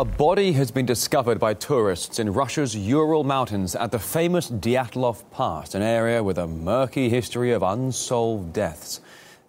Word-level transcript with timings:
A 0.00 0.04
body 0.06 0.52
has 0.52 0.70
been 0.70 0.86
discovered 0.86 1.38
by 1.38 1.52
tourists 1.52 2.18
in 2.18 2.32
Russia's 2.32 2.74
Ural 2.74 3.22
Mountains 3.22 3.76
at 3.76 3.92
the 3.92 3.98
famous 3.98 4.48
Dyatlov 4.48 5.24
Pass, 5.30 5.74
an 5.74 5.82
area 5.82 6.22
with 6.22 6.38
a 6.38 6.46
murky 6.46 7.10
history 7.10 7.52
of 7.52 7.62
unsolved 7.62 8.54
deaths. 8.54 9.02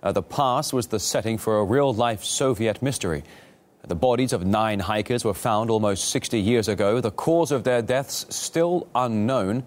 Uh, 0.03 0.11
the 0.11 0.21
pass 0.21 0.73
was 0.73 0.87
the 0.87 0.99
setting 0.99 1.37
for 1.37 1.59
a 1.59 1.63
real 1.63 1.93
life 1.93 2.25
Soviet 2.25 2.81
mystery. 2.81 3.23
The 3.87 3.95
bodies 3.95 4.33
of 4.33 4.45
nine 4.45 4.81
hikers 4.81 5.23
were 5.23 5.33
found 5.33 5.69
almost 5.69 6.09
60 6.09 6.37
years 6.37 6.67
ago. 6.67 6.99
The 6.99 7.11
cause 7.11 7.53
of 7.53 7.63
their 7.63 7.81
deaths 7.81 8.25
still 8.29 8.89
unknown. 8.93 9.65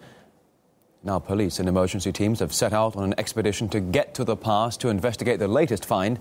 Now, 1.03 1.19
police 1.19 1.61
and 1.61 1.67
emergency 1.67 2.13
teams 2.13 2.41
have 2.41 2.53
set 2.53 2.75
out 2.75 2.95
on 2.95 3.05
an 3.05 3.15
expedition 3.17 3.71
to 3.71 3.81
get 3.81 4.13
to 4.17 4.25
the 4.25 4.37
pass 4.37 4.77
to 4.77 4.91
investigate 4.91 5.39
the 5.39 5.49
latest 5.49 5.87
find. 5.87 6.19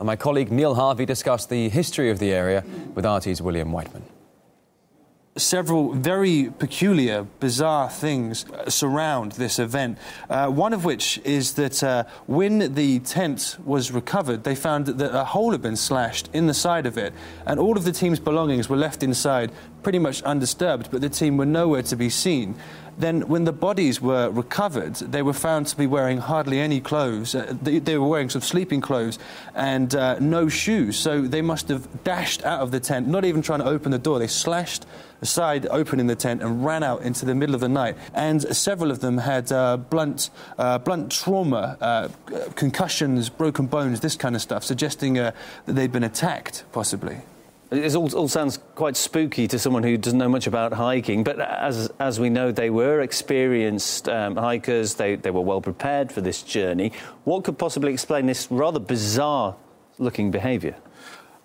And 0.00 0.06
my 0.06 0.16
colleague 0.16 0.50
Neil 0.50 0.74
Harvey 0.74 1.04
discussed 1.04 1.50
the 1.50 1.68
history 1.68 2.08
of 2.08 2.18
the 2.18 2.32
area 2.32 2.64
with 2.94 3.04
RT's 3.04 3.42
William 3.42 3.70
Whiteman. 3.70 4.02
Several 5.36 5.92
very 5.92 6.50
peculiar, 6.58 7.24
bizarre 7.38 7.90
things 7.90 8.46
surround 8.66 9.32
this 9.32 9.58
event. 9.58 9.98
Uh, 10.30 10.48
one 10.48 10.72
of 10.72 10.86
which 10.86 11.18
is 11.18 11.52
that 11.54 11.82
uh, 11.84 12.04
when 12.26 12.72
the 12.74 13.00
tent 13.00 13.58
was 13.62 13.92
recovered, 13.92 14.42
they 14.44 14.54
found 14.54 14.86
that 14.86 15.14
a 15.14 15.24
hole 15.24 15.52
had 15.52 15.60
been 15.60 15.76
slashed 15.76 16.30
in 16.32 16.46
the 16.46 16.54
side 16.54 16.86
of 16.86 16.96
it, 16.96 17.12
and 17.44 17.60
all 17.60 17.76
of 17.76 17.84
the 17.84 17.92
team's 17.92 18.18
belongings 18.18 18.70
were 18.70 18.78
left 18.78 19.02
inside 19.02 19.52
pretty 19.82 19.98
much 19.98 20.22
undisturbed, 20.22 20.90
but 20.90 21.02
the 21.02 21.10
team 21.10 21.36
were 21.36 21.46
nowhere 21.46 21.82
to 21.82 21.96
be 21.96 22.08
seen. 22.08 22.54
Then, 22.98 23.28
when 23.28 23.44
the 23.44 23.52
bodies 23.52 24.00
were 24.00 24.30
recovered, 24.30 24.96
they 24.96 25.22
were 25.22 25.32
found 25.32 25.66
to 25.68 25.76
be 25.76 25.86
wearing 25.86 26.18
hardly 26.18 26.60
any 26.60 26.80
clothes. 26.80 27.34
Uh, 27.34 27.56
they, 27.62 27.78
they, 27.78 27.98
were 27.98 28.08
wearing 28.08 28.30
some 28.30 28.42
sleeping 28.42 28.80
clothes 28.80 29.18
and 29.54 29.94
uh, 29.94 30.18
no 30.18 30.48
shoes. 30.48 30.98
So 30.98 31.22
they 31.22 31.42
must 31.42 31.68
have 31.68 32.04
dashed 32.04 32.44
out 32.44 32.60
of 32.60 32.70
the 32.70 32.80
tent, 32.80 33.08
not 33.08 33.24
even 33.24 33.42
trying 33.42 33.60
to 33.60 33.66
open 33.66 33.90
the 33.92 33.98
door. 33.98 34.18
They 34.18 34.26
slashed 34.26 34.86
the 35.20 35.26
side 35.26 35.66
open 35.70 36.00
in 36.00 36.06
the 36.06 36.16
tent 36.16 36.42
and 36.42 36.64
ran 36.64 36.82
out 36.82 37.02
into 37.02 37.24
the 37.24 37.34
middle 37.34 37.54
of 37.54 37.60
the 37.60 37.68
night. 37.68 37.96
And 38.14 38.42
several 38.56 38.90
of 38.90 39.00
them 39.00 39.18
had 39.18 39.52
uh, 39.52 39.76
blunt, 39.76 40.30
uh, 40.58 40.78
blunt 40.78 41.12
trauma, 41.12 41.76
uh, 41.80 42.08
concussions, 42.54 43.28
broken 43.28 43.66
bones, 43.66 44.00
this 44.00 44.16
kind 44.16 44.34
of 44.34 44.42
stuff, 44.42 44.64
suggesting 44.64 45.18
uh, 45.18 45.32
that 45.66 45.74
they'd 45.74 45.92
been 45.92 46.04
attacked, 46.04 46.64
possibly. 46.72 47.18
It 47.70 47.94
all, 47.94 48.12
all, 48.16 48.26
sounds 48.26 48.58
quite 48.74 48.96
spooky 48.96 49.46
to 49.46 49.58
someone 49.58 49.84
who 49.84 49.96
doesn't 49.96 50.18
know 50.18 50.28
much 50.28 50.48
about 50.48 50.72
hiking, 50.72 51.22
but 51.22 51.38
as, 51.38 51.88
as 52.00 52.18
we 52.18 52.28
know, 52.28 52.50
they 52.50 52.68
were 52.68 53.00
experienced 53.00 54.08
um, 54.08 54.34
hikers, 54.34 54.94
they, 54.94 55.14
they 55.14 55.30
were 55.30 55.40
well 55.40 55.60
prepared 55.60 56.10
for 56.10 56.20
this 56.20 56.42
journey. 56.42 56.90
What 57.22 57.44
could 57.44 57.58
possibly 57.58 57.92
explain 57.92 58.26
this 58.26 58.50
rather 58.50 58.80
bizarre 58.80 59.54
looking 59.98 60.32
behaviour? 60.32 60.74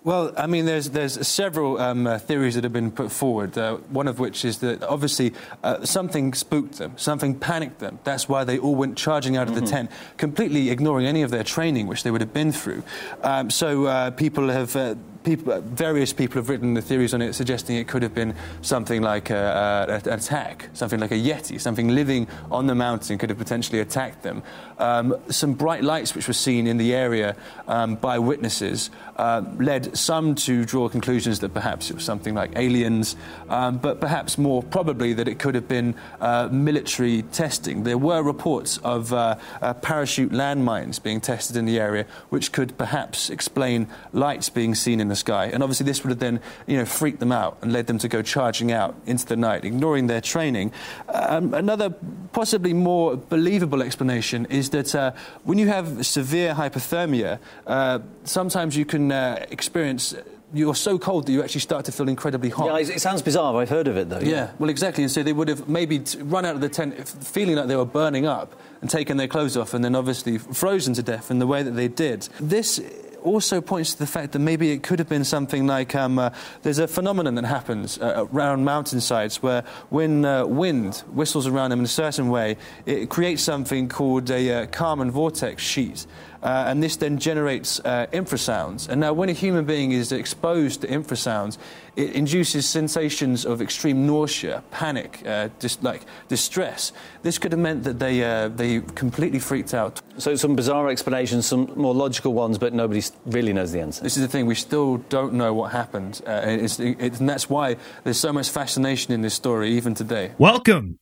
Well, 0.06 0.34
I 0.38 0.46
mean, 0.46 0.66
there's 0.66 0.92
there's 0.92 1.28
several 1.28 1.80
um, 1.80 2.06
uh, 2.06 2.20
theories 2.20 2.54
that 2.54 2.64
have 2.64 2.72
been 2.72 2.92
put 2.92 3.12
forward. 3.12 3.58
Uh, 3.58 3.78
one 3.90 4.08
of 4.08 4.20
which 4.20 4.46
is 4.46 4.60
that 4.60 4.84
obviously 4.84 5.34
uh, 5.64 5.84
something 5.84 6.36
spooked 6.36 6.78
them, 6.78 6.94
something 6.96 7.34
panicked 7.40 7.80
them. 7.80 7.98
That's 8.04 8.30
why 8.30 8.44
they 8.44 8.60
all 8.60 8.76
went 8.76 9.00
charging 9.00 9.36
out 9.36 9.48
of 9.48 9.56
mm-hmm. 9.56 9.66
the 9.66 9.72
tent, 9.72 9.92
completely 10.18 10.70
ignoring 10.70 11.08
any 11.08 11.24
of 11.24 11.32
their 11.32 11.44
training, 11.44 11.88
which 11.88 12.04
they 12.04 12.12
would 12.12 12.22
have 12.22 12.34
been 12.34 12.52
through. 12.52 12.84
Um, 13.24 13.50
so 13.50 13.86
uh, 13.86 14.12
people 14.12 14.50
have 14.50 14.76
uh, 14.76 14.94
people, 15.26 15.60
various 15.62 16.14
people 16.14 16.36
have 16.36 16.48
written 16.48 16.76
the 16.76 16.82
theories 16.82 17.14
on 17.14 17.22
it, 17.22 17.34
suggesting 17.34 17.76
it 17.76 17.88
could 17.88 18.04
have 18.04 18.14
been 18.14 18.36
something 18.62 19.02
like 19.02 19.30
a, 19.30 19.88
a, 19.90 19.94
an 19.94 20.14
attack, 20.20 20.70
something 20.74 21.00
like 21.00 21.12
a 21.12 21.16
yeti, 21.16 21.60
something 21.60 21.90
living 21.90 22.28
on 22.52 22.68
the 22.68 22.76
mountain 22.76 23.18
could 23.18 23.30
have 23.30 23.40
potentially 23.40 23.80
attacked 23.80 24.24
them. 24.24 24.44
Um, 24.78 25.18
some 25.30 25.54
bright 25.54 25.84
lights 25.84 26.16
which 26.16 26.28
were 26.28 26.34
seen 26.34 26.68
in 26.68 26.78
the 26.78 26.94
area 26.94 27.36
um, 27.68 27.96
by 27.96 28.20
witnesses 28.20 28.92
uh, 29.16 29.42
led 29.58 29.98
some 29.98 30.36
to 30.36 30.66
draw 30.66 30.90
conclusions 30.90 31.40
that 31.40 31.54
perhaps 31.54 31.90
it 31.90 31.96
was 31.96 32.04
something 32.04 32.36
like 32.36 32.52
aliens, 32.58 33.16
um, 33.50 33.78
but 33.78 34.00
perhaps 34.00 34.38
more 34.38 34.62
probably 34.62 35.14
that 35.14 35.28
it 35.28 35.40
could 35.40 35.56
have 35.56 35.68
been 35.68 35.96
uh, 36.20 36.50
military 36.52 37.24
testing. 37.24 37.84
There 37.84 37.98
were 37.98 38.22
reports 38.22 38.78
of 38.80 39.12
uh, 39.12 39.36
uh 39.62 39.74
parachute 39.76 40.32
landmines 40.32 41.02
being 41.02 41.22
tested 41.22 41.56
in 41.56 41.66
the 41.66 41.80
area, 41.80 42.06
which 42.30 42.52
could 42.52 42.78
perhaps 42.78 43.30
explain 43.30 43.88
lights 44.14 44.50
being 44.50 44.76
seen 44.76 45.00
in 45.00 45.08
the 45.08 45.15
the 45.16 45.20
sky. 45.20 45.46
And 45.46 45.64
obviously, 45.64 45.86
this 45.86 46.04
would 46.04 46.10
have 46.10 46.20
then 46.20 46.40
you 46.68 46.78
know, 46.78 46.86
freaked 46.86 47.20
them 47.20 47.32
out 47.32 47.58
and 47.62 47.72
led 47.72 47.88
them 47.88 47.98
to 48.00 48.08
go 48.08 48.22
charging 48.22 48.72
out 48.72 48.96
into 49.06 49.26
the 49.26 49.36
night, 49.36 49.66
ignoring 49.66 50.08
their 50.08 50.22
training. 50.22 50.72
Um, 51.10 51.54
another 51.54 51.90
possibly 52.34 52.74
more 52.74 53.16
believable 53.16 53.82
explanation 53.82 54.46
is 54.50 54.70
that 54.72 54.94
uh, 54.94 55.12
when 55.44 55.58
you 55.58 55.68
have 55.68 56.06
severe 56.06 56.54
hypothermia, 56.54 57.40
uh, 57.66 58.00
sometimes 58.24 58.76
you 58.76 58.86
can 58.86 59.12
uh, 59.12 59.46
experience 59.50 60.14
you're 60.54 60.76
so 60.76 60.98
cold 60.98 61.26
that 61.26 61.32
you 61.34 61.44
actually 61.44 61.62
start 61.62 61.86
to 61.86 61.92
feel 61.92 62.08
incredibly 62.08 62.50
hot. 62.50 62.68
Yeah, 62.68 62.94
it 62.94 63.02
sounds 63.02 63.22
bizarre. 63.22 63.56
I've 63.60 63.70
heard 63.70 63.88
of 63.88 63.98
it 63.98 64.10
though. 64.10 64.20
Yeah, 64.20 64.30
yeah. 64.30 64.52
well, 64.58 64.70
exactly. 64.70 65.04
And 65.04 65.12
so 65.12 65.22
they 65.22 65.34
would 65.34 65.50
have 65.50 65.68
maybe 65.68 66.02
run 66.20 66.46
out 66.46 66.56
of 66.56 66.62
the 66.62 66.70
tent 66.70 67.08
feeling 67.08 67.56
like 67.56 67.68
they 67.68 67.76
were 67.76 67.86
burning 67.86 68.26
up 68.26 68.56
and 68.82 68.90
taken 68.90 69.18
their 69.18 69.28
clothes 69.28 69.58
off, 69.58 69.74
and 69.74 69.84
then 69.84 69.96
obviously 69.96 70.38
frozen 70.38 70.94
to 70.94 71.04
death 71.04 71.32
in 71.32 71.40
the 71.40 71.48
way 71.48 71.64
that 71.64 71.72
they 71.72 71.88
did. 71.88 72.30
This 72.40 72.80
also 73.26 73.60
points 73.60 73.94
to 73.94 74.00
the 74.00 74.08
fact 74.08 74.34
that 74.34 74.40
maybe 74.40 74.72
it 74.72 74.84
could 74.84 75.00
have 75.00 75.10
been 75.10 75.26
something 75.26 75.66
like 75.68 75.96
um, 75.96 76.20
uh, 76.20 76.30
there's 76.62 76.80
a 76.80 76.88
phenomenon 76.88 77.36
that 77.36 77.46
happens 77.46 77.98
uh, 77.98 78.26
around 78.32 78.64
mountainsides 78.64 79.42
where 79.42 79.64
when 79.90 80.24
uh, 80.24 80.46
wind 80.46 80.98
whistles 81.12 81.48
around 81.48 81.72
them 81.72 81.80
in 81.80 81.86
a 81.86 81.90
certain 81.90 82.30
way, 82.30 82.58
it 82.86 83.10
creates 83.10 83.42
something 83.42 83.90
called 83.90 84.30
a 84.30 84.64
uh, 84.64 84.66
Kármán 84.68 85.10
vortex 85.12 85.66
street. 85.66 86.06
Uh, 86.46 86.66
and 86.68 86.84
this 86.84 86.96
then 86.96 87.18
generates 87.18 87.80
uh, 87.86 88.06
infrasounds. 88.14 88.88
And 88.88 89.02
now, 89.02 89.14
when 89.14 89.30
a 89.30 89.34
human 89.34 89.66
being 89.66 89.92
is 89.92 90.12
exposed 90.12 90.82
to 90.82 90.88
infrasounds, 90.88 91.58
it 91.96 92.12
induces 92.12 92.70
sensations 92.70 93.48
of 93.48 93.64
extreme 93.64 94.06
nausea, 94.06 94.64
panic, 94.70 95.24
uh, 95.26 95.50
dis- 95.58 95.82
like 95.82 96.04
distress. 96.28 96.92
This 97.24 97.40
could 97.40 97.52
have 97.52 97.60
meant 97.60 97.84
that 97.86 97.98
they 97.98 98.24
uh, 98.24 98.50
they 98.50 98.82
completely 98.94 99.40
freaked 99.40 99.74
out. 99.74 100.04
So, 100.20 100.36
some 100.36 100.56
bizarre 100.56 100.88
explanations, 100.90 101.48
some 101.48 101.72
more 101.76 101.96
logical 101.96 102.34
ones, 102.34 102.60
but 102.60 102.74
nobody 102.74 103.02
really 103.26 103.52
knows 103.52 103.72
the 103.72 103.80
answer. 103.80 104.04
This 104.04 104.16
is 104.16 104.22
the 104.22 104.30
thing; 104.30 104.46
we 104.46 104.54
still 104.54 104.98
don't 105.10 105.34
know 105.34 105.52
what 105.52 105.72
happened, 105.72 106.22
uh, 106.28 106.44
it's, 106.46 106.80
it's, 106.80 107.20
and 107.20 107.28
that's 107.28 107.50
why 107.50 107.78
there's 108.04 108.20
so 108.20 108.32
much 108.32 108.52
fascination 108.52 109.16
in 109.16 109.22
this 109.22 109.34
story, 109.34 109.72
even 109.72 109.96
today. 109.96 110.34
Welcome 110.38 111.00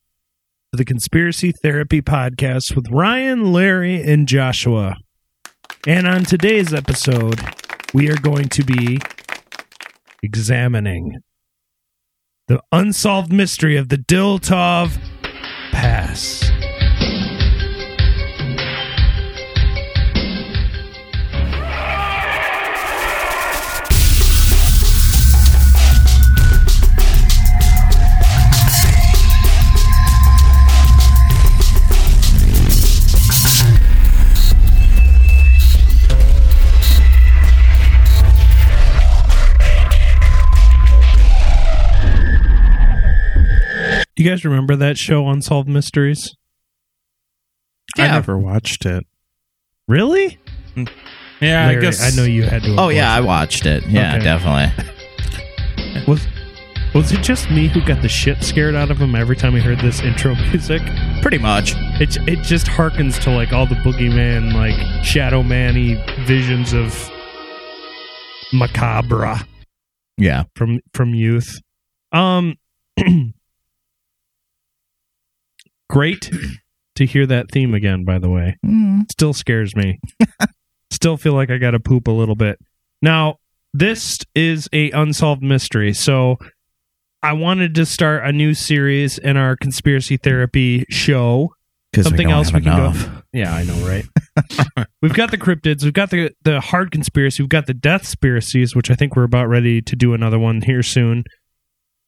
to 0.71 0.77
the 0.77 0.85
Conspiracy 0.85 1.51
Therapy 1.51 2.01
Podcast 2.01 2.77
with 2.77 2.87
Ryan, 2.89 3.51
Larry, 3.51 4.01
and 4.01 4.25
Joshua. 4.25 5.02
And 5.87 6.07
on 6.07 6.23
today's 6.23 6.73
episode, 6.73 7.39
we 7.93 8.09
are 8.09 8.17
going 8.17 8.49
to 8.49 8.63
be 8.63 8.99
examining 10.21 11.21
the 12.47 12.61
unsolved 12.71 13.31
mystery 13.31 13.77
of 13.77 13.89
the 13.89 13.97
Diltov 13.97 14.97
Pass. 15.71 16.49
You 44.15 44.29
guys 44.29 44.45
remember 44.45 44.75
that 44.75 44.97
show, 44.97 45.27
Unsolved 45.27 45.69
Mysteries? 45.69 46.35
Yeah. 47.97 48.05
I 48.05 48.07
never 48.11 48.37
watched 48.37 48.85
it. 48.85 49.05
Really? 49.87 50.39
Yeah, 50.75 50.85
Larry, 51.67 51.77
I 51.77 51.81
guess. 51.81 52.01
I 52.01 52.15
know 52.15 52.23
you 52.23 52.43
had 52.43 52.63
to. 52.63 52.75
Oh 52.79 52.89
yeah, 52.89 53.13
I 53.13 53.21
watched 53.21 53.65
it. 53.65 53.85
Yeah, 53.87 54.15
okay. 54.15 54.23
definitely. 54.23 54.85
was 56.07 56.25
was 56.95 57.11
it 57.11 57.21
just 57.21 57.49
me 57.51 57.67
who 57.67 57.81
got 57.83 58.01
the 58.01 58.09
shit 58.09 58.41
scared 58.43 58.75
out 58.75 58.89
of 58.91 58.97
him 58.97 59.15
every 59.15 59.35
time 59.35 59.53
he 59.53 59.59
heard 59.59 59.79
this 59.79 59.99
intro 60.01 60.35
music? 60.51 60.81
Pretty 61.21 61.37
much. 61.37 61.73
It 61.99 62.17
it 62.27 62.43
just 62.43 62.67
harkens 62.67 63.21
to 63.23 63.31
like 63.31 63.51
all 63.51 63.65
the 63.65 63.75
boogeyman, 63.75 64.53
like 64.53 65.03
shadow 65.03 65.43
manny 65.43 66.03
visions 66.25 66.73
of 66.73 67.11
macabre. 68.53 69.35
Yeah, 70.17 70.43
from 70.55 70.79
from 70.93 71.13
youth. 71.13 71.59
Um. 72.11 72.55
Great 75.93 76.31
to 76.95 77.05
hear 77.05 77.27
that 77.27 77.51
theme 77.51 77.75
again, 77.75 78.03
by 78.03 78.17
the 78.17 78.29
way. 78.29 78.57
Mm. 78.65 79.03
Still 79.11 79.31
scares 79.31 79.75
me. 79.75 79.99
Still 80.91 81.17
feel 81.17 81.33
like 81.33 81.51
I 81.51 81.59
got 81.59 81.71
to 81.71 81.79
poop 81.79 82.07
a 82.07 82.11
little 82.11 82.35
bit. 82.35 82.57
Now, 83.03 83.37
this 83.75 84.17
is 84.33 84.67
a 84.73 84.89
unsolved 84.89 85.43
mystery. 85.43 85.93
So 85.93 86.37
I 87.21 87.33
wanted 87.33 87.75
to 87.75 87.85
start 87.85 88.25
a 88.25 88.31
new 88.31 88.55
series 88.55 89.19
in 89.19 89.37
our 89.37 89.55
conspiracy 89.55 90.17
therapy 90.17 90.85
show 90.89 91.53
something 92.01 92.31
else 92.31 92.51
we 92.51 92.61
can 92.61 92.73
enough. 92.73 93.05
go. 93.05 93.21
Yeah, 93.33 93.53
I 93.53 93.63
know, 93.63 93.75
right? 93.85 94.87
we've 95.01 95.13
got 95.13 95.29
the 95.29 95.37
cryptids, 95.37 95.83
we've 95.83 95.93
got 95.93 96.09
the 96.09 96.31
the 96.43 96.59
hard 96.59 96.91
conspiracy, 96.91 97.43
we've 97.43 97.49
got 97.49 97.67
the 97.67 97.73
death 97.75 98.01
conspiracies, 98.01 98.75
which 98.75 98.89
I 98.89 98.95
think 98.95 99.15
we're 99.15 99.23
about 99.23 99.47
ready 99.47 99.79
to 99.81 99.95
do 99.95 100.13
another 100.15 100.39
one 100.39 100.61
here 100.61 100.81
soon. 100.81 101.23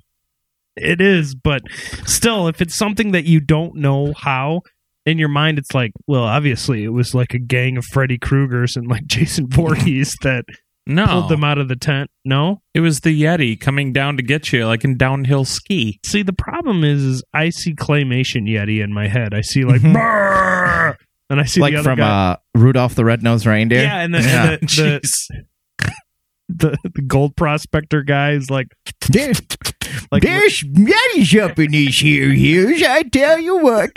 It 0.76 1.00
is, 1.00 1.34
but 1.34 1.62
still, 2.06 2.46
if 2.46 2.62
it's 2.62 2.76
something 2.76 3.10
that 3.10 3.24
you 3.24 3.40
don't 3.40 3.74
know 3.74 4.12
how, 4.16 4.60
in 5.06 5.18
your 5.18 5.28
mind, 5.28 5.58
it's 5.58 5.74
like, 5.74 5.92
well, 6.06 6.24
obviously, 6.24 6.84
it 6.84 6.88
was 6.90 7.14
like 7.14 7.34
a 7.34 7.38
gang 7.38 7.76
of 7.76 7.84
Freddy 7.92 8.18
Kruegers 8.18 8.76
and 8.76 8.86
like 8.86 9.04
Jason 9.06 9.48
Voorhees 9.48 10.14
that 10.22 10.44
No, 10.86 11.06
pulled 11.06 11.28
them 11.30 11.44
out 11.44 11.58
of 11.58 11.68
the 11.68 11.76
tent. 11.76 12.10
No, 12.24 12.60
it 12.74 12.80
was 12.80 13.00
the 13.00 13.22
Yeti 13.22 13.58
coming 13.58 13.92
down 13.92 14.16
to 14.18 14.22
get 14.22 14.52
you, 14.52 14.66
like 14.66 14.84
in 14.84 14.96
downhill 14.96 15.44
ski. 15.44 15.98
see, 16.04 16.22
the 16.22 16.32
problem 16.32 16.84
is, 16.84 17.02
is 17.02 17.22
I 17.32 17.50
see 17.50 17.74
claymation 17.74 18.48
Yeti 18.48 18.82
in 18.82 18.92
my 18.92 19.08
head. 19.08 19.32
I 19.34 19.40
see 19.40 19.64
like. 19.64 19.82
And 21.30 21.40
I 21.40 21.44
see 21.44 21.60
like 21.60 21.74
the 21.74 21.78
other 21.78 21.90
from 21.90 21.98
guy. 21.98 22.32
uh, 22.32 22.36
Rudolph 22.56 22.96
the 22.96 23.04
Red-Nosed 23.04 23.46
Reindeer. 23.46 23.82
yeah, 23.84 24.00
and 24.00 24.12
the, 24.12 24.18
Yeah. 24.20 24.50
and 24.50 24.60
the, 24.62 25.00
the, 25.78 25.92
the 26.48 26.90
the 26.92 27.02
gold 27.02 27.36
prospector 27.36 28.02
guy 28.02 28.32
is 28.32 28.50
like, 28.50 28.66
There- 29.08 29.30
like 30.10 30.24
There's 30.24 30.60
Yeti's 30.64 31.36
up 31.36 31.56
in 31.60 31.70
these 31.70 32.00
here 32.00 32.30
hills, 32.30 32.82
I 32.82 33.04
tell 33.04 33.38
you 33.38 33.58
what. 33.58 33.90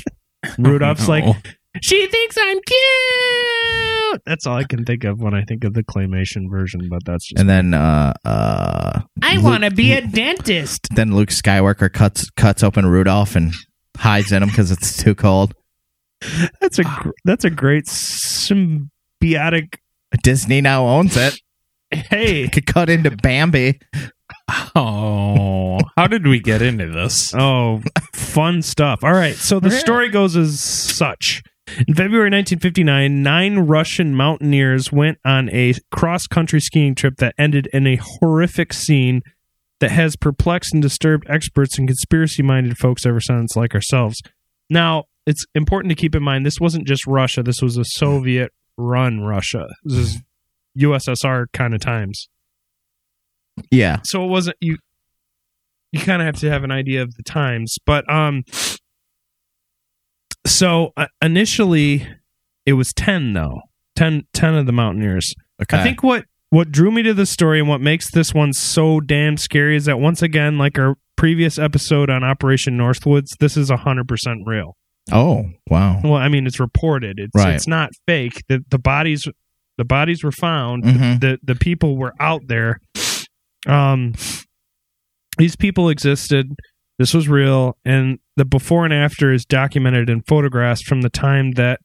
Rudolph's 0.57 1.07
like, 1.07 1.25
No. 1.25 1.35
She 1.81 2.05
thinks 2.07 2.37
I'm 2.39 2.59
cute. 2.61 4.21
That's 4.27 4.45
all 4.45 4.57
I 4.57 4.63
can 4.63 4.85
think 4.85 5.03
of 5.05 5.19
when 5.19 5.33
I 5.33 5.43
think 5.43 5.63
of 5.63 5.73
the 5.73 5.83
claymation 5.83 6.47
version, 6.49 6.87
but 6.87 7.03
that's 7.03 7.27
just 7.27 7.39
And 7.39 7.49
then 7.49 7.73
uh 7.73 8.13
uh 8.23 9.01
I 9.23 9.37
want 9.39 9.63
to 9.63 9.71
be 9.71 9.91
a 9.93 10.05
dentist. 10.05 10.87
then 10.93 11.15
Luke 11.15 11.29
Skywalker 11.29 11.91
cuts 11.91 12.29
cuts 12.31 12.61
open 12.63 12.85
Rudolph 12.85 13.35
and 13.35 13.53
hides 13.97 14.31
in 14.31 14.43
him 14.43 14.49
because 14.49 14.69
it's 14.71 15.01
too 15.01 15.15
cold. 15.15 15.55
That's 16.61 16.77
a 16.79 16.83
gr- 16.83 17.09
that's 17.25 17.43
a 17.43 17.49
great 17.49 17.85
symbiotic. 17.85 19.77
Disney 20.21 20.61
now 20.61 20.85
owns 20.85 21.17
it. 21.17 21.39
Hey, 21.89 22.47
Could 22.49 22.65
cut 22.67 22.89
into 22.89 23.11
Bambi. 23.11 23.79
Oh, 24.75 25.79
how 25.95 26.07
did 26.07 26.25
we 26.27 26.39
get 26.39 26.61
into 26.61 26.87
this? 26.87 27.33
oh, 27.35 27.81
fun 28.13 28.61
stuff. 28.61 29.03
All 29.03 29.13
right, 29.13 29.35
so 29.35 29.59
the 29.59 29.69
story 29.71 30.09
goes 30.09 30.35
as 30.35 30.59
such. 30.59 31.43
In 31.87 31.93
February 31.93 32.29
1959, 32.29 33.23
nine 33.23 33.59
Russian 33.59 34.15
mountaineers 34.15 34.91
went 34.91 35.17
on 35.23 35.49
a 35.51 35.75
cross 35.91 36.27
country 36.27 36.59
skiing 36.59 36.93
trip 36.95 37.17
that 37.17 37.35
ended 37.37 37.67
in 37.71 37.87
a 37.87 37.97
horrific 38.01 38.73
scene 38.73 39.21
that 39.79 39.91
has 39.91 40.15
perplexed 40.15 40.73
and 40.73 40.81
disturbed 40.81 41.25
experts 41.29 41.77
and 41.77 41.87
conspiracy 41.87 42.43
minded 42.43 42.77
folks 42.77 43.05
ever 43.05 43.19
since, 43.21 43.55
like 43.55 43.73
ourselves. 43.75 44.21
Now, 44.69 45.05
it's 45.25 45.45
important 45.55 45.89
to 45.91 45.95
keep 45.95 46.15
in 46.15 46.23
mind 46.23 46.45
this 46.45 46.59
wasn't 46.59 46.87
just 46.87 47.05
Russia, 47.07 47.43
this 47.43 47.61
was 47.61 47.77
a 47.77 47.85
Soviet 47.85 48.51
run 48.77 49.21
Russia. 49.21 49.67
This 49.83 49.97
is 49.97 50.21
USSR 50.79 51.45
kind 51.53 51.73
of 51.73 51.79
times. 51.79 52.27
Yeah. 53.71 53.97
So 54.03 54.23
it 54.23 54.27
wasn't 54.27 54.57
you 54.61 54.77
you 55.91 55.99
kind 55.99 56.21
of 56.21 56.25
have 56.25 56.39
to 56.41 56.49
have 56.49 56.63
an 56.63 56.71
idea 56.71 57.01
of 57.03 57.15
the 57.15 57.23
times, 57.23 57.77
but 57.85 58.09
um 58.11 58.43
so 60.45 60.91
uh, 60.97 61.07
initially 61.21 62.07
it 62.65 62.73
was 62.73 62.93
10 62.93 63.33
though. 63.33 63.61
10 63.95 64.23
10 64.33 64.55
of 64.55 64.65
the 64.65 64.71
mountaineers. 64.71 65.33
Okay. 65.61 65.77
I 65.77 65.83
think 65.83 66.03
what 66.03 66.25
what 66.49 66.71
drew 66.71 66.91
me 66.91 67.01
to 67.03 67.13
the 67.13 67.25
story 67.25 67.59
and 67.59 67.67
what 67.67 67.81
makes 67.81 68.11
this 68.11 68.33
one 68.33 68.53
so 68.53 68.99
damn 68.99 69.37
scary 69.37 69.75
is 69.75 69.85
that 69.85 69.99
once 69.99 70.21
again, 70.21 70.57
like 70.57 70.77
our 70.77 70.95
previous 71.15 71.57
episode 71.57 72.09
on 72.09 72.23
Operation 72.23 72.77
Northwoods, 72.77 73.37
this 73.39 73.57
is 73.57 73.69
hundred 73.69 74.07
percent 74.07 74.41
real. 74.45 74.75
Oh, 75.11 75.45
wow. 75.69 75.99
Well, 76.03 76.13
I 76.15 76.29
mean, 76.29 76.47
it's 76.47 76.59
reported. 76.59 77.19
It's 77.19 77.35
Right. 77.35 77.55
it's 77.55 77.67
not 77.67 77.91
fake. 78.07 78.41
The 78.49 78.63
the 78.69 78.79
bodies 78.79 79.27
the 79.77 79.85
bodies 79.85 80.23
were 80.23 80.31
found. 80.31 80.83
Mhm. 80.83 81.19
The 81.21 81.39
the 81.43 81.55
people 81.55 81.97
were 81.97 82.13
out 82.19 82.41
there. 82.47 82.79
Um, 83.67 84.13
these 85.37 85.55
people 85.55 85.89
existed. 85.89 86.51
This 86.99 87.13
was 87.13 87.27
real, 87.27 87.77
and 87.85 88.19
the 88.35 88.45
before 88.45 88.85
and 88.85 88.93
after 88.93 89.33
is 89.33 89.45
documented 89.45 90.09
in 90.09 90.21
photographs 90.21 90.81
from 90.83 91.01
the 91.01 91.09
time 91.09 91.51
that, 91.53 91.79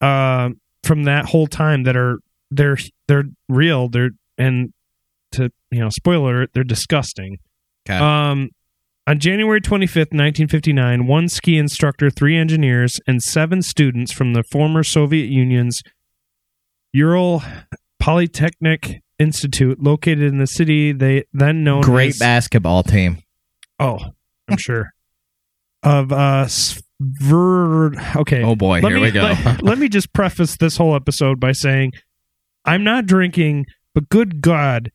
uh, 0.00 0.50
from 0.82 1.04
that 1.04 1.26
whole 1.26 1.46
time 1.46 1.82
that 1.84 1.96
are 1.96 2.18
they're 2.50 2.78
they're 3.08 3.24
real. 3.48 3.88
They're 3.88 4.10
and 4.38 4.72
to 5.32 5.50
you 5.70 5.80
know, 5.80 5.90
spoiler, 5.90 6.46
they're 6.54 6.64
disgusting. 6.64 7.38
Okay. 7.88 7.98
Um, 7.98 8.50
on 9.06 9.20
January 9.20 9.60
25th, 9.60 10.12
1959, 10.12 11.06
one 11.06 11.28
ski 11.28 11.58
instructor, 11.58 12.10
three 12.10 12.36
engineers, 12.36 12.98
and 13.06 13.22
seven 13.22 13.62
students 13.62 14.10
from 14.12 14.32
the 14.32 14.42
former 14.50 14.82
Soviet 14.82 15.30
Union's 15.30 15.80
Ural 16.92 17.42
Polytechnic 18.00 19.02
Institute, 19.18 19.82
located 19.82 20.22
in 20.24 20.38
the 20.38 20.46
city 20.46 20.92
they 20.92 21.24
then 21.32 21.64
known 21.64 21.80
Great 21.82 22.10
as 22.10 22.18
basketball 22.18 22.82
team. 22.82 23.18
oh, 23.80 23.98
I'm 24.48 24.58
sure 24.58 24.92
of 25.82 26.12
uh 26.12 26.46
Sverd. 26.46 28.16
Okay, 28.16 28.42
Oh 28.42 28.56
boy, 28.56 28.80
let 28.80 28.90
here 28.90 28.96
me, 28.96 29.02
we 29.02 29.10
go. 29.10 29.22
Let, 29.44 29.62
let 29.62 29.78
me 29.78 29.88
just 29.88 30.12
preface 30.12 30.56
this 30.56 30.76
whole 30.76 30.94
episode 30.94 31.40
by 31.40 31.52
saying 31.52 31.92
I'm 32.64 32.84
not 32.84 33.06
drinking, 33.06 33.66
but 33.94 34.08
good 34.08 34.40
God, 34.40 34.90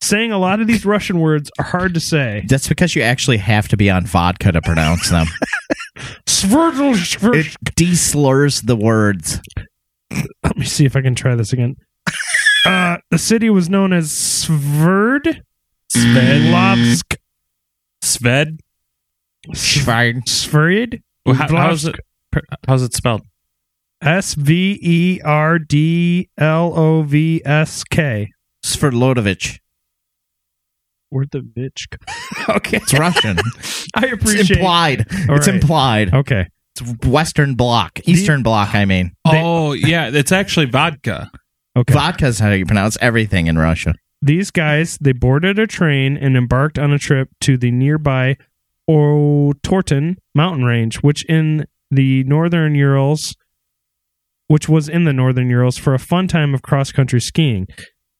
saying 0.00 0.32
a 0.32 0.38
lot 0.38 0.60
of 0.60 0.66
these 0.66 0.84
Russian 0.84 1.20
words 1.20 1.50
are 1.58 1.64
hard 1.64 1.94
to 1.94 2.00
say. 2.00 2.44
That's 2.48 2.68
because 2.68 2.94
you 2.96 3.02
actually 3.02 3.38
have 3.38 3.68
to 3.68 3.76
be 3.76 3.88
on 3.90 4.04
vodka 4.06 4.52
to 4.52 4.60
pronounce 4.62 5.08
them. 5.10 5.26
Sverdl- 6.26 6.94
Sverd- 6.94 7.36
it 7.36 7.56
deslurs 7.76 8.66
the 8.66 8.76
words. 8.76 9.40
Let 10.42 10.56
me 10.58 10.64
see 10.64 10.84
if 10.84 10.96
I 10.96 11.00
can 11.02 11.14
try 11.14 11.34
this 11.36 11.52
again. 11.52 11.76
Uh, 12.64 12.98
the 13.10 13.18
city 13.18 13.50
was 13.50 13.68
known 13.68 13.92
as 13.92 14.10
Sverd 14.10 15.42
Sverdlovsk. 15.94 17.16
Sved. 18.02 18.58
Schwein. 19.52 20.22
Sverd. 20.24 21.02
Well, 21.26 21.34
how- 21.34 21.48
how's 21.48 21.84
it? 21.84 21.96
How's 22.66 22.82
it 22.82 22.94
spelled? 22.94 23.22
S 24.00 24.34
V 24.34 24.78
E 24.82 25.20
R 25.24 25.58
D 25.58 26.28
L 26.38 26.72
O 26.76 27.02
V 27.02 27.42
S 27.44 27.84
K. 27.84 28.30
Sverdlovich. 28.64 29.58
Where'd 31.10 31.30
the 31.30 31.40
bitch? 31.40 31.88
go? 31.90 32.54
okay, 32.54 32.78
It's 32.78 32.94
Russian. 32.94 33.36
I 33.94 34.06
it's 34.06 34.12
appreciate. 34.14 34.58
implied. 34.58 35.06
All 35.28 35.36
it's 35.36 35.46
right. 35.46 35.54
implied. 35.56 36.14
Okay, 36.14 36.46
It's 36.80 37.06
Western 37.06 37.54
Bloc. 37.54 38.00
Eastern 38.08 38.42
Bloc, 38.42 38.74
I 38.74 38.84
mean. 38.86 39.12
oh, 39.26 39.72
yeah, 39.72 40.08
it's 40.12 40.32
actually 40.32 40.66
vodka. 40.66 41.30
Okay. 41.76 41.92
Vodka 41.92 42.26
is 42.26 42.38
how 42.38 42.50
you 42.50 42.66
pronounce 42.66 42.96
everything 43.00 43.46
in 43.46 43.58
Russia. 43.58 43.94
These 44.20 44.50
guys 44.50 44.98
they 45.00 45.12
boarded 45.12 45.58
a 45.58 45.66
train 45.66 46.16
and 46.16 46.36
embarked 46.36 46.78
on 46.78 46.92
a 46.92 46.98
trip 46.98 47.28
to 47.40 47.56
the 47.56 47.70
nearby 47.70 48.36
Otorten 48.88 50.16
mountain 50.34 50.64
range, 50.64 50.96
which 50.96 51.24
in 51.26 51.66
the 51.90 52.24
northern 52.24 52.74
Urals 52.74 53.34
which 54.52 54.68
was 54.68 54.86
in 54.86 55.04
the 55.04 55.14
northern 55.14 55.48
Urals, 55.48 55.78
for 55.78 55.94
a 55.94 55.98
fun 55.98 56.28
time 56.28 56.52
of 56.52 56.60
cross 56.60 56.92
country 56.92 57.20
skiing. 57.22 57.66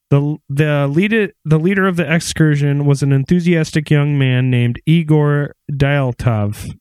The 0.08 0.38
the 0.48 0.86
leader 0.86 1.28
the 1.44 1.58
leader 1.58 1.86
of 1.86 1.96
the 1.96 2.10
excursion 2.10 2.86
was 2.86 3.02
an 3.02 3.12
enthusiastic 3.12 3.90
young 3.90 4.18
man 4.18 4.50
named 4.50 4.80
Igor 4.86 5.54
Dyaltov. 5.70 6.74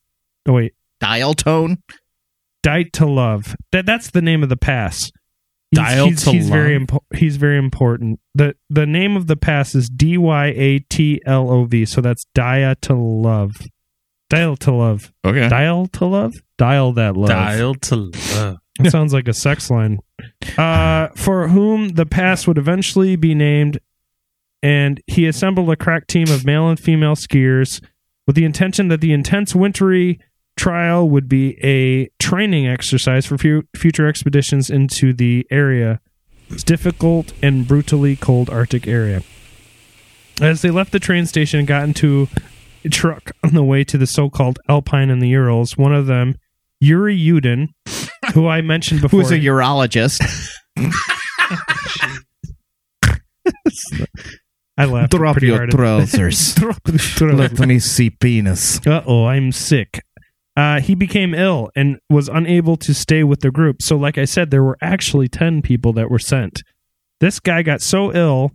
Oh 0.48 0.54
wait, 0.54 0.72
Dial 1.00 1.34
tone. 1.34 1.82
Dytalov. 2.64 3.54
That 3.72 3.84
that's 3.84 4.10
the 4.10 4.22
name 4.22 4.42
of 4.42 4.48
the 4.48 4.56
pass. 4.56 5.12
He's, 5.72 5.78
Dial 5.78 6.06
he's, 6.08 6.24
to 6.24 6.30
he's 6.32 6.48
very 6.50 6.78
love? 6.78 6.88
impo- 6.88 7.16
he's 7.18 7.36
very 7.38 7.56
important. 7.56 8.20
the 8.34 8.54
The 8.68 8.84
name 8.86 9.16
of 9.16 9.26
the 9.26 9.36
pass 9.36 9.74
is 9.74 9.88
D 9.88 10.18
Y 10.18 10.46
A 10.48 10.78
T 10.80 11.20
L 11.24 11.50
O 11.50 11.64
V. 11.64 11.86
So 11.86 12.02
that's 12.02 12.26
Dia 12.34 12.76
to 12.82 12.94
love. 12.94 13.56
Dial 14.28 14.56
to 14.58 14.70
love. 14.72 15.12
Okay. 15.24 15.48
Dial 15.48 15.86
to 15.88 16.04
love. 16.04 16.34
Dial 16.58 16.92
that 16.92 17.16
love. 17.16 17.28
Dial 17.30 17.74
to 17.74 17.96
love. 18.36 18.58
It 18.80 18.90
sounds 18.90 19.12
like 19.12 19.28
a 19.28 19.34
sex 19.34 19.70
line. 19.70 19.98
Uh, 20.56 21.08
for 21.14 21.48
whom 21.48 21.90
the 21.90 22.06
pass 22.06 22.46
would 22.46 22.56
eventually 22.56 23.16
be 23.16 23.34
named, 23.34 23.78
and 24.62 25.00
he 25.06 25.26
assembled 25.26 25.68
a 25.70 25.76
crack 25.76 26.06
team 26.06 26.28
of 26.30 26.46
male 26.46 26.68
and 26.70 26.80
female 26.80 27.14
skiers 27.14 27.82
with 28.26 28.34
the 28.34 28.46
intention 28.46 28.88
that 28.88 29.02
the 29.02 29.12
intense 29.12 29.54
wintry 29.54 30.18
trial 30.56 31.08
would 31.08 31.28
be 31.28 31.58
a 31.64 32.08
training 32.18 32.66
exercise 32.66 33.26
for 33.26 33.38
fu- 33.38 33.62
future 33.76 34.06
expeditions 34.06 34.70
into 34.70 35.12
the 35.12 35.46
area. 35.50 36.00
It's 36.50 36.62
difficult 36.64 37.32
and 37.42 37.66
brutally 37.66 38.16
cold 38.16 38.50
Arctic 38.50 38.86
area. 38.86 39.22
As 40.40 40.62
they 40.62 40.70
left 40.70 40.92
the 40.92 40.98
train 41.00 41.26
station 41.26 41.60
and 41.60 41.68
got 41.68 41.84
into 41.84 42.28
a 42.84 42.88
truck 42.88 43.30
on 43.44 43.54
the 43.54 43.62
way 43.62 43.84
to 43.84 43.96
the 43.96 44.06
so-called 44.06 44.58
Alpine 44.68 45.08
and 45.10 45.22
the 45.22 45.28
Urals, 45.28 45.76
one 45.76 45.94
of 45.94 46.06
them, 46.06 46.34
Yuri 46.80 47.16
Yudin, 47.18 47.68
who 48.34 48.48
I 48.48 48.60
mentioned 48.60 49.00
before, 49.02 49.20
Who's 49.22 49.30
a 49.30 49.38
urologist? 49.38 50.20
I 54.78 54.86
laughed 54.86 55.12
Drop 55.12 55.40
your 55.42 55.56
hard. 55.58 55.70
trousers. 55.72 56.56
Let 57.20 57.58
me 57.68 57.78
see 57.78 58.10
penis. 58.10 58.84
Uh 58.86 59.02
oh, 59.06 59.26
I'm 59.26 59.52
sick. 59.52 60.02
Uh, 60.56 60.80
he 60.80 60.94
became 60.94 61.34
ill 61.34 61.70
and 61.74 61.98
was 62.10 62.28
unable 62.28 62.76
to 62.76 62.92
stay 62.92 63.24
with 63.24 63.40
the 63.40 63.50
group. 63.50 63.80
So, 63.80 63.96
like 63.96 64.18
I 64.18 64.26
said, 64.26 64.50
there 64.50 64.62
were 64.62 64.76
actually 64.82 65.28
10 65.28 65.62
people 65.62 65.92
that 65.94 66.10
were 66.10 66.18
sent. 66.18 66.62
This 67.20 67.40
guy 67.40 67.62
got 67.62 67.80
so 67.80 68.12
ill, 68.12 68.50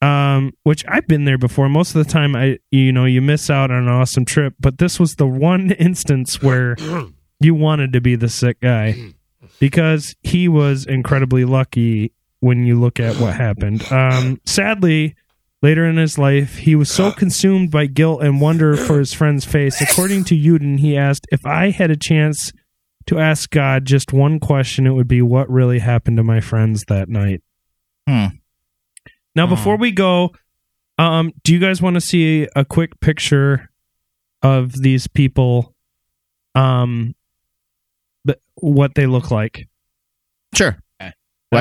um, 0.00 0.52
which 0.62 0.84
I've 0.88 1.06
been 1.06 1.24
there 1.24 1.36
before. 1.38 1.68
Most 1.68 1.94
of 1.94 2.04
the 2.04 2.10
time, 2.10 2.34
I 2.34 2.58
you 2.70 2.92
know, 2.92 3.04
you 3.04 3.20
miss 3.20 3.50
out 3.50 3.70
on 3.70 3.82
an 3.82 3.88
awesome 3.88 4.24
trip, 4.24 4.54
but 4.58 4.78
this 4.78 4.98
was 4.98 5.16
the 5.16 5.26
one 5.26 5.70
instance 5.78 6.42
where 6.42 6.76
you 7.40 7.54
wanted 7.54 7.92
to 7.92 8.00
be 8.00 8.16
the 8.16 8.28
sick 8.28 8.60
guy 8.60 9.12
because 9.58 10.14
he 10.22 10.48
was 10.48 10.86
incredibly 10.86 11.44
lucky 11.44 12.12
when 12.40 12.64
you 12.64 12.78
look 12.78 13.00
at 13.00 13.16
what 13.16 13.34
happened. 13.34 13.90
Um, 13.92 14.40
sadly, 14.46 15.16
later 15.64 15.86
in 15.86 15.96
his 15.96 16.18
life, 16.18 16.56
he 16.58 16.76
was 16.76 16.90
so 16.90 17.10
consumed 17.10 17.70
by 17.70 17.86
guilt 17.86 18.22
and 18.22 18.38
wonder 18.38 18.76
for 18.76 18.98
his 18.98 19.14
friend's 19.14 19.46
face. 19.46 19.80
According 19.80 20.24
to 20.24 20.36
Uden, 20.36 20.78
he 20.78 20.94
asked, 20.94 21.26
If 21.32 21.46
I 21.46 21.70
had 21.70 21.90
a 21.90 21.96
chance 21.96 22.52
to 23.06 23.18
ask 23.18 23.48
God 23.50 23.86
just 23.86 24.12
one 24.12 24.38
question, 24.38 24.86
it 24.86 24.90
would 24.92 25.08
be, 25.08 25.22
What 25.22 25.48
really 25.48 25.78
happened 25.78 26.18
to 26.18 26.22
my 26.22 26.40
friends 26.40 26.84
that 26.88 27.08
night? 27.08 27.42
Hmm. 28.06 28.26
Now, 29.34 29.46
before 29.46 29.76
we 29.78 29.90
go, 29.90 30.32
um, 30.98 31.32
do 31.42 31.54
you 31.54 31.58
guys 31.58 31.80
want 31.80 31.94
to 31.94 32.00
see 32.00 32.46
a 32.54 32.64
quick 32.66 33.00
picture 33.00 33.70
of 34.42 34.72
these 34.72 35.06
people? 35.08 35.74
Um, 36.54 37.14
but 38.22 38.38
what 38.56 38.94
they 38.94 39.06
look 39.06 39.30
like? 39.30 39.66
Sure. 40.54 40.76
Well, 41.00 41.08
I 41.08 41.12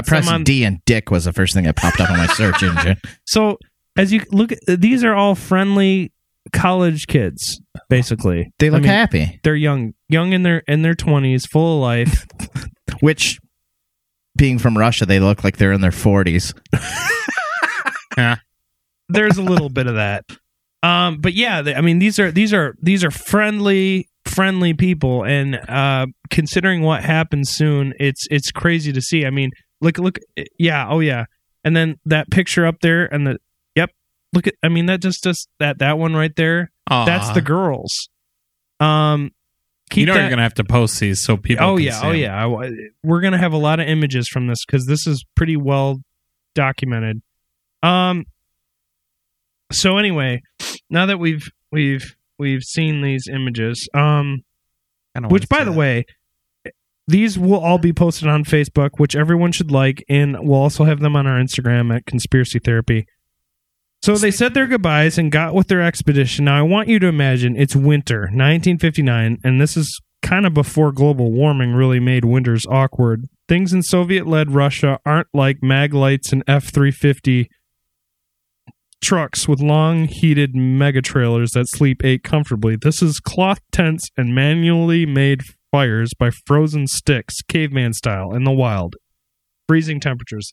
That's 0.02 0.10
them 0.10 0.16
pressed 0.18 0.32
on- 0.32 0.44
D 0.44 0.64
and 0.66 0.84
dick 0.86 1.10
was 1.10 1.24
the 1.26 1.34
first 1.34 1.54
thing 1.54 1.64
that 1.64 1.76
popped 1.78 2.00
up 2.02 2.12
on 2.12 2.18
my 2.18 2.28
search 2.28 2.62
engine. 2.64 2.98
So 3.26 3.58
as 3.96 4.12
you 4.12 4.22
look, 4.32 4.52
at 4.52 4.82
these 4.82 5.04
are 5.04 5.14
all 5.14 5.36
friendly 5.36 6.12
college 6.52 7.08
kids, 7.08 7.62
basically. 7.90 8.52
They 8.60 8.70
look 8.70 8.80
I 8.80 8.84
mean, 8.84 8.92
happy. 8.92 9.40
They're 9.44 9.56
young, 9.56 9.94
young 10.10 10.34
in 10.34 10.44
their 10.44 10.60
in 10.68 10.82
their 10.82 10.96
twenties, 10.96 11.46
full 11.46 11.78
of 11.78 11.82
life. 11.82 12.26
Which, 13.00 13.40
being 14.38 14.60
from 14.60 14.78
Russia, 14.78 15.06
they 15.06 15.20
look 15.20 15.44
like 15.44 15.58
they're 15.58 15.72
in 15.74 15.82
their 15.82 15.92
forties. 15.92 16.54
yeah. 18.18 18.38
There's 19.10 19.38
a 19.38 19.44
little 19.44 19.70
bit 19.70 19.88
of 19.88 19.96
that. 19.96 20.26
Um, 20.82 21.20
but 21.20 21.34
yeah, 21.34 21.62
they, 21.62 21.76
I 21.76 21.82
mean 21.82 22.00
these 22.00 22.20
are 22.20 22.32
these 22.32 22.54
are 22.54 22.76
these 22.82 23.04
are 23.04 23.12
friendly 23.12 24.10
friendly 24.26 24.74
people, 24.74 25.24
and 25.24 25.56
uh, 25.70 26.08
considering 26.30 26.82
what 26.82 27.04
happens 27.04 27.52
soon, 27.52 27.94
it's 28.00 28.26
it's 28.30 28.52
crazy 28.52 28.92
to 28.92 29.02
see. 29.02 29.26
I 29.26 29.30
mean, 29.30 29.52
look 29.82 29.98
look, 29.98 30.20
yeah, 30.58 30.88
oh 30.90 31.00
yeah, 31.00 31.26
and 31.64 31.76
then 31.76 31.96
that 32.06 32.30
picture 32.32 32.66
up 32.66 32.82
there, 32.82 33.06
and 33.06 33.26
the 33.26 33.38
look 34.34 34.48
at. 34.48 34.56
I 34.63 34.70
mean 34.70 34.88
that 34.88 35.02
just 35.02 35.24
just 35.24 35.48
that 35.60 35.80
that 35.80 35.98
one 35.98 36.16
right 36.16 36.36
there. 36.36 36.72
Aw. 36.90 37.06
That's 37.06 37.30
the 37.32 37.42
girls. 37.42 38.10
Um, 38.80 39.32
keep 39.90 40.02
you 40.02 40.06
know 40.08 40.13
that, 40.16 40.22
you're 40.22 40.30
gonna 40.30 40.42
have 40.44 40.56
to 40.56 40.63
post 40.63 41.00
these 41.00 41.24
so 41.24 41.38
people. 41.38 41.66
oh 41.66 41.78
yeah, 41.78 42.00
oh 42.04 42.10
'em. 42.10 42.16
yeah. 42.18 42.46
I- 42.46 42.72
We're 43.04 43.22
gonna 43.22 43.38
have 43.38 43.54
a 43.54 43.58
lot 43.58 43.80
of 43.80 43.88
images 43.88 44.28
from 44.28 44.48
this 44.48 44.66
because 44.66 44.86
this 44.86 45.08
is 45.08 45.24
pretty 45.36 45.56
well 45.58 46.02
documented. 46.56 47.22
Um. 47.82 48.25
So 49.72 49.98
anyway, 49.98 50.42
now 50.90 51.06
that 51.06 51.20
we've 51.20 51.50
we've 51.72 52.16
we've 52.38 52.63
seen 52.63 53.02
these 53.02 53.28
images, 53.32 53.88
um, 53.94 54.44
which 55.30 55.48
by 55.50 55.63
the 55.63 55.72
that. 55.72 55.78
way, 55.78 56.06
these 57.08 57.40
will 57.40 57.60
all 57.60 57.78
be 57.80 57.92
posted 57.94 58.28
on 58.28 58.44
Facebook, 58.44 58.92
which 58.98 59.16
everyone 59.16 59.52
should 59.52 59.72
like, 59.72 60.04
and 60.10 60.38
we'll 60.42 60.60
also 60.60 60.84
have 60.84 61.00
them 61.00 61.16
on 61.16 61.25
our 61.25 61.40
Instagram 61.40 61.96
at 61.96 62.06
Conspiracy 62.06 62.60
Therapy. 62.60 63.08
So 64.04 64.18
they 64.18 64.32
said 64.32 64.54
their 64.54 64.68
goodbyes 64.68 65.18
and 65.18 65.32
got 65.32 65.54
with 65.54 65.70
their 65.70 65.82
expedition. 65.82 66.44
Now 66.44 66.60
I 66.60 66.62
want 66.62 66.90
you 66.90 67.00
to 67.00 67.08
imagine 67.08 67.56
it's 67.56 67.74
winter, 67.74 68.24
1959, 68.24 69.38
and 69.46 69.62
this 69.62 69.78
is 69.78 69.98
kind 70.22 70.46
of 70.46 70.54
before 70.54 70.92
global 70.92 71.32
warming 71.32 71.72
really 71.72 72.02
made 72.02 72.26
winters 72.26 72.66
awkward. 72.66 73.28
Things 73.48 73.72
in 73.72 73.82
Soviet-led 73.82 74.52
Russia 74.52 75.00
aren't 75.06 75.30
like 75.34 75.64
mag 75.64 75.94
lights 75.94 76.34
and 76.34 76.44
F-350 76.50 77.48
trucks 79.02 79.48
with 79.48 79.62
long 79.62 80.10
heated 80.10 80.54
mega 80.54 81.02
trailers 81.02 81.52
that 81.52 81.70
sleep 81.70 82.04
eight 82.04 82.26
comfortably. 82.26 82.76
This 82.76 83.02
is 83.02 83.22
cloth 83.22 83.62
tents 83.72 84.10
and 84.18 84.36
manually 84.36 85.06
made 85.06 85.44
fires 85.72 86.12
by 86.14 86.30
frozen 86.30 86.88
sticks, 86.88 87.42
caveman 87.48 87.94
style, 87.94 88.34
in 88.36 88.44
the 88.44 88.52
wild. 88.52 88.98
Freezing 89.70 90.02
temperatures. 90.02 90.52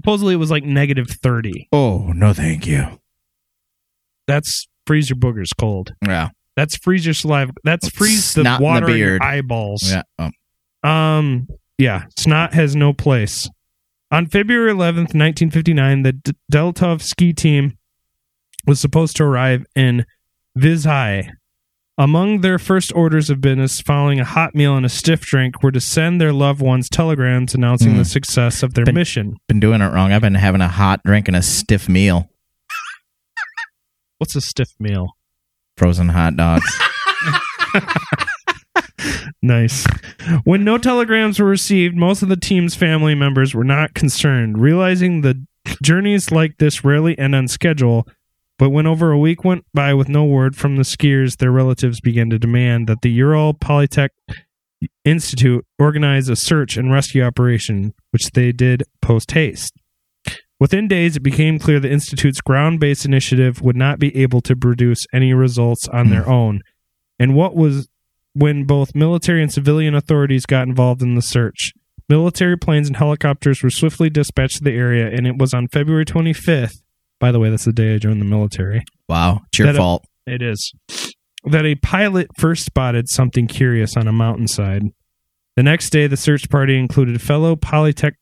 Supposedly 0.00 0.34
it 0.34 0.38
was 0.38 0.50
like 0.50 0.64
negative 0.64 1.08
30. 1.08 1.68
Oh 1.72 2.12
no, 2.14 2.32
thank 2.32 2.66
you. 2.66 3.00
That's 4.26 4.66
freeze 4.86 5.10
your 5.10 5.16
boogers 5.18 5.50
cold. 5.58 5.92
Yeah, 6.06 6.30
That's 6.56 6.76
freeze 6.76 7.04
your 7.06 7.14
saliva. 7.14 7.52
That's 7.64 7.88
freeze 7.90 8.34
the 8.34 8.42
Snot 8.42 8.60
in 8.60 8.60
the 8.60 8.64
water 8.64 8.90
in 8.90 8.96
your 8.96 9.08
beard. 9.10 9.22
eyeballs. 9.22 9.90
yeah. 9.90 10.02
Oh. 10.18 10.30
Um, 10.88 11.48
yeah, 11.78 12.04
snot 12.18 12.54
has 12.54 12.76
no 12.76 12.92
place. 12.92 13.48
On 14.10 14.26
February 14.26 14.70
11th, 14.72 15.14
1959, 15.14 16.02
the 16.02 16.12
D- 16.12 16.32
Deltov 16.52 17.02
ski 17.02 17.32
team 17.32 17.76
was 18.66 18.78
supposed 18.80 19.16
to 19.16 19.24
arrive 19.24 19.64
in 19.74 20.04
Vizhai. 20.58 21.30
Among 21.96 22.40
their 22.40 22.58
first 22.58 22.92
orders 22.96 23.30
of 23.30 23.40
business 23.40 23.80
following 23.80 24.18
a 24.18 24.24
hot 24.24 24.54
meal 24.54 24.76
and 24.76 24.84
a 24.84 24.88
stiff 24.88 25.20
drink 25.20 25.62
were 25.62 25.70
to 25.70 25.80
send 25.80 26.20
their 26.20 26.32
loved 26.32 26.60
ones 26.60 26.88
telegrams 26.88 27.54
announcing 27.54 27.92
Mm. 27.94 27.98
the 27.98 28.04
success 28.04 28.64
of 28.64 28.74
their 28.74 28.84
Been- 28.84 28.96
mission. 28.96 29.36
Been 29.46 29.60
doing 29.60 29.80
it 29.80 29.92
wrong. 29.92 30.10
I've 30.12 30.20
been 30.22 30.34
having 30.34 30.60
a 30.60 30.66
hot 30.68 31.02
drink 31.04 31.28
and 31.28 31.36
a 31.36 31.42
stiff 31.42 31.88
meal. 31.88 32.28
What's 34.18 34.34
a 34.34 34.40
stiff 34.40 34.70
meal? 34.80 35.16
Frozen 35.76 36.08
hot 36.10 36.36
dogs. 36.36 36.64
Nice. 39.42 39.86
When 40.44 40.64
no 40.64 40.78
telegrams 40.78 41.38
were 41.38 41.44
received, 41.46 41.94
most 41.94 42.22
of 42.22 42.30
the 42.30 42.36
team's 42.36 42.74
family 42.74 43.14
members 43.14 43.54
were 43.54 43.64
not 43.64 43.92
concerned, 43.92 44.58
realizing 44.58 45.20
the 45.20 45.44
journeys 45.82 46.30
like 46.30 46.56
this 46.58 46.82
rarely 46.82 47.18
end 47.18 47.34
on 47.34 47.46
schedule. 47.48 48.08
But 48.58 48.70
when 48.70 48.86
over 48.86 49.10
a 49.10 49.18
week 49.18 49.44
went 49.44 49.64
by 49.74 49.94
with 49.94 50.08
no 50.08 50.24
word 50.24 50.56
from 50.56 50.76
the 50.76 50.82
skiers, 50.82 51.38
their 51.38 51.50
relatives 51.50 52.00
began 52.00 52.30
to 52.30 52.38
demand 52.38 52.86
that 52.86 53.02
the 53.02 53.10
Ural 53.10 53.54
Polytech 53.54 54.10
Institute 55.04 55.66
organize 55.78 56.28
a 56.28 56.36
search 56.36 56.76
and 56.76 56.92
rescue 56.92 57.22
operation, 57.22 57.94
which 58.10 58.30
they 58.30 58.52
did 58.52 58.84
post 59.02 59.32
haste. 59.32 59.74
Within 60.60 60.86
days, 60.86 61.16
it 61.16 61.22
became 61.22 61.58
clear 61.58 61.80
the 61.80 61.90
Institute's 61.90 62.40
ground 62.40 62.78
based 62.80 63.04
initiative 63.04 63.60
would 63.60 63.76
not 63.76 63.98
be 63.98 64.16
able 64.16 64.40
to 64.42 64.54
produce 64.54 65.04
any 65.12 65.34
results 65.34 65.88
on 65.88 66.10
their 66.10 66.22
hmm. 66.22 66.32
own. 66.32 66.62
And 67.18 67.34
what 67.34 67.56
was 67.56 67.88
when 68.34 68.64
both 68.64 68.94
military 68.94 69.42
and 69.42 69.52
civilian 69.52 69.94
authorities 69.94 70.44
got 70.44 70.66
involved 70.66 71.02
in 71.02 71.14
the 71.14 71.22
search. 71.22 71.72
Military 72.08 72.58
planes 72.58 72.88
and 72.88 72.96
helicopters 72.96 73.62
were 73.62 73.70
swiftly 73.70 74.10
dispatched 74.10 74.58
to 74.58 74.64
the 74.64 74.72
area, 74.72 75.08
and 75.08 75.26
it 75.26 75.38
was 75.38 75.54
on 75.54 75.68
February 75.68 76.04
25th. 76.04 76.82
By 77.24 77.32
the 77.32 77.40
way, 77.40 77.48
that's 77.48 77.64
the 77.64 77.72
day 77.72 77.94
I 77.94 77.96
joined 77.98 78.20
the 78.20 78.26
military. 78.26 78.84
wow, 79.08 79.40
it's 79.48 79.58
your 79.58 79.72
That- 79.72 79.78
fault. 79.78 80.04
It 80.26 80.42
is. 80.42 80.74
That 81.44 81.64
a 81.64 81.74
pilot 81.76 82.26
first 82.36 82.66
spotted 82.66 83.08
something 83.08 83.46
curious 83.46 83.96
on 83.96 84.06
a 84.06 84.12
mountainside. 84.12 84.82
The 85.56 85.62
next 85.62 85.88
day, 85.88 86.06
the 86.06 86.18
search 86.18 86.50
party 86.50 86.78
included 86.78 87.22
fellow 87.22 87.56
Polytech 87.56 88.12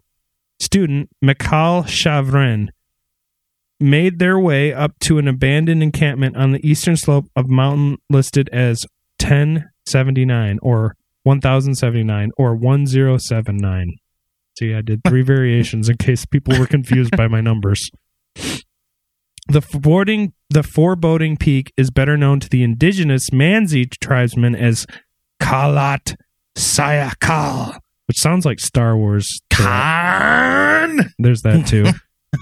student 0.61 1.09
Mikhail 1.21 1.82
Shavrin, 1.82 2.68
made 3.80 4.21
their 4.21 4.38
way 4.38 4.73
up 4.73 4.92
to 5.00 5.18
an 5.18 5.26
abandoned 5.26 5.82
encampment 5.82 6.37
on 6.37 6.52
the 6.52 6.64
eastern 6.64 6.97
slope 6.97 7.25
of 7.35 7.49
mountain 7.49 7.97
listed 8.09 8.49
as 8.52 8.85
1079 9.21 10.61
or 10.62 10.94
1079 11.25 12.30
or 12.37 12.54
1079. 12.54 13.97
See, 14.56 14.73
I 14.73 14.80
did 14.80 15.00
three 15.09 15.23
variations 15.35 15.88
in 15.88 15.97
case 15.97 16.25
people 16.25 16.56
were 16.56 16.66
confused 16.68 17.16
by 17.16 17.26
my 17.26 17.40
numbers. 17.40 17.90
The 19.49 19.61
foreboding, 19.61 20.32
the 20.50 20.62
foreboding 20.62 21.37
peak 21.37 21.72
is 21.76 21.90
better 21.90 22.16
known 22.16 22.40
to 22.40 22.49
the 22.49 22.62
indigenous 22.62 23.30
Mansi 23.30 23.90
tribesmen 24.00 24.54
as 24.54 24.87
Kalat 25.40 26.14
Sayakal, 26.56 27.78
which 28.06 28.18
sounds 28.18 28.44
like 28.44 28.61
Star 28.61 28.96
Wars. 28.96 29.40
Khan. 29.50 31.12
There's 31.18 31.42
that 31.42 31.66
too, 31.66 31.87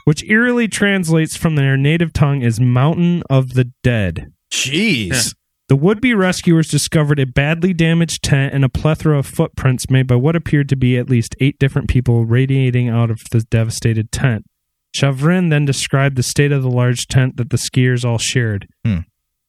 which 0.05 0.23
eerily 0.25 0.69
translates 0.69 1.37
from 1.37 1.57
their 1.57 1.77
native 1.77 2.13
tongue 2.13 2.43
as 2.43 2.61
Mountain 2.61 3.23
of 3.31 3.55
the 3.55 3.73
Dead. 3.83 4.33
Jeez. 4.53 5.35
The 5.69 5.77
would 5.77 6.01
be 6.01 6.15
rescuers 6.15 6.69
discovered 6.69 7.21
a 7.21 7.27
badly 7.27 7.73
damaged 7.73 8.25
tent 8.25 8.53
and 8.53 8.65
a 8.65 8.69
plethora 8.69 9.17
of 9.17 9.27
footprints 9.27 9.89
made 9.89 10.09
by 10.09 10.17
what 10.17 10.35
appeared 10.35 10.69
to 10.71 10.77
be 10.77 10.99
at 10.99 11.09
least 11.09 11.37
eight 11.39 11.61
different 11.61 11.89
people 11.89 12.27
radiating 12.27 12.89
out 12.89 13.09
of 13.09 13.21
the 13.31 13.43
devastated 13.43 14.11
tent. 14.11 14.45
Chavrin 14.95 15.51
then 15.51 15.65
described 15.65 16.17
the 16.17 16.23
state 16.23 16.53
of 16.53 16.63
the 16.63 16.71
large 16.71 17.07
tent 17.07 17.37
that 17.37 17.51
the 17.51 17.57
skiers 17.57 18.05
all 18.05 18.19
shared. 18.19 18.67
Hmm. 18.85 19.01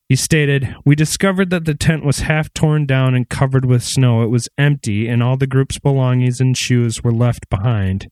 He 0.07 0.15
stated, 0.17 0.75
We 0.83 0.95
discovered 0.95 1.51
that 1.51 1.65
the 1.65 1.73
tent 1.73 2.03
was 2.03 2.19
half 2.19 2.53
torn 2.53 2.85
down 2.85 3.15
and 3.15 3.29
covered 3.29 3.63
with 3.63 3.81
snow. 3.81 4.23
It 4.23 4.29
was 4.29 4.49
empty, 4.57 5.07
and 5.07 5.23
all 5.23 5.37
the 5.37 5.47
group's 5.47 5.79
belongings 5.79 6.41
and 6.41 6.57
shoes 6.57 7.01
were 7.01 7.13
left 7.13 7.49
behind. 7.49 8.09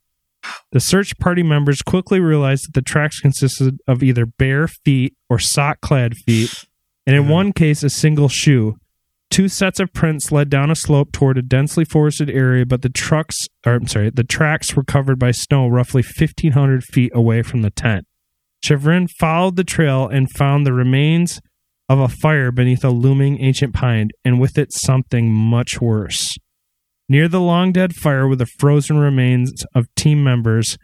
The 0.71 0.79
search 0.79 1.17
party 1.19 1.43
members 1.43 1.81
quickly 1.81 2.19
realized 2.19 2.67
that 2.67 2.73
the 2.73 2.81
tracks 2.81 3.19
consisted 3.19 3.79
of 3.85 4.01
either 4.01 4.25
bare 4.25 4.67
feet 4.67 5.13
or 5.29 5.39
sock 5.39 5.81
clad 5.81 6.15
feet, 6.15 6.65
and 7.05 7.15
in 7.15 7.27
one 7.27 7.51
case, 7.51 7.83
a 7.83 7.89
single 7.89 8.29
shoe. 8.29 8.77
Two 9.29 9.47
sets 9.47 9.79
of 9.79 9.93
prints 9.93 10.31
led 10.31 10.49
down 10.49 10.71
a 10.71 10.75
slope 10.75 11.11
toward 11.11 11.37
a 11.37 11.43
densely 11.43 11.85
forested 11.85 12.29
area, 12.29 12.65
but 12.65 12.81
the 12.81 12.89
trucks, 12.89 13.37
or 13.65 13.73
I'm 13.73 13.87
sorry, 13.87 14.09
the 14.09 14.23
tracks 14.23 14.75
were 14.75 14.83
covered 14.83 15.19
by 15.19 15.31
snow 15.31 15.67
roughly 15.67 16.01
1,500 16.01 16.83
feet 16.83 17.11
away 17.13 17.43
from 17.43 17.61
the 17.61 17.69
tent. 17.69 18.05
Chevrin 18.63 19.07
followed 19.19 19.55
the 19.55 19.63
trail 19.63 20.07
and 20.07 20.27
found 20.31 20.65
the 20.65 20.73
remains 20.73 21.39
of 21.87 21.99
a 21.99 22.07
fire 22.07 22.51
beneath 22.51 22.83
a 22.83 22.89
looming 22.89 23.39
ancient 23.39 23.73
pine, 23.73 24.09
and 24.25 24.39
with 24.39 24.57
it 24.57 24.73
something 24.73 25.31
much 25.31 25.79
worse. 25.79 26.35
Near 27.07 27.27
the 27.27 27.41
long 27.41 27.71
dead 27.71 27.95
fire 27.95 28.27
were 28.27 28.35
the 28.35 28.45
frozen 28.59 28.97
remains 28.97 29.65
of 29.73 29.87
team 29.95 30.23
members 30.23 30.77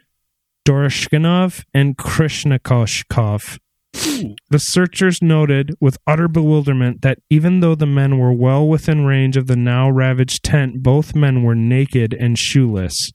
Doroshkinov 0.66 1.62
and 1.72 1.96
Krishnakoshkov. 1.96 3.58
The 4.50 4.58
searchers 4.58 5.20
noted 5.20 5.74
with 5.80 5.98
utter 6.06 6.28
bewilderment 6.28 7.02
that 7.02 7.18
even 7.28 7.60
though 7.60 7.74
the 7.74 7.86
men 7.86 8.18
were 8.18 8.32
well 8.32 8.66
within 8.66 9.04
range 9.04 9.36
of 9.36 9.46
the 9.46 9.56
now 9.56 9.90
ravaged 9.90 10.44
tent, 10.44 10.82
both 10.82 11.14
men 11.14 11.42
were 11.42 11.54
naked 11.54 12.14
and 12.14 12.38
shoeless, 12.38 13.10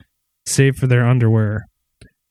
save 0.46 0.76
for 0.76 0.88
their 0.88 1.06
underwear. 1.06 1.68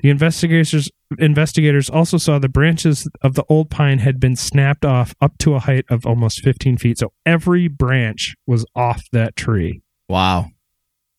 The 0.00 0.10
investigators 0.10 0.90
investigators 1.18 1.90
also 1.90 2.16
saw 2.16 2.38
the 2.38 2.48
branches 2.48 3.08
of 3.22 3.34
the 3.34 3.44
old 3.48 3.70
pine 3.70 3.98
had 3.98 4.20
been 4.20 4.36
snapped 4.36 4.84
off 4.84 5.14
up 5.20 5.36
to 5.38 5.54
a 5.54 5.58
height 5.58 5.84
of 5.90 6.06
almost 6.06 6.42
15 6.42 6.78
feet. 6.78 6.98
So 6.98 7.12
every 7.26 7.68
branch 7.68 8.34
was 8.46 8.64
off 8.74 9.02
that 9.12 9.36
tree. 9.36 9.82
Wow. 10.08 10.46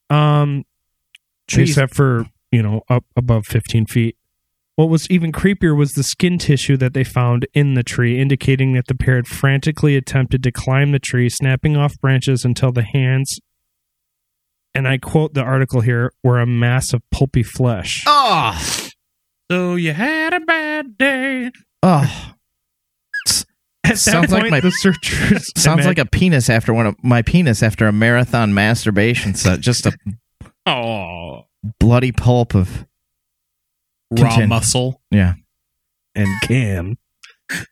Um, 0.09 0.65
except 1.55 1.93
for 1.93 2.25
you 2.51 2.61
know 2.61 2.81
up 2.89 3.05
above 3.15 3.45
15 3.45 3.85
feet. 3.85 4.17
What 4.77 4.89
was 4.89 5.09
even 5.09 5.31
creepier 5.31 5.77
was 5.77 5.91
the 5.91 6.03
skin 6.03 6.37
tissue 6.37 6.77
that 6.77 6.93
they 6.93 7.03
found 7.03 7.45
in 7.53 7.73
the 7.75 7.83
tree, 7.83 8.19
indicating 8.19 8.73
that 8.73 8.87
the 8.87 8.95
pair 8.95 9.17
had 9.17 9.27
frantically 9.27 9.95
attempted 9.95 10.41
to 10.43 10.51
climb 10.51 10.91
the 10.91 10.99
tree, 10.99 11.29
snapping 11.29 11.75
off 11.75 11.93
branches 12.01 12.45
until 12.45 12.71
the 12.71 12.83
hands, 12.83 13.39
and 14.73 14.87
I 14.87 14.97
quote 14.97 15.33
the 15.33 15.41
article 15.43 15.81
here, 15.81 16.12
were 16.23 16.39
a 16.39 16.45
mass 16.47 16.93
of 16.93 17.01
pulpy 17.12 17.43
flesh. 17.43 18.03
Oh. 18.07 18.57
So 19.51 19.75
you 19.75 19.91
had 19.91 20.34
a 20.34 20.39
bad 20.39 20.97
day. 20.97 21.51
Oh. 21.84 22.34
At 23.84 23.95
that 23.95 23.97
sounds 23.97 24.31
like 24.31 24.49
my- 24.49 24.62
the 24.62 24.69
searchers 24.71 25.51
Sounds 25.57 25.86
like 25.86 25.97
a 25.97 26.05
penis 26.05 26.49
after 26.49 26.73
one 26.73 26.86
of 26.88 26.95
my 27.03 27.21
penis 27.21 27.62
after 27.62 27.88
a 27.88 27.91
marathon 27.91 28.53
masturbation 28.53 29.34
set. 29.36 29.60
Just 29.60 29.86
a 29.86 29.91
Oh, 30.65 31.47
bloody 31.79 32.12
pulp 32.13 32.55
of 32.55 32.86
raw 34.12 34.45
muscle. 34.45 35.02
yeah 35.12 35.34
and 36.15 36.28
can. 36.43 36.97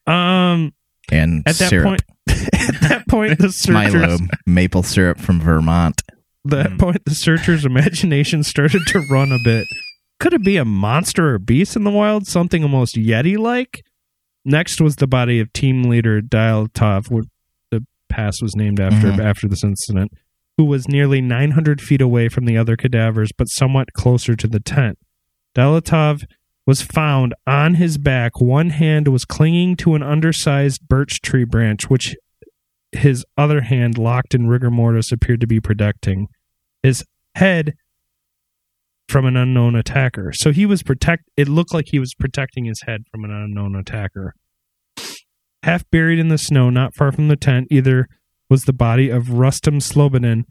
Um, 0.08 0.74
and 1.12 1.44
at 1.46 1.56
that 1.56 1.70
syrup. 1.70 1.86
point, 1.86 2.02
at 2.54 2.82
that 2.82 3.04
point, 3.08 3.38
the 3.40 3.52
searchers 3.52 3.94
Milo 3.94 4.18
maple 4.46 4.84
syrup 4.84 5.20
from 5.20 5.40
Vermont. 5.42 6.02
that 6.46 6.72
Mm. 6.72 6.80
point, 6.80 7.06
the 7.06 7.16
searchers' 7.16 7.66
imagination 7.66 8.44
started 8.44 8.82
to 8.88 9.00
run 9.12 9.32
a 9.32 9.40
bit. 9.44 9.66
Could 10.20 10.34
it 10.34 10.44
be 10.44 10.58
a 10.58 10.66
monster 10.66 11.34
or 11.36 11.40
beast 11.40 11.76
in 11.76 11.84
the 11.84 11.92
wild? 11.92 12.28
Something 12.28 12.64
almost 12.64 12.96
Yeti 12.96 13.38
like? 13.38 13.84
Next 14.46 14.80
was 14.82 14.98
the 14.98 15.08
body 15.08 15.40
of 15.40 15.52
team 15.54 15.84
leader 15.84 16.22
Dialtov, 16.22 17.10
where 17.10 17.24
the 17.72 17.86
pass 18.10 18.42
was 18.42 18.56
named 18.56 18.80
after 18.80 19.12
Mhm. 19.12 19.20
after 19.20 19.48
this 19.48 19.64
incident, 19.64 20.12
who 20.58 20.66
was 20.66 20.88
nearly 20.88 21.22
900 21.22 21.82
feet 21.82 22.02
away 22.02 22.30
from 22.30 22.46
the 22.46 22.58
other 22.58 22.76
cadavers, 22.78 23.32
but 23.38 23.46
somewhat 23.50 23.94
closer 23.94 24.36
to 24.36 24.48
the 24.48 24.60
tent. 24.60 24.98
Dialtov 25.56 26.24
was 26.66 26.82
found 26.82 27.34
on 27.48 27.76
his 27.76 27.98
back. 27.98 28.40
One 28.40 28.70
hand 28.70 29.08
was 29.08 29.26
clinging 29.26 29.76
to 29.78 29.96
an 29.96 30.04
undersized 30.04 30.88
birch 30.88 31.22
tree 31.22 31.46
branch, 31.46 31.90
which 31.90 32.16
his 32.92 33.26
other 33.38 33.62
hand, 33.62 33.98
locked 33.98 34.34
in 34.34 34.48
rigor 34.48 34.72
mortis, 34.72 35.12
appeared 35.12 35.42
to 35.42 35.48
be 35.48 35.60
protecting 35.60 36.28
his 36.84 37.04
head 37.36 37.74
from 39.08 39.26
an 39.26 39.36
unknown 39.36 39.76
attacker. 39.76 40.32
So 40.34 40.52
he 40.52 40.66
was 40.66 40.84
protect. 40.84 41.24
It 41.36 41.48
looked 41.48 41.74
like 41.74 41.88
he 41.90 42.00
was 42.00 42.14
protecting 42.14 42.66
his 42.66 42.82
head 42.86 43.02
from 43.12 43.24
an 43.24 43.32
unknown 43.32 43.76
attacker. 43.76 44.34
Half 45.64 45.90
buried 45.92 46.20
in 46.20 46.30
the 46.30 46.38
snow, 46.38 46.70
not 46.70 46.96
far 46.96 47.12
from 47.12 47.28
the 47.28 47.36
tent, 47.36 47.68
either 47.70 48.08
was 48.50 48.64
the 48.64 48.74
body 48.74 49.10
of 49.10 49.32
Rustam 49.32 49.80
Slobodin, 49.80 50.44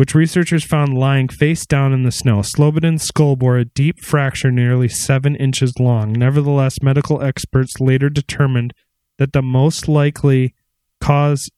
which 0.00 0.14
researchers 0.14 0.64
found 0.64 0.96
lying 0.96 1.28
face 1.28 1.66
down 1.66 1.92
in 1.92 2.04
the 2.04 2.10
snow. 2.10 2.40
Slobodin's 2.40 3.02
skull 3.02 3.36
bore 3.36 3.58
a 3.58 3.66
deep 3.66 4.00
fracture 4.00 4.50
nearly 4.50 4.88
seven 4.88 5.36
inches 5.36 5.74
long. 5.78 6.14
Nevertheless, 6.14 6.80
medical 6.80 7.20
experts 7.22 7.78
later 7.80 8.08
determined 8.08 8.72
that 9.18 9.34
the 9.34 9.42
most 9.42 9.88
likely 9.88 10.54
cause 11.02 11.50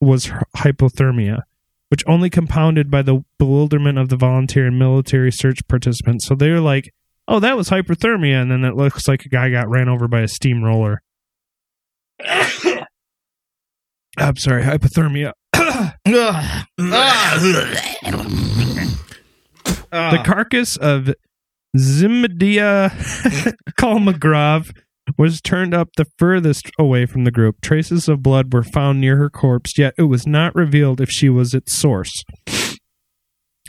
was 0.00 0.28
hypothermia, 0.58 1.40
which 1.88 2.04
only 2.06 2.30
compounded 2.30 2.88
by 2.88 3.02
the 3.02 3.24
bewilderment 3.36 3.98
of 3.98 4.10
the 4.10 4.16
volunteer 4.16 4.68
and 4.68 4.78
military 4.78 5.32
search 5.32 5.66
participants. 5.66 6.24
So 6.28 6.36
they 6.36 6.52
were 6.52 6.60
like, 6.60 6.94
"Oh, 7.26 7.40
that 7.40 7.56
was 7.56 7.70
hypothermia," 7.70 8.40
and 8.40 8.48
then 8.48 8.62
it 8.64 8.76
looks 8.76 9.08
like 9.08 9.24
a 9.24 9.28
guy 9.28 9.50
got 9.50 9.68
ran 9.68 9.88
over 9.88 10.06
by 10.06 10.20
a 10.20 10.28
steamroller. 10.28 11.02
I'm 14.16 14.36
sorry, 14.36 14.62
hypothermia. 14.62 15.32
The 19.90 20.22
carcass 20.24 20.76
of 20.76 21.14
Zimmedia 21.76 22.90
Kalmagrov 23.78 24.70
was 25.16 25.40
turned 25.40 25.74
up 25.74 25.90
the 25.96 26.06
furthest 26.18 26.70
away 26.78 27.06
from 27.06 27.24
the 27.24 27.30
group. 27.30 27.60
Traces 27.60 28.08
of 28.08 28.22
blood 28.22 28.52
were 28.52 28.62
found 28.62 29.00
near 29.00 29.16
her 29.16 29.30
corpse, 29.30 29.78
yet 29.78 29.94
it 29.96 30.02
was 30.02 30.26
not 30.26 30.54
revealed 30.54 31.00
if 31.00 31.10
she 31.10 31.28
was 31.28 31.54
its 31.54 31.74
source. 31.74 32.24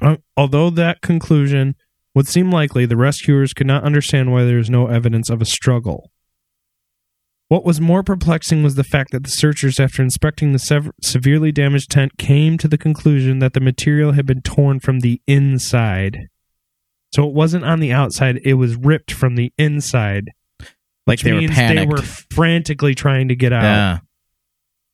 Uh, 0.01 0.17
although 0.35 0.69
that 0.69 1.01
conclusion 1.01 1.75
would 2.15 2.27
seem 2.27 2.51
likely, 2.51 2.85
the 2.85 2.97
rescuers 2.97 3.53
could 3.53 3.67
not 3.67 3.83
understand 3.83 4.31
why 4.31 4.43
there 4.43 4.57
was 4.57 4.69
no 4.69 4.87
evidence 4.87 5.29
of 5.29 5.41
a 5.41 5.45
struggle. 5.45 6.09
What 7.49 7.65
was 7.65 7.81
more 7.81 8.03
perplexing 8.03 8.61
was 8.63 8.75
the 8.75 8.83
fact 8.83 9.11
that 9.11 9.23
the 9.23 9.29
searchers, 9.29 9.79
after 9.79 10.03
inspecting 10.03 10.53
the 10.53 10.59
sev- 10.59 10.91
severely 11.01 11.51
damaged 11.51 11.89
tent, 11.89 12.17
came 12.19 12.57
to 12.59 12.67
the 12.67 12.77
conclusion 12.77 13.39
that 13.39 13.53
the 13.53 13.59
material 13.59 14.11
had 14.11 14.25
been 14.27 14.41
torn 14.41 14.79
from 14.79 14.99
the 14.99 15.19
inside. 15.27 16.27
So 17.13 17.27
it 17.27 17.33
wasn't 17.33 17.65
on 17.65 17.79
the 17.79 17.91
outside, 17.91 18.39
it 18.43 18.53
was 18.53 18.75
ripped 18.75 19.11
from 19.11 19.35
the 19.35 19.51
inside. 19.57 20.29
Like 21.07 21.21
they 21.21 21.33
were 21.33 21.47
panicked. 21.47 21.79
They 21.79 21.85
were 21.87 22.03
frantically 22.03 22.93
trying 22.93 23.29
to 23.29 23.35
get 23.35 23.51
out. 23.51 23.63
yeah. 23.63 23.99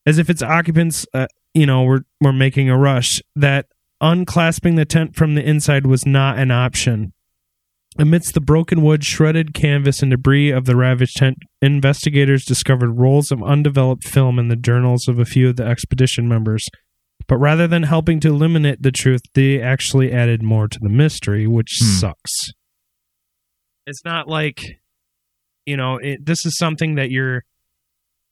As 0.06 0.18
if 0.18 0.30
its 0.30 0.42
occupants, 0.42 1.06
uh, 1.14 1.28
you 1.54 1.66
know, 1.66 1.84
were, 1.84 2.06
were 2.22 2.32
making 2.32 2.70
a 2.70 2.78
rush. 2.78 3.22
That 3.36 3.66
unclasping 4.02 4.78
the 4.78 4.86
tent 4.86 5.16
from 5.16 5.36
the 5.36 5.44
inside 5.44 5.86
was 5.86 6.06
not 6.06 6.38
an 6.40 6.52
option. 6.52 7.12
Amidst 7.98 8.34
the 8.34 8.42
broken 8.42 8.82
wood, 8.82 9.06
shredded 9.06 9.54
canvas, 9.54 10.02
and 10.02 10.12
debris 10.12 10.50
of 10.52 10.66
the 10.66 10.76
ravaged 10.76 11.16
tent, 11.16 11.38
investigators 11.62 12.44
discovered 12.44 12.92
rolls 13.00 13.32
of 13.32 13.42
undeveloped 13.42 14.04
film 14.06 14.38
in 14.38 14.50
the 14.50 14.58
journals 14.58 15.08
of 15.08 15.18
a 15.18 15.24
few 15.26 15.48
of 15.50 15.56
the 15.56 15.64
expedition 15.66 16.28
members. 16.28 16.68
But 17.28 17.38
rather 17.38 17.68
than 17.68 17.84
helping 17.84 18.20
to 18.20 18.28
eliminate 18.30 18.82
the 18.82 18.92
truth, 18.92 19.22
they 19.34 19.62
actually 19.62 20.12
added 20.12 20.44
more 20.44 20.68
to 20.68 20.80
the 20.82 20.90
mystery, 20.90 21.48
which 21.48 21.78
Hmm. 21.80 21.86
sucks. 22.00 22.34
It's 23.88 24.04
not 24.04 24.28
like, 24.28 24.62
you 25.66 25.78
know, 25.78 25.98
it, 25.98 26.26
this 26.26 26.46
is 26.46 26.58
something 26.58 26.96
that 26.96 27.12
you're 27.12 27.44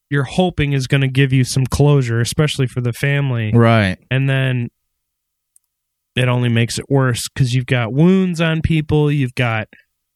you're 0.09 0.23
hoping 0.25 0.73
is 0.73 0.85
going 0.85 1.01
to 1.01 1.07
give 1.07 1.33
you 1.33 1.43
some 1.43 1.65
closure, 1.65 2.19
especially 2.19 2.67
for 2.67 2.81
the 2.81 2.93
family 2.93 3.51
Right. 3.51 3.97
and 4.11 4.29
then 4.29 4.69
it 6.15 6.27
only 6.27 6.49
makes 6.49 6.77
it 6.77 6.89
worse 6.89 7.27
because 7.29 7.53
you've 7.53 7.65
got 7.65 7.93
wounds 7.93 8.39
on 8.39 8.61
people 8.61 9.11
you've 9.11 9.35
got 9.35 9.67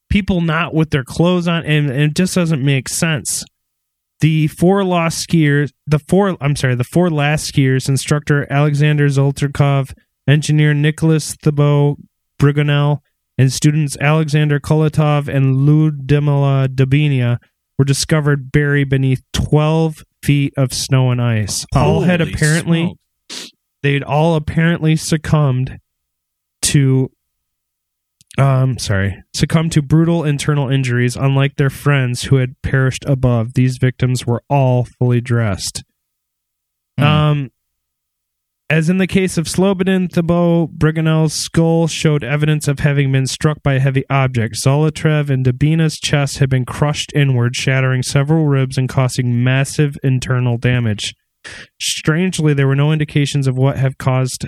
people 0.09 0.41
not 0.41 0.73
with 0.73 0.91
their 0.91 1.03
clothes 1.03 1.47
on 1.47 1.65
and, 1.65 1.89
and 1.89 2.01
it 2.01 2.15
just 2.15 2.35
doesn't 2.35 2.63
make 2.63 2.87
sense 2.87 3.43
the 4.19 4.47
four 4.47 4.83
lost 4.83 5.27
skiers 5.27 5.71
the 5.85 5.99
four 5.99 6.37
i'm 6.41 6.55
sorry 6.55 6.75
the 6.75 6.83
four 6.83 7.09
last 7.09 7.51
skiers 7.51 7.89
instructor 7.89 8.51
alexander 8.51 9.07
zoltarkov 9.07 9.93
engineer 10.27 10.73
nicholas 10.73 11.35
thibault 11.35 11.97
brigonel 12.39 12.99
and 13.37 13.51
students 13.51 13.97
alexander 13.99 14.59
kolatov 14.59 15.27
and 15.27 15.65
ludmila 15.65 16.67
dabinia 16.67 17.37
were 17.77 17.85
discovered 17.85 18.51
buried 18.51 18.89
beneath 18.89 19.21
12 19.33 20.03
feet 20.23 20.53
of 20.57 20.73
snow 20.73 21.11
and 21.11 21.21
ice 21.21 21.65
all 21.75 22.01
had 22.01 22.21
apparently 22.21 22.95
smoke. 23.29 23.49
they'd 23.83 24.03
all 24.03 24.35
apparently 24.35 24.95
succumbed 24.95 25.77
to 26.67 27.09
um 28.37 28.77
sorry 28.77 29.23
succumb 29.33 29.69
to 29.69 29.81
brutal 29.81 30.23
internal 30.23 30.69
injuries 30.69 31.15
unlike 31.15 31.55
their 31.55 31.69
friends 31.69 32.23
who 32.23 32.35
had 32.37 32.55
perished 32.61 33.03
above 33.05 33.53
these 33.53 33.77
victims 33.77 34.25
were 34.27 34.43
all 34.49 34.85
fully 34.99 35.21
dressed 35.21 35.83
Hmm. 36.97 37.03
um 37.03 37.51
as 38.69 38.89
in 38.89 38.97
the 38.97 39.07
case 39.07 39.37
of 39.37 39.45
Slobodan 39.45 40.11
Thibault, 40.11 40.71
Brigonel's 40.77 41.31
skull 41.31 41.87
showed 41.87 42.21
evidence 42.21 42.67
of 42.67 42.79
having 42.79 43.13
been 43.13 43.25
struck 43.25 43.63
by 43.63 43.75
a 43.75 43.79
heavy 43.79 44.03
object. 44.09 44.55
Zolotrev 44.61 45.29
and 45.29 45.45
Dabina's 45.45 45.97
chest 45.97 46.39
had 46.39 46.49
been 46.49 46.65
crushed 46.65 47.13
inward, 47.15 47.55
shattering 47.55 48.03
several 48.03 48.45
ribs 48.45 48.77
and 48.77 48.89
causing 48.89 49.41
massive 49.41 49.95
internal 50.03 50.57
damage. 50.57 51.15
Strangely, 51.79 52.53
there 52.53 52.67
were 52.67 52.75
no 52.75 52.91
indications 52.91 53.47
of 53.47 53.55
what 53.55 53.77
have 53.77 53.97
caused 53.97 54.45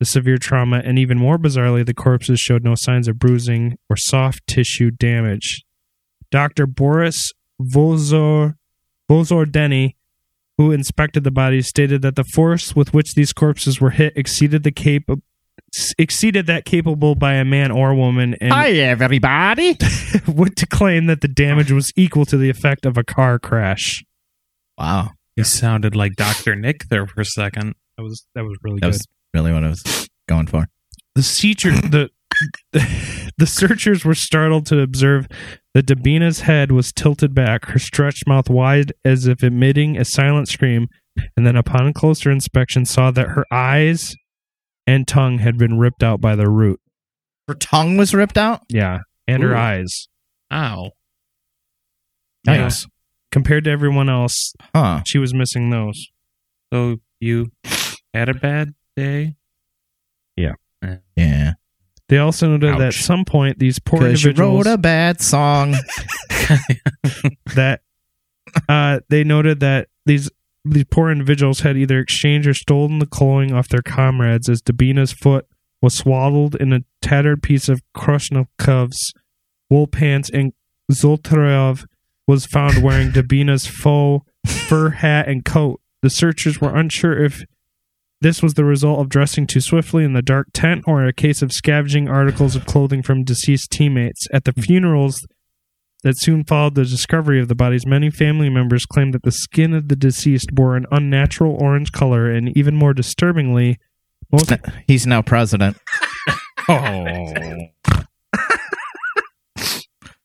the 0.00 0.04
severe 0.04 0.38
trauma, 0.38 0.82
and 0.84 0.98
even 0.98 1.18
more 1.18 1.38
bizarrely, 1.38 1.84
the 1.86 1.94
corpses 1.94 2.40
showed 2.40 2.64
no 2.64 2.74
signs 2.74 3.08
of 3.08 3.18
bruising 3.18 3.76
or 3.88 3.96
soft 3.96 4.46
tissue 4.46 4.90
damage. 4.90 5.64
Dr. 6.30 6.66
Boris 6.66 7.32
Vozor, 7.62 8.54
Vozordeni, 9.10 9.94
who 10.58 10.72
inspected 10.72 11.24
the 11.24 11.30
bodies, 11.30 11.68
stated 11.68 12.02
that 12.02 12.16
the 12.16 12.24
force 12.24 12.74
with 12.74 12.92
which 12.92 13.14
these 13.14 13.32
corpses 13.32 13.80
were 13.80 13.90
hit 13.90 14.12
exceeded 14.16 14.62
the 14.64 14.72
cap- 14.72 15.18
exceeded 15.98 16.46
that 16.46 16.64
capable 16.64 17.14
by 17.14 17.34
a 17.34 17.44
man 17.44 17.70
or 17.70 17.94
woman, 17.94 18.34
and 18.40 18.52
Hi, 18.52 18.70
everybody. 18.72 19.76
would 20.28 20.56
to 20.56 20.66
claim 20.66 21.06
that 21.06 21.20
the 21.20 21.28
damage 21.28 21.70
was 21.72 21.92
equal 21.96 22.24
to 22.26 22.36
the 22.36 22.50
effect 22.50 22.86
of 22.86 22.96
a 22.96 23.04
car 23.04 23.38
crash. 23.38 24.04
Wow. 24.78 25.10
You 25.36 25.44
sounded 25.44 25.94
like 25.96 26.14
Dr. 26.16 26.54
Nick 26.54 26.88
there 26.90 27.06
for 27.06 27.20
a 27.20 27.24
second. 27.24 27.74
That 27.96 28.02
was 28.04 28.26
that 28.34 28.44
was 28.44 28.56
really 28.62 28.80
That 28.80 28.86
good. 28.86 28.94
was 28.94 29.06
really 29.34 29.52
what 29.52 29.64
I 29.64 29.68
was 29.68 30.08
going 30.28 30.46
for. 30.46 30.66
the 31.14 31.22
seacher 31.22 31.72
the 31.90 32.10
the 33.38 33.46
searchers 33.46 34.04
were 34.04 34.14
startled 34.14 34.66
to 34.66 34.80
observe 34.80 35.26
that 35.74 35.86
Dabina's 35.86 36.40
head 36.40 36.72
was 36.72 36.92
tilted 36.92 37.34
back, 37.34 37.66
her 37.66 37.78
stretched 37.78 38.26
mouth 38.26 38.48
wide 38.50 38.92
as 39.04 39.26
if 39.26 39.42
emitting 39.44 39.96
a 39.96 40.04
silent 40.04 40.48
scream, 40.48 40.88
and 41.36 41.46
then 41.46 41.54
upon 41.56 41.92
closer 41.92 42.30
inspection 42.32 42.84
saw 42.84 43.10
that 43.12 43.28
her 43.28 43.44
eyes 43.52 44.14
and 44.86 45.06
tongue 45.06 45.38
had 45.38 45.56
been 45.56 45.78
ripped 45.78 46.02
out 46.02 46.20
by 46.20 46.34
the 46.34 46.48
root. 46.50 46.80
Her 47.46 47.54
tongue 47.54 47.96
was 47.96 48.12
ripped 48.14 48.36
out? 48.38 48.62
Yeah, 48.68 49.00
and 49.28 49.42
her 49.42 49.56
eyes. 49.56 50.08
Ow. 50.52 50.90
Nice. 52.46 52.86
Compared 53.30 53.64
to 53.64 53.70
everyone 53.70 54.08
else, 54.08 54.54
Huh. 54.74 55.02
she 55.06 55.18
was 55.18 55.32
missing 55.34 55.70
those. 55.70 56.08
So 56.72 56.96
you 57.20 57.52
had 58.12 58.28
a 58.28 58.34
bad 58.34 58.74
day? 58.96 59.36
Yeah. 60.36 60.54
Yeah. 61.16 61.52
They 62.08 62.18
also 62.18 62.48
noted 62.48 62.74
that 62.74 62.88
at 62.88 62.94
some 62.94 63.24
point 63.24 63.58
these 63.58 63.78
poor 63.78 64.00
Because 64.00 64.22
you 64.22 64.30
individuals 64.30 64.66
wrote 64.66 64.72
a 64.74 64.78
bad 64.78 65.20
song. 65.20 65.72
that 67.54 67.80
uh, 68.68 69.00
they 69.08 69.24
noted 69.24 69.60
that 69.60 69.88
these 70.04 70.30
these 70.64 70.84
poor 70.84 71.10
individuals 71.10 71.60
had 71.60 71.76
either 71.76 71.98
exchanged 71.98 72.48
or 72.48 72.54
stolen 72.54 72.98
the 72.98 73.06
clothing 73.06 73.52
off 73.52 73.68
their 73.68 73.82
comrades 73.82 74.48
as 74.48 74.62
Dabina's 74.62 75.12
foot 75.12 75.46
was 75.82 75.94
swaddled 75.94 76.54
in 76.56 76.72
a 76.72 76.80
tattered 77.02 77.42
piece 77.42 77.68
of 77.68 77.82
Kroshnikov's 77.94 79.12
wool 79.68 79.86
pants 79.86 80.30
and 80.30 80.52
Zoltarev 80.90 81.84
was 82.26 82.46
found 82.46 82.82
wearing 82.82 83.10
Dabina's 83.12 83.66
faux 83.66 84.26
fur 84.46 84.90
hat 84.90 85.28
and 85.28 85.44
coat. 85.44 85.80
The 86.02 86.10
searchers 86.10 86.60
were 86.60 86.74
unsure 86.74 87.22
if 87.22 87.44
this 88.24 88.42
was 88.42 88.54
the 88.54 88.64
result 88.64 89.00
of 89.00 89.10
dressing 89.10 89.46
too 89.46 89.60
swiftly 89.60 90.02
in 90.02 90.14
the 90.14 90.22
dark 90.22 90.48
tent 90.54 90.82
or 90.86 91.04
a 91.04 91.12
case 91.12 91.42
of 91.42 91.52
scavenging 91.52 92.08
articles 92.08 92.56
of 92.56 92.64
clothing 92.64 93.02
from 93.02 93.22
deceased 93.22 93.70
teammates. 93.70 94.26
At 94.32 94.44
the 94.44 94.54
funerals 94.54 95.26
that 96.04 96.18
soon 96.18 96.42
followed 96.42 96.74
the 96.74 96.86
discovery 96.86 97.38
of 97.38 97.48
the 97.48 97.54
bodies, 97.54 97.84
many 97.84 98.08
family 98.08 98.48
members 98.48 98.86
claimed 98.86 99.12
that 99.12 99.24
the 99.24 99.30
skin 99.30 99.74
of 99.74 99.88
the 99.88 99.94
deceased 99.94 100.54
bore 100.54 100.74
an 100.74 100.86
unnatural 100.90 101.54
orange 101.60 101.92
color, 101.92 102.30
and 102.30 102.56
even 102.56 102.74
more 102.74 102.94
disturbingly, 102.94 103.78
most 104.32 104.50
He's 104.88 105.06
now 105.06 105.20
president. 105.20 105.76
Oh. 106.66 107.04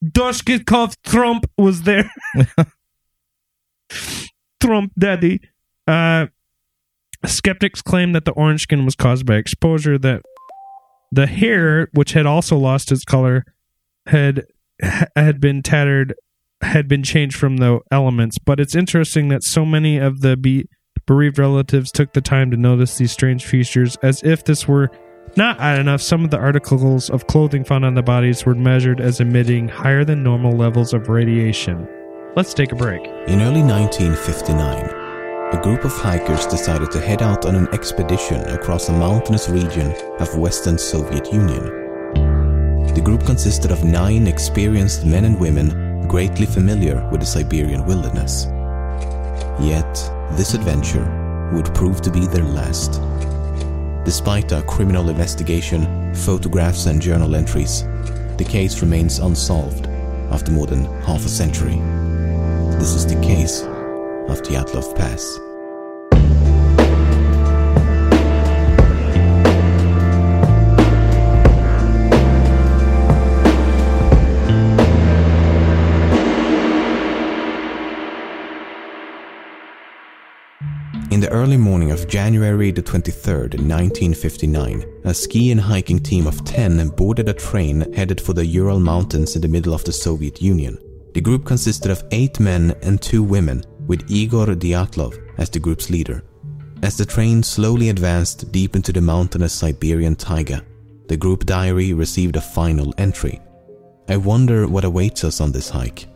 Doshkikov 0.02 0.96
Trump 1.04 1.44
was 1.58 1.82
there. 1.82 2.10
Trump 4.58 4.92
daddy. 4.98 5.42
Uh, 5.86 6.28
skeptics 7.28 7.82
claim 7.82 8.12
that 8.12 8.24
the 8.24 8.32
orange 8.32 8.62
skin 8.62 8.84
was 8.84 8.94
caused 8.94 9.26
by 9.26 9.36
exposure, 9.36 9.98
that 9.98 10.22
the 11.12 11.26
hair, 11.26 11.88
which 11.92 12.12
had 12.12 12.26
also 12.26 12.56
lost 12.56 12.92
its 12.92 13.04
color, 13.04 13.44
had 14.06 14.44
had 15.16 15.40
been 15.40 15.62
tattered, 15.62 16.14
had 16.62 16.88
been 16.88 17.02
changed 17.02 17.36
from 17.36 17.58
the 17.58 17.80
elements. 17.90 18.38
But 18.38 18.60
it's 18.60 18.74
interesting 18.74 19.28
that 19.28 19.42
so 19.42 19.64
many 19.64 19.98
of 19.98 20.20
the 20.20 20.36
be- 20.36 20.68
bereaved 21.06 21.38
relatives 21.38 21.90
took 21.90 22.12
the 22.12 22.20
time 22.20 22.50
to 22.50 22.56
notice 22.56 22.96
these 22.96 23.12
strange 23.12 23.44
features, 23.44 23.96
as 24.02 24.22
if 24.22 24.44
this 24.44 24.66
were 24.66 24.90
not 25.36 25.60
odd 25.60 25.78
enough. 25.78 26.00
Some 26.00 26.24
of 26.24 26.30
the 26.30 26.38
articles 26.38 27.10
of 27.10 27.26
clothing 27.26 27.64
found 27.64 27.84
on 27.84 27.94
the 27.94 28.02
bodies 28.02 28.46
were 28.46 28.54
measured 28.54 29.00
as 29.00 29.20
emitting 29.20 29.68
higher 29.68 30.04
than 30.04 30.22
normal 30.22 30.52
levels 30.52 30.94
of 30.94 31.08
radiation. 31.08 31.86
Let's 32.36 32.54
take 32.54 32.72
a 32.72 32.76
break. 32.76 33.04
In 33.26 33.40
early 33.42 33.62
1959, 33.62 34.99
a 35.52 35.60
group 35.60 35.84
of 35.84 35.92
hikers 35.92 36.46
decided 36.46 36.92
to 36.92 37.00
head 37.00 37.22
out 37.22 37.44
on 37.44 37.56
an 37.56 37.66
expedition 37.74 38.40
across 38.50 38.88
a 38.88 38.92
mountainous 38.92 39.48
region 39.48 39.92
of 40.20 40.38
Western 40.38 40.78
Soviet 40.78 41.32
Union. 41.32 41.64
The 42.94 43.00
group 43.04 43.26
consisted 43.26 43.72
of 43.72 43.82
nine 43.82 44.28
experienced 44.28 45.04
men 45.04 45.24
and 45.24 45.40
women 45.40 46.06
greatly 46.06 46.46
familiar 46.46 47.04
with 47.10 47.18
the 47.18 47.26
Siberian 47.26 47.84
wilderness. 47.84 48.46
Yet, 49.60 49.92
this 50.36 50.54
adventure 50.54 51.50
would 51.52 51.74
prove 51.74 52.00
to 52.02 52.12
be 52.12 52.28
their 52.28 52.44
last. 52.44 53.00
Despite 54.04 54.52
a 54.52 54.62
criminal 54.62 55.08
investigation, 55.08 56.14
photographs, 56.14 56.86
and 56.86 57.02
journal 57.02 57.34
entries, 57.34 57.82
the 58.36 58.46
case 58.48 58.80
remains 58.82 59.18
unsolved 59.18 59.88
after 60.30 60.52
more 60.52 60.68
than 60.68 60.84
half 61.02 61.24
a 61.26 61.28
century. 61.28 61.80
This 62.78 62.94
is 62.94 63.04
the 63.04 63.20
case 63.20 63.64
of 64.30 64.42
Dyatlov 64.42 64.96
Pass. 64.96 65.38
In 81.10 81.18
the 81.18 81.28
early 81.32 81.56
morning 81.56 81.90
of 81.90 82.06
January 82.06 82.70
the 82.70 82.82
23rd, 82.82 83.58
1959, 83.58 84.84
a 85.04 85.12
ski 85.12 85.50
and 85.50 85.60
hiking 85.60 85.98
team 85.98 86.26
of 86.26 86.44
10 86.44 86.88
boarded 86.90 87.28
a 87.28 87.34
train 87.34 87.92
headed 87.92 88.20
for 88.20 88.32
the 88.32 88.46
Ural 88.46 88.78
Mountains 88.78 89.34
in 89.34 89.42
the 89.42 89.48
middle 89.48 89.74
of 89.74 89.84
the 89.84 89.92
Soviet 89.92 90.40
Union. 90.40 90.78
The 91.12 91.20
group 91.20 91.44
consisted 91.44 91.90
of 91.90 92.04
8 92.12 92.38
men 92.38 92.74
and 92.82 93.02
2 93.02 93.24
women, 93.24 93.64
with 93.90 94.08
Igor 94.08 94.46
Dyatlov 94.46 95.18
as 95.38 95.50
the 95.50 95.58
group's 95.58 95.90
leader. 95.90 96.22
As 96.84 96.96
the 96.96 97.04
train 97.04 97.42
slowly 97.42 97.88
advanced 97.88 98.52
deep 98.52 98.76
into 98.76 98.92
the 98.92 99.00
mountainous 99.00 99.52
Siberian 99.52 100.14
taiga, 100.14 100.62
the 101.08 101.16
group 101.16 101.44
diary 101.44 101.92
received 101.92 102.36
a 102.36 102.40
final 102.40 102.94
entry. 102.98 103.40
I 104.08 104.16
wonder 104.16 104.68
what 104.68 104.84
awaits 104.84 105.24
us 105.24 105.40
on 105.40 105.50
this 105.50 105.68
hike. 105.68 106.06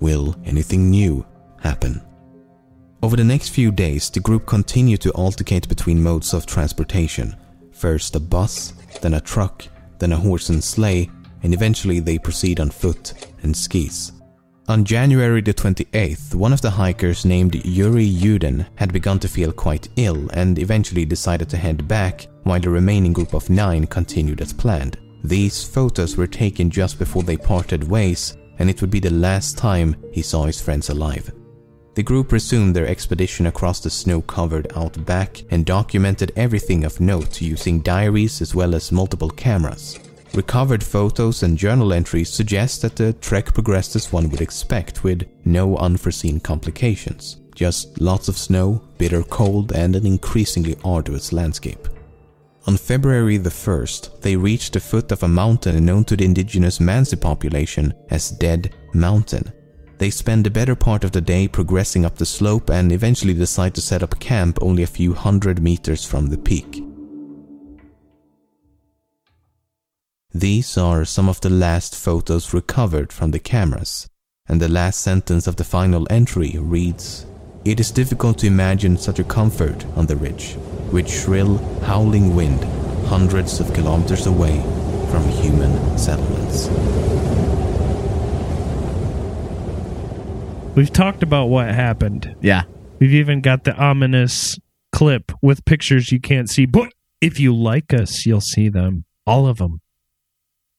Will 0.00 0.36
anything 0.46 0.88
new 0.88 1.26
happen? 1.60 2.00
Over 3.02 3.16
the 3.16 3.24
next 3.24 3.50
few 3.50 3.72
days, 3.72 4.08
the 4.08 4.20
group 4.20 4.46
continued 4.46 5.02
to 5.02 5.10
alternate 5.10 5.68
between 5.68 6.02
modes 6.02 6.32
of 6.32 6.46
transportation. 6.46 7.36
First 7.72 8.16
a 8.16 8.20
bus, 8.20 8.72
then 9.02 9.12
a 9.12 9.20
truck, 9.20 9.66
then 9.98 10.12
a 10.12 10.16
horse 10.16 10.48
and 10.48 10.64
sleigh, 10.64 11.10
and 11.42 11.52
eventually 11.52 12.00
they 12.00 12.16
proceed 12.16 12.58
on 12.58 12.70
foot 12.70 13.12
and 13.42 13.54
skis. 13.54 14.12
On 14.68 14.84
January 14.84 15.40
the 15.40 15.54
28th, 15.54 16.34
one 16.34 16.52
of 16.52 16.60
the 16.60 16.68
hikers 16.68 17.24
named 17.24 17.54
Yuri 17.64 18.04
Yudin 18.06 18.66
had 18.74 18.92
begun 18.92 19.18
to 19.20 19.26
feel 19.26 19.50
quite 19.50 19.88
ill 19.96 20.28
and 20.34 20.58
eventually 20.58 21.06
decided 21.06 21.48
to 21.48 21.56
head 21.56 21.88
back 21.88 22.26
while 22.42 22.60
the 22.60 22.68
remaining 22.68 23.14
group 23.14 23.32
of 23.32 23.48
nine 23.48 23.86
continued 23.86 24.42
as 24.42 24.52
planned. 24.52 24.98
These 25.24 25.64
photos 25.64 26.18
were 26.18 26.26
taken 26.26 26.68
just 26.68 26.98
before 26.98 27.22
they 27.22 27.38
parted 27.38 27.88
ways, 27.88 28.36
and 28.58 28.68
it 28.68 28.82
would 28.82 28.90
be 28.90 29.00
the 29.00 29.08
last 29.08 29.56
time 29.56 29.96
he 30.12 30.20
saw 30.20 30.44
his 30.44 30.60
friends 30.60 30.90
alive. 30.90 31.32
The 31.94 32.02
group 32.02 32.30
resumed 32.30 32.76
their 32.76 32.88
expedition 32.88 33.46
across 33.46 33.80
the 33.80 33.88
snow 33.88 34.20
covered 34.20 34.70
outback 34.76 35.44
and 35.50 35.64
documented 35.64 36.32
everything 36.36 36.84
of 36.84 37.00
note 37.00 37.40
using 37.40 37.80
diaries 37.80 38.42
as 38.42 38.54
well 38.54 38.74
as 38.74 38.92
multiple 38.92 39.30
cameras. 39.30 39.98
Recovered 40.38 40.84
photos 40.84 41.42
and 41.42 41.58
journal 41.58 41.92
entries 41.92 42.30
suggest 42.30 42.82
that 42.82 42.94
the 42.94 43.12
trek 43.14 43.52
progressed 43.52 43.96
as 43.96 44.12
one 44.12 44.30
would 44.30 44.40
expect, 44.40 45.02
with 45.02 45.26
no 45.44 45.76
unforeseen 45.78 46.38
complications. 46.38 47.38
Just 47.56 48.00
lots 48.00 48.28
of 48.28 48.38
snow, 48.38 48.80
bitter 48.98 49.24
cold, 49.24 49.72
and 49.72 49.96
an 49.96 50.06
increasingly 50.06 50.76
arduous 50.84 51.32
landscape. 51.32 51.88
On 52.68 52.76
February 52.76 53.36
the 53.36 53.50
1st, 53.50 54.20
they 54.20 54.36
reached 54.36 54.74
the 54.74 54.78
foot 54.78 55.10
of 55.10 55.24
a 55.24 55.28
mountain 55.28 55.84
known 55.84 56.04
to 56.04 56.14
the 56.14 56.24
indigenous 56.24 56.78
Mansi 56.78 57.20
population 57.20 57.92
as 58.10 58.30
Dead 58.30 58.72
Mountain. 58.94 59.52
They 59.98 60.10
spend 60.10 60.46
the 60.46 60.50
better 60.50 60.76
part 60.76 61.02
of 61.02 61.10
the 61.10 61.20
day 61.20 61.48
progressing 61.48 62.04
up 62.04 62.14
the 62.14 62.24
slope 62.24 62.70
and 62.70 62.92
eventually 62.92 63.34
decide 63.34 63.74
to 63.74 63.80
set 63.80 64.04
up 64.04 64.20
camp 64.20 64.60
only 64.62 64.84
a 64.84 64.94
few 64.98 65.14
hundred 65.14 65.60
meters 65.60 66.04
from 66.04 66.28
the 66.28 66.38
peak. 66.38 66.84
These 70.34 70.76
are 70.76 71.06
some 71.06 71.26
of 71.26 71.40
the 71.40 71.48
last 71.48 71.96
photos 71.96 72.52
recovered 72.52 73.14
from 73.14 73.30
the 73.30 73.38
cameras, 73.38 74.10
and 74.46 74.60
the 74.60 74.68
last 74.68 75.00
sentence 75.00 75.46
of 75.46 75.56
the 75.56 75.64
final 75.64 76.06
entry 76.10 76.54
reads 76.58 77.24
It 77.64 77.80
is 77.80 77.90
difficult 77.90 78.36
to 78.38 78.46
imagine 78.46 78.98
such 78.98 79.18
a 79.18 79.24
comfort 79.24 79.86
on 79.96 80.04
the 80.04 80.16
ridge, 80.16 80.56
with 80.92 81.10
shrill, 81.10 81.56
howling 81.80 82.36
wind 82.36 82.62
hundreds 83.06 83.58
of 83.58 83.72
kilometers 83.72 84.26
away 84.26 84.60
from 85.10 85.26
human 85.30 85.96
settlements. 85.96 86.68
We've 90.76 90.92
talked 90.92 91.22
about 91.22 91.46
what 91.46 91.68
happened. 91.74 92.36
Yeah. 92.42 92.64
We've 92.98 93.14
even 93.14 93.40
got 93.40 93.64
the 93.64 93.74
ominous 93.74 94.58
clip 94.92 95.32
with 95.40 95.64
pictures 95.64 96.12
you 96.12 96.20
can't 96.20 96.50
see. 96.50 96.66
But 96.66 96.92
if 97.22 97.40
you 97.40 97.56
like 97.56 97.94
us, 97.94 98.26
you'll 98.26 98.42
see 98.42 98.68
them. 98.68 99.06
All 99.26 99.46
of 99.46 99.56
them. 99.56 99.80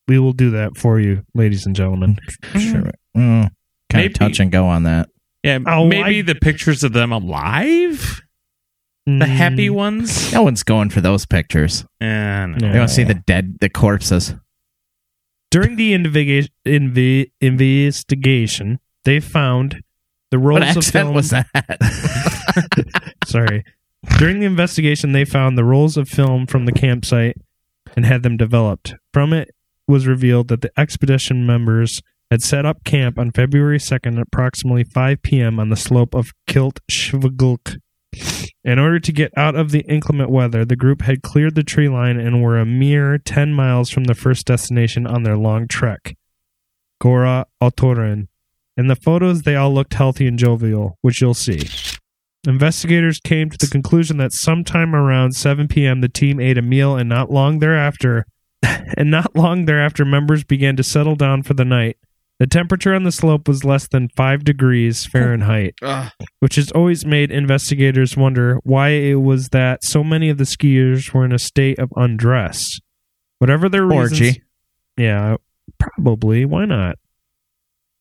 We 0.10 0.20
will 0.20 0.34
do 0.34 0.50
that 0.52 0.76
for 0.76 1.00
you, 1.00 1.24
ladies 1.36 1.66
and 1.66 1.76
gentlemen. 1.76 2.18
Sure. 2.58 2.92
Mm, 3.16 3.44
kind 3.44 3.52
Maybe- 3.94 4.06
of 4.08 4.14
touch 4.16 4.40
and 4.42 4.52
go 4.52 4.66
on 4.66 4.84
that. 4.84 5.08
Yeah, 5.44 5.60
Oh, 5.68 5.86
maybe 5.88 6.20
I- 6.20 6.22
the 6.24 6.36
pictures 6.36 6.84
of 6.84 6.92
them 6.94 7.12
alive, 7.14 8.22
the 9.06 9.26
happy 9.26 9.70
Mm, 9.70 9.74
ones. 9.76 10.34
No 10.34 10.42
one's 10.44 10.64
going 10.64 10.90
for 10.90 11.00
those 11.00 11.26
pictures. 11.26 11.86
Eh, 12.02 12.06
no. 12.08 12.46
No. 12.48 12.72
They 12.72 12.78
want 12.80 12.90
to 12.90 12.96
see 12.96 13.04
the 13.04 13.14
dead, 13.26 13.58
the 13.62 13.70
corpses. 13.70 14.36
During 15.52 15.78
the 15.78 15.94
investiga- 15.94 16.50
inve- 16.66 17.32
investigation, 17.40 18.80
they 19.06 19.20
found 19.20 19.82
the 20.32 20.38
rolls 20.40 20.60
What 20.62 20.72
of 20.72 20.78
accent 20.78 21.06
film. 21.06 21.14
was 21.16 21.30
that? 21.30 21.48
Sorry. 23.26 23.64
During 24.18 24.40
the 24.40 24.46
investigation, 24.46 25.12
they 25.12 25.26
found 25.26 25.58
the 25.58 25.64
rolls 25.64 25.98
of 25.98 26.08
film 26.10 26.46
from 26.48 26.66
the 26.66 26.72
campsite 26.72 27.38
and 27.96 28.06
had 28.06 28.24
them 28.24 28.38
developed. 28.38 28.94
From 29.14 29.34
it 29.34 29.50
was 29.90 30.08
revealed 30.08 30.48
that 30.48 30.62
the 30.62 30.72
expedition 30.80 31.46
members 31.46 32.02
had 32.32 32.44
set 32.44 32.66
up 32.66 32.84
camp 32.84 33.18
on 33.18 33.32
February 33.32 33.80
2nd 33.80 34.18
at 34.18 34.22
approximately 34.22 34.84
5 34.84 35.22
p.m. 35.24 35.60
on 35.60 35.70
the 35.70 35.76
slope 35.76 36.14
of 36.14 36.32
Kilt 36.48 36.80
Shvgulk. 36.90 37.80
In 38.64 38.78
order 38.78 39.00
to 39.00 39.12
get 39.12 39.32
out 39.36 39.56
of 39.56 39.72
the 39.72 39.82
inclement 39.82 40.30
weather, 40.30 40.64
the 40.64 40.76
group 40.76 41.02
had 41.02 41.24
cleared 41.24 41.56
the 41.56 41.64
tree 41.64 41.90
line 41.90 42.20
and 42.20 42.44
were 42.44 42.60
a 42.60 42.66
mere 42.66 43.18
10 43.18 43.54
miles 43.54 43.90
from 43.90 44.04
the 44.04 44.14
first 44.14 44.46
destination 44.46 45.08
on 45.08 45.24
their 45.24 45.38
long 45.38 45.68
trek, 45.68 46.16
Gora 47.02 47.48
Otorten. 47.62 48.28
In 48.78 48.88
the 48.88 48.96
photos, 48.96 49.42
they 49.42 49.56
all 49.56 49.74
looked 49.74 49.96
healthy 49.96 50.28
and 50.28 50.38
jovial, 50.38 50.98
which 51.02 51.22
you'll 51.22 51.34
see. 51.34 51.68
Investigators 52.48 53.20
came 53.20 53.50
to 53.50 53.58
the 53.58 53.68
conclusion 53.68 54.18
that 54.18 54.34
sometime 54.34 54.96
around 54.96 55.34
7 55.34 55.68
p.m. 55.68 56.02
the 56.02 56.10
team 56.10 56.40
ate 56.40 56.58
a 56.58 56.62
meal 56.62 56.96
and 56.96 57.10
not 57.10 57.32
long 57.32 57.60
thereafter 57.60 58.26
and 58.98 59.12
not 59.12 59.36
long 59.36 59.66
thereafter 59.66 60.06
members 60.06 60.44
began 60.44 60.76
to 60.76 60.84
settle 60.84 61.16
down 61.16 61.44
for 61.44 61.54
the 61.54 61.66
night. 61.66 61.98
The 62.40 62.48
temperature 62.48 62.94
on 62.96 63.04
the 63.04 63.12
slope 63.12 63.50
was 63.50 63.66
less 63.66 63.88
than 63.90 64.08
5 64.16 64.46
degrees 64.46 65.06
Fahrenheit, 65.06 65.76
which 66.40 66.56
has 66.56 66.72
always 66.72 67.06
made 67.06 67.32
investigators 67.32 68.16
wonder 68.16 68.60
why 68.64 68.90
it 68.90 69.16
was 69.16 69.50
that 69.50 69.84
so 69.84 70.06
many 70.06 70.30
of 70.30 70.38
the 70.38 70.46
skiers 70.46 71.14
were 71.14 71.26
in 71.26 71.34
a 71.34 71.40
state 71.40 71.80
of 71.80 71.92
undress. 71.98 72.80
Whatever 73.40 73.68
their 73.68 73.86
reasons, 73.86 74.22
Orgy. 74.22 74.44
yeah, 74.98 75.36
probably. 75.80 76.46
Why 76.46 76.64
not? 76.64 76.98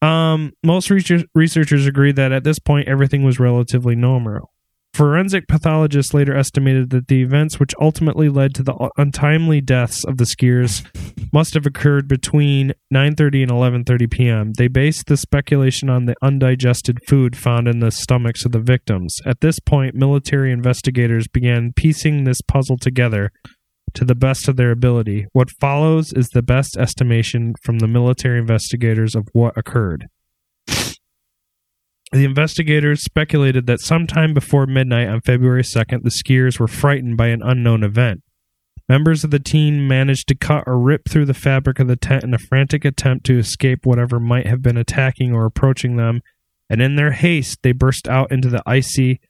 Um, 0.03 0.53
most 0.63 0.91
research- 0.91 1.27
researchers 1.35 1.87
agree 1.87 2.13
that 2.13 2.31
at 2.31 2.45
this 2.45 2.61
point 2.61 2.87
everything 2.87 3.25
was 3.25 3.41
relatively 3.41 3.97
normal. 3.97 4.53
Forensic 4.99 5.47
pathologists 5.47 6.13
later 6.13 6.37
estimated 6.37 6.91
that 6.91 7.07
the 7.07 7.23
events 7.23 7.61
which 7.61 7.73
ultimately 7.81 8.29
led 8.29 8.53
to 8.57 8.65
the 8.65 8.91
untimely 8.97 9.61
deaths 9.61 10.03
of 10.03 10.17
the 10.17 10.25
skiers 10.25 10.85
must 11.33 11.55
have 11.55 11.67
occurred 11.67 12.09
between 12.09 12.73
9:30 12.93 13.43
and 13.45 13.53
11:30 13.53 14.11
p.m. 14.11 14.53
They 14.55 14.67
based 14.67 15.07
the 15.07 15.17
speculation 15.17 15.89
on 15.89 16.07
the 16.07 16.17
undigested 16.21 16.99
food 17.07 17.37
found 17.37 17.69
in 17.69 17.79
the 17.79 17.93
stomachs 17.93 18.45
of 18.45 18.51
the 18.51 18.59
victims. 18.59 19.17
At 19.25 19.41
this 19.41 19.61
point, 19.61 19.95
military 19.95 20.51
investigators 20.51 21.29
began 21.29 21.73
piecing 21.77 22.25
this 22.25 22.41
puzzle 22.41 22.77
together 22.77 23.31
to 23.95 24.05
the 24.05 24.17
best 24.17 24.49
of 24.49 24.57
their 24.57 24.73
ability. 24.73 25.27
What 25.33 25.53
follows 25.61 26.13
is 26.13 26.31
the 26.31 26.43
best 26.43 26.77
estimation 26.77 27.55
from 27.63 27.79
the 27.79 27.87
military 27.87 28.41
investigators 28.41 29.15
of 29.15 29.29
what 29.33 29.57
occurred. 29.57 30.09
The 32.11 32.25
investigators 32.25 33.05
speculated 33.05 33.67
that 33.67 33.81
sometime 33.81 34.33
before 34.33 34.67
midnight 34.67 35.09
on 35.09 35.21
February 35.21 35.63
2nd, 35.63 36.03
the 36.03 36.11
skiers 36.11 36.59
were 36.59 36.69
frightened 36.69 37.19
by 37.19 37.27
an 37.29 37.43
unknown 37.43 37.83
event. 37.83 38.23
Members 38.89 39.23
of 39.23 39.31
the 39.31 39.39
team 39.39 39.87
managed 39.87 40.29
to 40.29 40.35
cut 40.35 40.65
or 40.67 40.79
rip 40.79 41.03
through 41.07 41.27
the 41.27 41.35
fabric 41.35 41.79
of 41.79 41.89
the 41.89 41.97
tent 41.97 42.25
in 42.25 42.33
a 42.33 42.39
frantic 42.39 42.87
attempt 42.87 43.27
to 43.27 43.39
escape 43.39 43.85
whatever 43.85 44.19
might 44.19 44.47
have 44.47 44.63
been 44.63 44.79
attacking 44.79 45.35
or 45.35 45.45
approaching 45.45 45.97
them, 45.97 46.23
and 46.71 46.81
in 46.81 46.97
their 46.97 47.13
haste, 47.13 47.59
they 47.63 47.73
burst 47.73 48.09
out 48.09 48.33
into 48.33 48.49
the 48.49 48.63
icy 48.65 49.21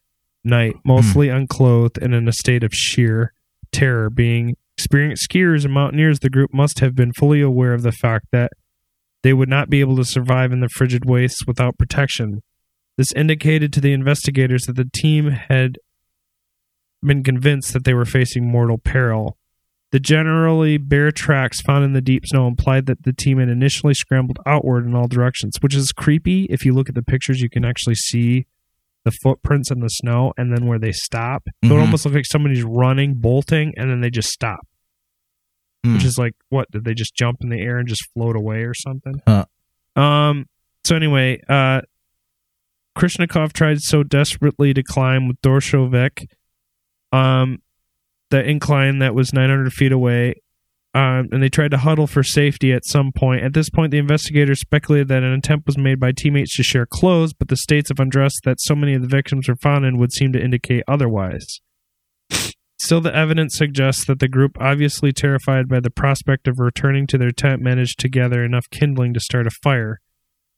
night, 0.45 0.75
hmm. 0.75 0.81
mostly 0.85 1.29
unclothed 1.29 1.99
and 1.99 2.14
in 2.14 2.29
a 2.29 2.33
state 2.33 2.62
of 2.62 2.73
sheer 2.73 3.33
terror. 3.73 4.09
Being 4.09 4.57
experienced 4.77 5.29
skiers 5.29 5.64
and 5.64 5.75
mountaineers, 5.75 6.21
the 6.21 6.31
group 6.31 6.55
must 6.55 6.79
have 6.79 6.95
been 6.95 7.12
fully 7.12 7.41
aware 7.41 7.75
of 7.75 7.83
the 7.83 7.91
fact 7.91 8.27
that 8.31 8.53
they 9.25 9.33
would 9.33 9.49
not 9.49 9.69
be 9.69 9.81
able 9.81 9.97
to 9.97 10.05
survive 10.05 10.53
in 10.53 10.61
the 10.61 10.69
frigid 10.69 11.05
wastes 11.05 11.45
without 11.45 11.77
protection. 11.77 12.43
This 12.99 13.13
indicated 13.13 13.73
to 13.73 13.81
the 13.81 13.93
investigators 13.93 14.65
that 14.65 14.75
the 14.75 14.91
team 14.93 15.31
had 15.31 15.79
been 17.01 17.23
convinced 17.23 17.73
that 17.73 17.85
they 17.85 17.95
were 17.95 18.05
facing 18.05 18.51
mortal 18.51 18.77
peril. 18.77 19.39
The 19.93 20.01
generally 20.01 20.77
bare 20.79 21.13
tracks 21.13 21.63
found 21.63 21.85
in 21.85 21.93
the 21.93 22.01
deep 22.03 22.27
snow 22.27 22.49
implied 22.49 22.87
that 22.87 23.05
the 23.05 23.13
team 23.13 23.39
had 23.39 23.49
initially 23.49 23.95
scrambled 23.95 24.39
outward 24.45 24.85
in 24.85 24.97
all 24.97 25.07
directions, 25.07 25.57
which 25.61 25.77
is 25.77 25.93
creepy. 25.93 26.47
If 26.51 26.65
you 26.65 26.75
look 26.75 26.89
at 26.89 26.97
the 26.97 27.03
pictures, 27.03 27.41
you 27.41 27.49
can 27.49 27.65
actually 27.65 27.95
see 27.95 28.47
the 29.05 29.13
footprints 29.13 29.71
in 29.71 29.79
the 29.79 29.89
snow 29.89 30.33
and 30.37 30.53
then 30.53 30.67
where 30.67 30.81
they 30.81 30.93
stop. 30.93 31.45
So 31.65 31.77
it 31.77 31.81
almost 31.81 32.05
looks 32.05 32.17
like 32.17 32.27
somebody's 32.27 32.65
running, 32.65 33.15
bolting, 33.15 33.75
and 33.77 33.89
then 33.89 34.01
they 34.01 34.11
just 34.11 34.31
stop. 34.31 34.67
Hmm. 35.85 35.95
Which 35.95 36.05
is 36.05 36.19
like, 36.19 36.35
what? 36.49 36.69
Did 36.73 36.85
they 36.85 36.95
just 36.95 37.15
jump 37.15 37.39
in 37.43 37.49
the 37.49 37.61
air 37.61 37.79
and 37.79 37.89
just 37.89 38.05
float 38.13 38.35
away 38.35 38.65
or 38.65 38.75
something? 38.75 39.23
Huh. 39.27 39.45
Um. 39.95 40.47
So 40.85 40.97
anyway, 40.97 41.41
uh, 41.49 41.83
Krishnikov 42.99 43.53
tried 43.53 43.81
so 43.81 44.03
desperately 44.03 44.75
to 44.75 44.83
climb 44.83 45.29
with 45.29 45.41
Dorshovik, 45.41 46.27
um, 47.13 47.63
the 48.31 48.45
incline 48.45 48.99
that 48.99 49.15
was 49.15 49.33
900 49.33 49.73
feet 49.73 49.93
away, 49.93 50.35
um, 50.95 51.29
and 51.31 51.41
they 51.41 51.49
tried 51.49 51.71
to 51.71 51.79
huddle 51.79 52.09
for 52.09 52.25
safety 52.25 52.73
at 52.73 52.85
some 52.85 53.13
point. 53.13 53.45
At 53.45 53.55
this 53.55 53.71
point, 53.71 53.93
the 53.93 53.99
investigators 53.99 54.61
speculated 54.61 55.07
that 55.09 55.23
an 55.23 55.33
attempt 55.33 55.67
was 55.67 55.79
made 55.79 56.01
by 56.01 56.11
teammates 56.11 56.57
to 56.57 56.65
share 56.65 56.87
clothes, 56.87 57.33
but 57.33 57.47
the 57.47 57.57
states 57.57 57.91
of 57.91 58.01
undress 58.01 58.35
that 58.45 58.61
so 58.61 58.75
many 58.75 58.95
of 58.95 59.03
the 59.03 59.09
victims 59.09 59.49
were 59.49 59.57
found 59.57 59.85
in 59.85 59.99
would 59.99 60.13
seem 60.13 60.33
to 60.33 60.43
indicate 60.43 60.83
otherwise. 60.89 61.61
Still, 62.81 63.01
the 63.01 63.15
evidence 63.15 63.57
suggests 63.57 64.07
that 64.07 64.19
the 64.19 64.29
group, 64.29 64.57
obviously 64.61 65.13
terrified 65.13 65.69
by 65.69 65.79
the 65.79 65.91
prospect 65.91 66.49
of 66.49 66.59
returning 66.59 67.07
to 67.09 67.19
their 67.19 67.33
tent, 67.33 67.61
managed 67.61 67.99
to 68.01 68.09
gather 68.09 68.43
enough 68.43 68.71
kindling 68.71 69.15
to 69.15 69.21
start 69.21 69.47
a 69.47 69.51
fire. 69.51 70.01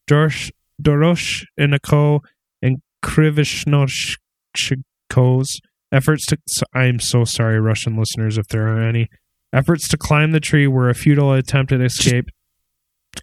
Dorosh, 0.07 0.51
Dorosh 0.81 1.45
Inako 1.59 2.21
and 2.61 2.81
Krivishnosh 3.03 4.17
Gerashnikov's 4.55 5.61
efforts 5.91 6.25
to. 6.27 6.37
I 6.73 6.85
am 6.85 6.99
so 6.99 7.25
sorry, 7.25 7.59
Russian 7.59 7.97
listeners, 7.97 8.37
if 8.37 8.47
there 8.47 8.67
are 8.67 8.81
any. 8.81 9.09
Efforts 9.53 9.87
to 9.89 9.97
climb 9.97 10.31
the 10.31 10.39
tree 10.39 10.67
were 10.67 10.89
a 10.89 10.95
futile 10.95 11.33
attempt 11.33 11.71
at 11.71 11.81
escape. 11.81 12.29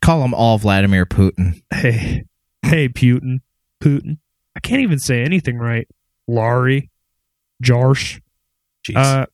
Call 0.03 0.21
them 0.21 0.35
all 0.35 0.59
Vladimir 0.59 1.07
Putin. 1.07 1.63
Hey, 1.73 2.25
hey, 2.63 2.89
Putin, 2.89 3.39
Putin. 3.81 4.19
I 4.55 4.61
can't 4.61 4.83
even 4.83 4.99
say 4.99 5.23
anything 5.23 5.57
right. 5.57 5.89
Laurie, 6.27 6.91
Jarsh. 7.63 8.21
Uh, 8.95 9.27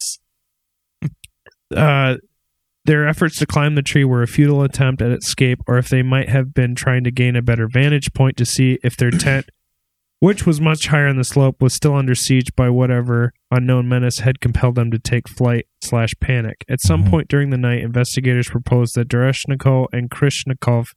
uh, 1.75 2.17
their 2.85 3.09
efforts 3.09 3.39
to 3.39 3.47
climb 3.47 3.75
the 3.75 3.83
tree 3.83 4.05
were 4.05 4.23
a 4.23 4.29
futile 4.29 4.63
attempt 4.63 5.01
at 5.01 5.11
escape, 5.11 5.61
or 5.67 5.79
if 5.79 5.89
they 5.89 6.03
might 6.03 6.29
have 6.29 6.53
been 6.53 6.75
trying 6.75 7.05
to 7.05 7.11
gain 7.11 7.37
a 7.37 7.43
better 7.43 7.67
vantage 7.67 8.13
point 8.13 8.37
to 8.37 8.45
see 8.45 8.79
if 8.83 8.97
their 8.97 9.11
tent, 9.11 9.49
which 10.21 10.47
was 10.47 10.61
much 10.61 10.89
higher 10.89 11.09
on 11.09 11.17
the 11.17 11.25
slope, 11.25 11.63
was 11.63 11.75
still 11.75 11.95
under 11.95 12.15
siege 12.15 12.55
by 12.57 12.69
whatever 12.69 13.33
unknown 13.51 13.89
menace 13.89 14.19
had 14.19 14.41
compelled 14.41 14.75
them 14.75 14.91
to 14.91 14.99
take 14.99 15.29
flight 15.29 15.67
slash 15.83 16.11
panic. 16.21 16.65
At 16.69 16.81
some 16.83 17.03
mm-hmm. 17.03 17.11
point 17.11 17.29
during 17.29 17.51
the 17.51 17.57
night, 17.57 17.83
investigators 17.83 18.49
proposed 18.49 18.95
that 18.97 19.09
Dereshnikov 19.09 19.87
and 19.93 20.11
Krishnikov 20.11 20.89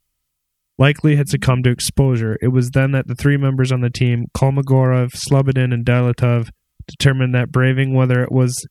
likely 0.77 1.15
had 1.15 1.29
succumbed 1.29 1.63
to 1.63 1.71
exposure. 1.71 2.37
It 2.41 2.49
was 2.49 2.71
then 2.71 2.91
that 2.91 3.07
the 3.07 3.15
three 3.15 3.37
members 3.37 3.71
on 3.71 3.81
the 3.81 3.89
team, 3.89 4.27
Kolmogorov, 4.35 5.11
Slobodin, 5.15 5.73
and 5.73 5.85
Dalatov, 5.85 6.49
determined 6.87 7.33
that 7.33 7.51
braving 7.51 7.93
whether 7.93 8.23
it 8.23 8.31
was 8.31 8.67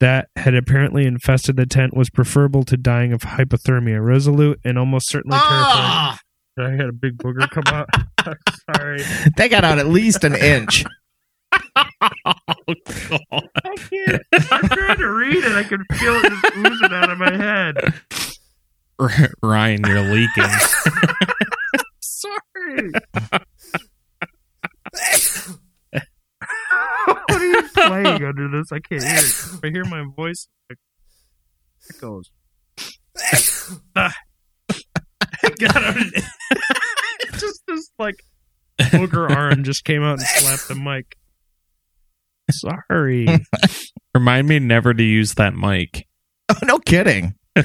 that 0.00 0.28
had 0.36 0.54
apparently 0.54 1.06
infested 1.06 1.56
the 1.56 1.66
tent 1.66 1.96
was 1.96 2.10
preferable 2.10 2.64
to 2.64 2.76
dying 2.76 3.12
of 3.12 3.20
hypothermia. 3.20 4.04
Resolute 4.04 4.60
and 4.64 4.78
almost 4.78 5.08
certainly 5.08 5.36
terrified. 5.38 5.74
Ah! 5.74 6.18
I 6.58 6.70
had 6.70 6.88
a 6.88 6.92
big 6.92 7.16
booger 7.18 7.48
come 7.50 7.64
out. 7.66 7.88
Sorry. 8.76 9.02
They 9.36 9.48
got 9.48 9.64
out 9.64 9.78
at 9.78 9.86
least 9.86 10.24
an 10.24 10.34
inch. 10.34 10.84
Oh, 12.26 13.40
I 13.64 13.76
can't. 13.76 14.22
I'm 14.50 14.68
trying 14.68 14.96
to 14.98 15.08
read 15.08 15.44
it. 15.44 15.52
I 15.52 15.62
can 15.62 15.84
feel 15.94 16.14
it 16.16 16.30
just 16.30 16.56
oozing 16.56 16.92
out 16.92 17.10
of 17.10 17.18
my 17.18 17.36
head. 17.36 17.74
Ryan, 19.42 19.82
you're 19.84 20.00
leaking. 20.02 20.44
Sorry. 22.00 22.90
what 27.06 27.30
are 27.30 27.46
you 27.46 27.68
playing 28.68 28.70
this? 28.70 28.72
I 28.72 28.78
can't 28.80 29.02
hear 29.02 29.14
it. 29.18 29.24
If 29.24 29.64
I 29.64 29.70
hear 29.70 29.84
my 29.84 30.04
voice, 30.16 30.48
it 30.70 30.78
echoes. 31.94 32.30
Ah. 33.96 34.12
God, 35.58 35.76
I'm- 35.76 36.10
just 37.38 37.62
this 37.66 37.90
like 37.98 38.16
booger 38.78 39.30
arm 39.34 39.64
just 39.64 39.84
came 39.84 40.02
out 40.02 40.18
and 40.18 40.22
slapped 40.22 40.68
the 40.68 40.74
mic. 40.74 41.16
Sorry. 42.50 43.26
Remind 44.14 44.48
me 44.48 44.58
never 44.58 44.92
to 44.92 45.02
use 45.02 45.34
that 45.34 45.54
mic. 45.54 46.06
Oh, 46.50 46.56
no 46.64 46.78
kidding. 46.78 47.34
I'm 47.56 47.64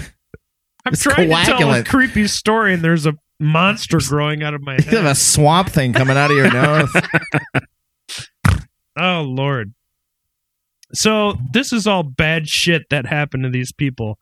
It's 0.86 1.04
trying 1.04 1.28
to 1.30 1.36
tell 1.46 1.74
a 1.74 1.84
creepy 1.84 2.28
story, 2.28 2.74
and 2.74 2.82
there's 2.82 3.06
a 3.06 3.14
monster 3.40 4.00
growing 4.08 4.42
out 4.44 4.54
of 4.54 4.62
my 4.62 4.78
You 4.78 4.84
have 4.86 5.04
head. 5.04 5.06
a 5.06 5.16
swamp 5.16 5.70
thing 5.70 5.92
coming 5.92 6.16
out 6.16 6.32
of 6.32 6.38
your 6.38 6.52
nose. 6.54 6.92
Oh 8.98 9.22
Lord. 9.22 9.74
So 10.94 11.34
this 11.54 11.72
is 11.72 11.86
all 11.88 12.04
bad 12.04 12.48
shit 12.48 12.84
that 12.90 13.06
happened 13.06 13.44
to 13.44 13.50
these 13.50 13.72
people. 13.72 14.18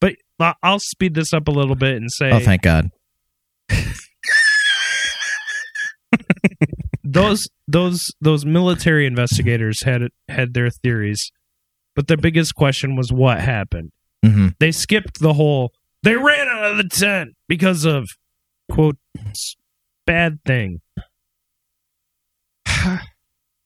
But 0.00 0.14
I- 0.40 0.54
I'll 0.62 0.78
speed 0.80 1.14
this 1.14 1.32
up 1.32 1.46
a 1.48 1.52
little 1.52 1.76
bit 1.76 1.96
and 1.96 2.10
say 2.10 2.30
Oh, 2.32 2.40
thank 2.40 2.62
God. 2.62 2.90
those 7.04 7.48
those 7.66 8.06
those 8.20 8.44
military 8.44 9.06
investigators 9.06 9.82
had 9.84 10.02
had 10.28 10.54
their 10.54 10.70
theories. 10.70 11.30
But 11.94 12.06
the 12.08 12.16
biggest 12.16 12.54
question 12.54 12.96
was 12.96 13.12
what 13.12 13.40
happened. 13.40 13.90
hmm 14.24 14.48
They 14.58 14.72
skipped 14.72 15.20
the 15.20 15.34
whole 15.34 15.72
they 16.02 16.16
ran 16.16 16.48
out 16.48 16.64
of 16.72 16.76
the 16.78 16.88
tent 16.88 17.30
because 17.48 17.84
of 17.84 18.08
quote 18.70 18.96
bad 20.06 20.38
thing. 20.46 20.80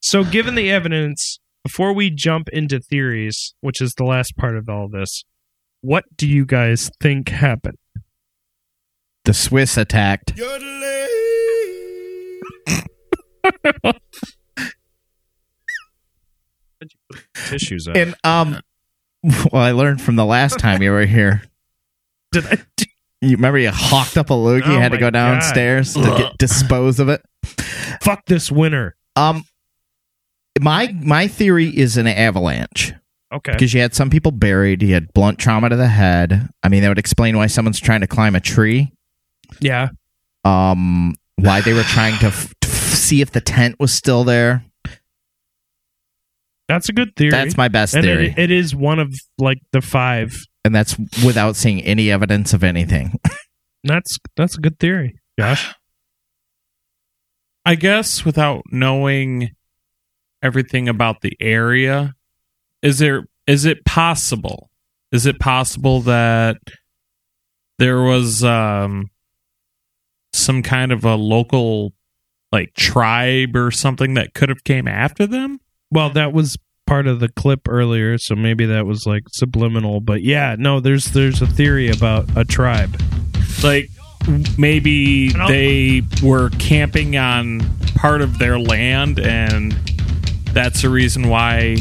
so 0.00 0.24
given 0.24 0.54
the 0.54 0.70
evidence 0.70 1.38
before 1.64 1.92
we 1.94 2.11
jump 2.11 2.48
into 2.50 2.79
theories, 2.79 3.55
which 3.61 3.81
is 3.81 3.94
the 3.94 4.05
last 4.05 4.37
part 4.37 4.57
of 4.57 4.68
all 4.68 4.88
this, 4.88 5.24
what 5.81 6.05
do 6.16 6.29
you 6.29 6.44
guys 6.46 6.90
think 7.00 7.31
happened? 7.31 7.79
The 9.24 9.35
Swiss 9.35 9.77
attacked. 9.77 10.35
Tissues 17.48 17.88
up. 17.88 17.96
And 17.96 18.14
um, 18.24 18.61
well, 19.22 19.62
I 19.62 19.72
learned 19.72 20.00
from 20.00 20.16
the 20.16 20.24
last 20.24 20.59
time 20.59 20.83
you 20.83 20.90
were 20.90 21.07
here. 21.07 21.42
Did 22.33 22.46
I 22.46 22.59
do- 22.77 22.85
You 23.20 23.37
remember 23.37 23.59
you 23.59 23.70
hawked 23.70 24.16
up 24.18 24.31
a 24.31 24.35
loogie, 24.35 24.62
Oh 24.66 24.72
you 24.72 24.79
had 24.79 24.90
to 24.92 24.96
my 24.96 25.00
go 25.00 25.07
God. 25.07 25.12
downstairs 25.12 25.94
to 25.94 26.00
get, 26.03 26.38
dispose 26.38 27.00
of 27.00 27.09
it. 27.09 27.22
fuck 28.03 28.24
this 28.27 28.50
winter? 28.50 28.96
Um, 29.16 29.44
my 30.61 30.95
my 31.03 31.29
theory 31.29 31.69
is 31.69 31.97
an 31.97 32.07
avalanche 32.07 32.93
Okay. 33.33 33.53
because 33.53 33.75
you 33.75 33.81
had 33.81 33.95
some 33.95 34.11
people 34.11 34.31
buried. 34.33 34.83
You 34.83 34.95
had 34.95 35.12
blunt 35.12 35.38
trauma 35.38 35.69
to 35.69 35.77
the 35.77 35.88
head. 35.88 36.49
I 36.62 36.69
mean, 36.69 36.83
that 36.83 36.88
would 36.88 36.99
explain 36.99 37.37
why 37.37 37.47
someone's 37.49 37.81
trying 37.81 38.01
to 38.03 38.07
climb 38.07 38.35
a 38.37 38.40
tree. 38.40 38.93
Yeah. 39.61 39.88
Um, 40.45 41.14
why 41.37 41.61
they 41.61 41.73
were 41.73 41.83
trying 41.83 42.17
to, 42.21 42.27
f- 42.27 42.53
to 42.61 42.69
f- 42.69 42.75
see 42.75 43.21
if 43.21 43.33
the 43.33 43.40
tent 43.40 43.77
was 43.81 43.93
still 43.93 44.23
there. 44.25 44.64
That's 46.69 46.88
a 46.88 46.93
good 46.93 47.17
theory. 47.17 47.31
That's 47.31 47.57
my 47.57 47.69
best 47.69 47.95
and 47.95 48.05
theory, 48.05 48.29
it, 48.31 48.38
it 48.38 48.51
is 48.51 48.75
one 48.75 48.99
of 48.99 49.12
like 49.38 49.59
the 49.73 49.81
five. 49.83 50.35
and 50.64 50.75
that's 50.75 50.97
without 51.25 51.57
seeing 51.57 51.83
any 51.83 52.11
evidence 52.11 52.53
of 52.55 52.62
anything. 52.64 53.19
That's 53.87 54.17
that's 54.35 54.57
a 54.57 54.61
good 54.62 54.79
theory. 54.79 55.19
Josh. 55.38 55.75
I 57.67 57.75
guess 57.75 58.25
without 58.25 58.62
knowing 58.73 59.51
everything 60.44 60.88
about 60.88 61.22
the 61.22 61.37
area, 61.40 62.14
is 62.83 62.98
there 62.98 63.24
is 63.46 63.64
it 63.64 63.85
possible? 63.85 64.70
Is 65.11 65.26
it 65.26 65.40
possible 65.40 66.00
that 66.02 66.59
there 67.78 68.02
was 68.02 68.44
um 68.44 69.11
some 70.33 70.62
kind 70.62 70.92
of 70.92 71.04
a 71.04 71.14
local 71.14 71.92
like 72.52 72.74
tribe 72.74 73.57
or 73.57 73.70
something 73.70 74.14
that 74.14 74.35
could 74.35 74.48
have 74.48 74.62
came 74.64 74.87
after 74.87 75.26
them? 75.26 75.59
Well, 75.90 76.11
that 76.11 76.33
was 76.33 76.57
part 76.87 77.07
of 77.07 77.20
the 77.20 77.28
clip 77.28 77.62
earlier, 77.68 78.18
so 78.18 78.35
maybe 78.35 78.66
that 78.66 78.87
was 78.87 79.07
like 79.07 79.24
subliminal. 79.30 80.00
But 80.00 80.22
yeah, 80.22 80.57
no, 80.59 80.80
there's 80.80 81.07
there's 81.07 81.40
a 81.40 81.46
theory 81.46 81.90
about 81.90 82.28
a 82.37 82.44
tribe. 82.44 83.00
Like 83.62 83.88
maybe 84.59 85.30
they 85.48 86.02
were 86.22 86.50
camping 86.59 87.16
on 87.16 87.61
part 87.94 88.20
of 88.20 88.38
their 88.38 88.59
land 88.59 89.18
and 89.18 89.72
that's 90.55 90.83
the 90.83 90.88
reason 90.88 91.29
why 91.29 91.77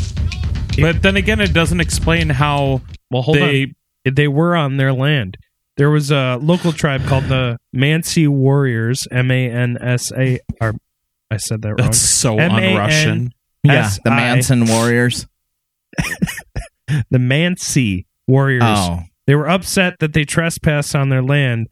but 0.80 1.02
then 1.04 1.16
again 1.16 1.40
it 1.40 1.54
doesn't 1.54 1.80
explain 1.80 2.30
how 2.30 2.82
Well, 3.12 3.22
hold 3.22 3.38
they 3.38 3.64
on. 4.06 4.14
They 4.16 4.28
were 4.28 4.54
on 4.56 4.76
their 4.78 4.92
land. 4.92 5.38
There 5.78 5.90
was 5.90 6.12
a 6.12 6.38
local 6.42 6.74
tribe 6.74 7.06
called 7.06 7.24
the 7.26 7.58
Mansi 7.74 8.28
Warriors, 8.28 9.08
M 9.12 9.32
A 9.32 9.50
N 9.50 9.78
S 9.80 10.12
A. 10.12 10.40
Or 10.60 10.74
I 11.32 11.38
said 11.38 11.62
that 11.62 11.70
wrong. 11.70 11.78
that's 11.78 12.00
so 12.00 12.38
M-A-N- 12.38 12.72
un-Russian. 12.74 13.34
yeah, 13.64 13.74
the 14.04 14.12
S.I. 14.12 14.16
Manson 14.16 14.66
warriors. 14.66 15.26
the 17.10 17.18
Mansi 17.18 18.06
Warriors. 18.28 18.62
Oh, 18.66 19.00
They 19.26 19.36
were 19.36 19.48
upset 19.50 19.96
that 20.00 20.14
they 20.14 20.26
trespassed 20.26 20.96
on 20.96 21.10
their 21.10 21.24
land. 21.24 21.68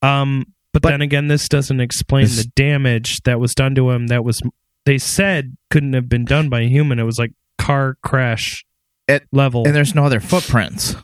Um, 0.00 0.46
but, 0.72 0.82
But- 0.82 0.90
then 0.90 1.02
again, 1.02 1.26
this 1.28 1.48
doesn't 1.48 1.80
explain 1.80 2.24
This- 2.24 2.44
the 2.44 2.50
damage 2.56 3.20
that 3.24 3.40
was 3.40 3.54
done 3.54 3.74
to 3.74 3.90
him. 3.90 4.06
That 4.08 4.24
was 4.24 4.40
they 4.86 4.98
said 4.98 5.56
couldn't 5.70 5.92
have 5.94 6.08
been 6.08 6.24
done 6.24 6.48
by 6.48 6.60
a 6.60 6.68
human. 6.68 6.98
It 6.98 7.04
was 7.04 7.18
like 7.18 7.32
car 7.58 7.96
crash 8.02 8.64
It- 9.08 9.26
level. 9.32 9.64
and 9.66 9.74
there's 9.74 9.94
no 9.94 10.04
other 10.04 10.20
footprints. 10.20 10.96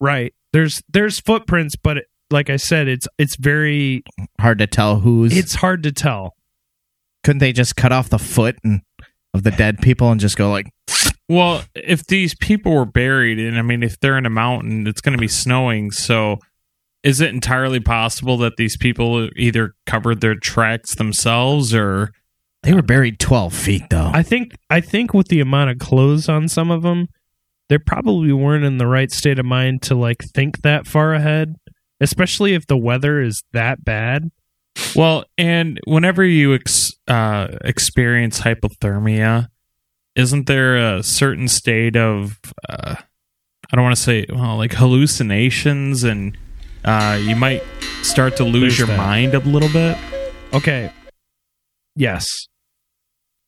right. 0.00 0.32
There's 0.52 0.82
there's 0.88 1.20
footprints, 1.20 1.76
but 1.76 1.98
it, 1.98 2.06
like 2.30 2.50
I 2.50 2.56
said, 2.56 2.88
it's 2.88 3.06
it's 3.18 3.36
very 3.36 4.02
Hard 4.40 4.58
to 4.58 4.66
tell 4.66 5.00
who's. 5.00 5.36
it's 5.36 5.56
hard 5.56 5.82
to 5.82 5.92
tell. 5.92 6.34
couldn't 7.24 7.40
they 7.40 7.52
just 7.52 7.76
cut 7.76 7.92
off 7.92 8.08
the 8.08 8.18
foot 8.18 8.56
and 8.64 8.80
of 9.34 9.42
the 9.42 9.50
dead 9.50 9.78
people 9.80 10.10
and 10.10 10.20
just 10.20 10.36
go 10.38 10.50
like, 10.50 10.66
Well, 11.28 11.62
if 11.74 12.06
these 12.06 12.34
people 12.34 12.74
were 12.74 12.86
buried, 12.86 13.38
and 13.38 13.58
I 13.58 13.62
mean, 13.62 13.82
if 13.82 14.00
they're 14.00 14.16
in 14.16 14.24
a 14.24 14.30
mountain, 14.30 14.86
it's 14.86 15.02
going 15.02 15.12
to 15.16 15.20
be 15.20 15.28
snowing. 15.28 15.90
So, 15.90 16.38
is 17.02 17.20
it 17.20 17.28
entirely 17.34 17.78
possible 17.80 18.38
that 18.38 18.56
these 18.56 18.78
people 18.78 19.28
either 19.36 19.74
covered 19.86 20.22
their 20.22 20.34
tracks 20.34 20.94
themselves, 20.94 21.74
or 21.74 22.12
they 22.62 22.74
were 22.74 22.82
buried 22.82 23.18
twelve 23.18 23.54
feet 23.54 23.82
though. 23.90 24.10
I 24.12 24.22
think 24.22 24.56
I 24.68 24.80
think 24.80 25.14
with 25.14 25.28
the 25.28 25.40
amount 25.40 25.70
of 25.70 25.78
clothes 25.78 26.28
on 26.28 26.48
some 26.48 26.70
of 26.70 26.82
them, 26.82 27.08
they 27.68 27.78
probably 27.78 28.32
weren't 28.32 28.64
in 28.64 28.78
the 28.78 28.86
right 28.86 29.10
state 29.10 29.38
of 29.38 29.46
mind 29.46 29.82
to 29.82 29.94
like 29.94 30.22
think 30.34 30.62
that 30.62 30.86
far 30.86 31.14
ahead, 31.14 31.56
especially 32.00 32.54
if 32.54 32.66
the 32.66 32.76
weather 32.76 33.20
is 33.20 33.42
that 33.52 33.84
bad. 33.84 34.30
Well, 34.94 35.24
and 35.36 35.80
whenever 35.86 36.24
you 36.24 36.54
ex- 36.54 36.92
uh, 37.08 37.48
experience 37.64 38.40
hypothermia, 38.40 39.48
isn't 40.14 40.46
there 40.46 40.76
a 40.96 41.02
certain 41.02 41.48
state 41.48 41.96
of 41.96 42.38
uh, 42.68 42.94
I 43.70 43.76
don't 43.76 43.84
want 43.84 43.96
to 43.96 44.02
say 44.02 44.26
well, 44.28 44.56
like 44.56 44.72
hallucinations, 44.72 46.04
and 46.04 46.36
uh, 46.84 47.18
you 47.20 47.36
might 47.36 47.62
start 48.02 48.36
to 48.36 48.44
lose 48.44 48.76
There's 48.76 48.78
your 48.78 48.86
that. 48.88 48.96
mind 48.96 49.34
a 49.34 49.40
little 49.40 49.68
bit. 49.68 49.98
Okay. 50.52 50.90
Yes. 51.98 52.26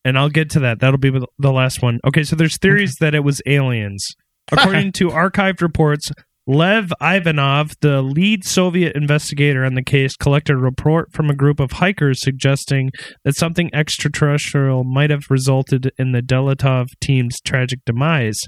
And 0.05 0.19
I'll 0.19 0.29
get 0.29 0.51
to 0.51 0.61
that. 0.61 0.81
That'll 0.81 0.99
be 0.99 1.11
the- 1.11 1.53
last 1.53 1.83
one. 1.83 2.01
Okay, 2.05 2.25
so 2.25 2.35
there's 2.35 2.59
theories 2.59 2.97
that 3.01 3.15
it 3.15 3.23
was 3.23 3.41
aliens. 3.47 4.07
According 4.53 4.93
to 4.93 5.09
archived 5.11 5.61
reports, 5.61 6.11
Lev 6.49 6.93
Ivanov, 7.01 7.75
the 7.81 8.03
lead 8.03 8.45
Soviet 8.45 8.97
investigator 8.97 9.65
on 9.65 9.75
the 9.75 9.85
case, 9.85 10.17
collected 10.17 10.55
a 10.55 10.59
report 10.59 11.13
from 11.13 11.31
a 11.31 11.35
group 11.35 11.61
of 11.61 11.73
hikers 11.73 12.21
suggesting 12.21 12.91
that 13.23 13.37
something 13.37 13.71
extraterrestrial 13.73 14.83
might 14.83 15.11
have 15.11 15.31
resulted 15.31 15.93
in 15.97 16.11
the 16.11 16.23
Deletov 16.23 16.87
team's 17.01 17.39
tragic 17.41 17.79
demise. 17.87 18.41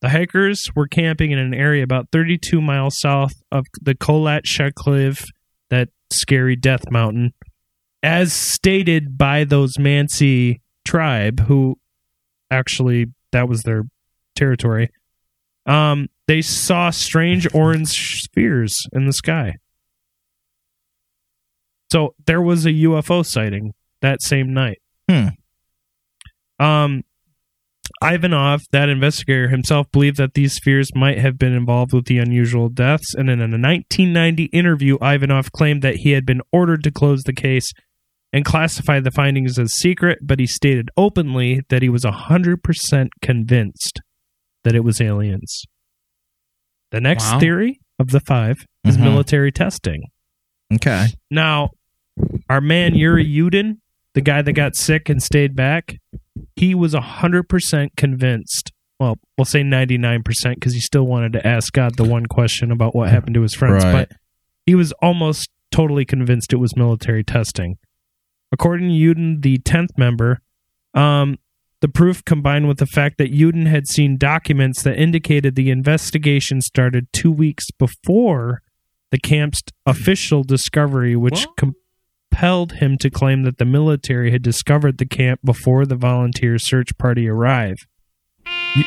The 0.00 0.08
hikers 0.08 0.64
were 0.74 0.88
camping 0.88 1.30
in 1.30 1.38
an 1.38 1.54
area 1.54 1.84
about 1.84 2.08
32 2.10 2.60
miles 2.60 2.98
south 2.98 3.32
of 3.52 3.64
the 3.80 3.94
Kolat 3.94 4.42
Shekliv, 4.44 5.24
that 5.70 5.90
scary 6.10 6.56
death 6.56 6.90
mountain, 6.90 7.32
as 8.06 8.32
stated 8.32 9.18
by 9.18 9.42
those 9.42 9.78
Mansi 9.78 10.60
tribe, 10.84 11.40
who 11.40 11.76
actually 12.52 13.06
that 13.32 13.48
was 13.48 13.64
their 13.64 13.82
territory. 14.36 14.92
Um, 15.66 16.06
they 16.28 16.40
saw 16.40 16.90
strange 16.90 17.52
orange 17.52 18.22
spheres 18.22 18.76
in 18.92 19.06
the 19.06 19.12
sky. 19.12 19.56
So 21.90 22.14
there 22.26 22.40
was 22.40 22.64
a 22.64 22.70
UFO 22.70 23.26
sighting 23.26 23.74
that 24.02 24.22
same 24.22 24.54
night. 24.54 24.78
Hmm. 25.10 25.28
Um, 26.60 27.02
Ivanov, 28.04 28.62
that 28.70 28.88
investigator 28.88 29.48
himself, 29.48 29.90
believed 29.90 30.18
that 30.18 30.34
these 30.34 30.54
spheres 30.54 30.94
might 30.94 31.18
have 31.18 31.38
been 31.38 31.54
involved 31.54 31.92
with 31.92 32.04
the 32.04 32.18
unusual 32.18 32.68
deaths. 32.68 33.14
And 33.14 33.28
in 33.28 33.40
a 33.40 33.48
1990 33.48 34.44
interview, 34.44 34.96
Ivanov 35.02 35.50
claimed 35.50 35.82
that 35.82 35.96
he 35.96 36.12
had 36.12 36.24
been 36.24 36.42
ordered 36.52 36.84
to 36.84 36.92
close 36.92 37.24
the 37.24 37.32
case 37.32 37.72
and 38.36 38.44
classified 38.44 39.02
the 39.02 39.10
findings 39.10 39.58
as 39.58 39.72
secret, 39.72 40.18
but 40.20 40.38
he 40.38 40.46
stated 40.46 40.90
openly 40.94 41.62
that 41.70 41.80
he 41.80 41.88
was 41.88 42.04
100% 42.04 43.08
convinced 43.22 44.02
that 44.62 44.74
it 44.74 44.84
was 44.84 45.00
aliens. 45.00 45.64
The 46.90 47.00
next 47.00 47.24
Wow. 47.32 47.40
theory 47.40 47.80
of 47.98 48.10
the 48.10 48.20
five 48.20 48.58
is 48.84 48.98
Mhm. 48.98 49.04
military 49.04 49.50
testing. 49.50 50.02
Okay. 50.74 51.06
Now, 51.30 51.70
our 52.50 52.60
man 52.60 52.94
Yuri 52.94 53.24
Yudin, 53.24 53.78
the 54.12 54.20
guy 54.20 54.42
that 54.42 54.52
got 54.52 54.76
sick 54.76 55.08
and 55.08 55.22
stayed 55.22 55.56
back, 55.56 55.96
he 56.56 56.74
was 56.74 56.94
100% 56.94 57.96
convinced. 57.96 58.70
Well, 59.00 59.16
we'll 59.38 59.46
say 59.46 59.62
99% 59.62 60.56
because 60.60 60.74
he 60.74 60.80
still 60.80 61.06
wanted 61.06 61.32
to 61.34 61.46
ask 61.46 61.72
God 61.72 61.96
the 61.96 62.04
one 62.04 62.26
question 62.26 62.70
about 62.70 62.94
what 62.94 63.08
happened 63.08 63.34
to 63.34 63.42
his 63.42 63.54
friends, 63.54 63.82
Right. 63.84 64.08
but 64.10 64.12
he 64.66 64.74
was 64.74 64.92
almost 65.00 65.48
totally 65.70 66.04
convinced 66.04 66.52
it 66.52 66.56
was 66.56 66.76
military 66.76 67.24
testing. 67.24 67.76
According 68.52 68.88
to 68.88 68.94
Yudin, 68.94 69.42
the 69.42 69.58
10th 69.58 69.96
member, 69.98 70.40
um, 70.94 71.38
the 71.80 71.88
proof 71.88 72.24
combined 72.24 72.68
with 72.68 72.78
the 72.78 72.86
fact 72.86 73.18
that 73.18 73.32
Yudin 73.32 73.66
had 73.66 73.86
seen 73.86 74.16
documents 74.16 74.82
that 74.82 74.98
indicated 74.98 75.54
the 75.54 75.70
investigation 75.70 76.60
started 76.60 77.06
two 77.12 77.30
weeks 77.30 77.70
before 77.70 78.62
the 79.10 79.18
camp's 79.18 79.62
official 79.84 80.42
discovery, 80.42 81.14
which 81.14 81.46
compelled 81.56 82.72
him 82.74 82.96
to 82.98 83.10
claim 83.10 83.42
that 83.42 83.58
the 83.58 83.64
military 83.64 84.30
had 84.30 84.42
discovered 84.42 84.98
the 84.98 85.06
camp 85.06 85.40
before 85.44 85.84
the 85.84 85.96
volunteer 85.96 86.58
search 86.58 86.96
party 86.98 87.28
arrived. 87.28 87.86
You- 88.74 88.84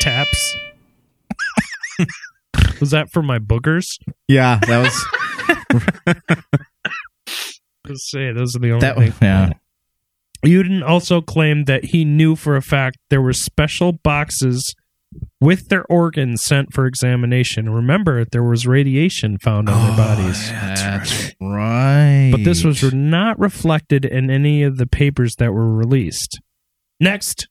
Taps. 0.00 0.56
was 2.80 2.90
that 2.90 3.10
for 3.10 3.22
my 3.22 3.38
boogers? 3.38 3.98
Yeah, 4.28 4.60
that 4.66 4.82
was 4.82 5.06
Let's 7.86 8.10
say 8.10 8.32
those 8.32 8.54
are 8.54 8.58
the 8.58 8.72
only 8.72 8.80
that. 8.80 8.96
things. 8.96 9.14
Yeah. 9.22 9.52
Yudin 10.44 10.86
also 10.86 11.20
claimed 11.20 11.66
that 11.66 11.86
he 11.86 12.04
knew 12.04 12.36
for 12.36 12.54
a 12.54 12.62
fact 12.62 12.98
there 13.10 13.22
were 13.22 13.32
special 13.32 13.92
boxes 13.92 14.74
with 15.40 15.68
their 15.68 15.84
organs 15.86 16.42
sent 16.44 16.72
for 16.72 16.86
examination. 16.86 17.70
Remember, 17.70 18.24
there 18.24 18.42
was 18.42 18.66
radiation 18.66 19.38
found 19.38 19.68
on 19.68 19.82
their 19.82 19.94
oh, 19.94 19.96
bodies. 19.96 20.50
That's 20.50 21.32
right. 21.40 22.30
But 22.32 22.44
this 22.44 22.62
was 22.64 22.92
not 22.92 23.38
reflected 23.38 24.04
in 24.04 24.30
any 24.30 24.62
of 24.62 24.76
the 24.76 24.86
papers 24.86 25.36
that 25.36 25.52
were 25.52 25.74
released. 25.74 26.40
Next, 27.00 27.48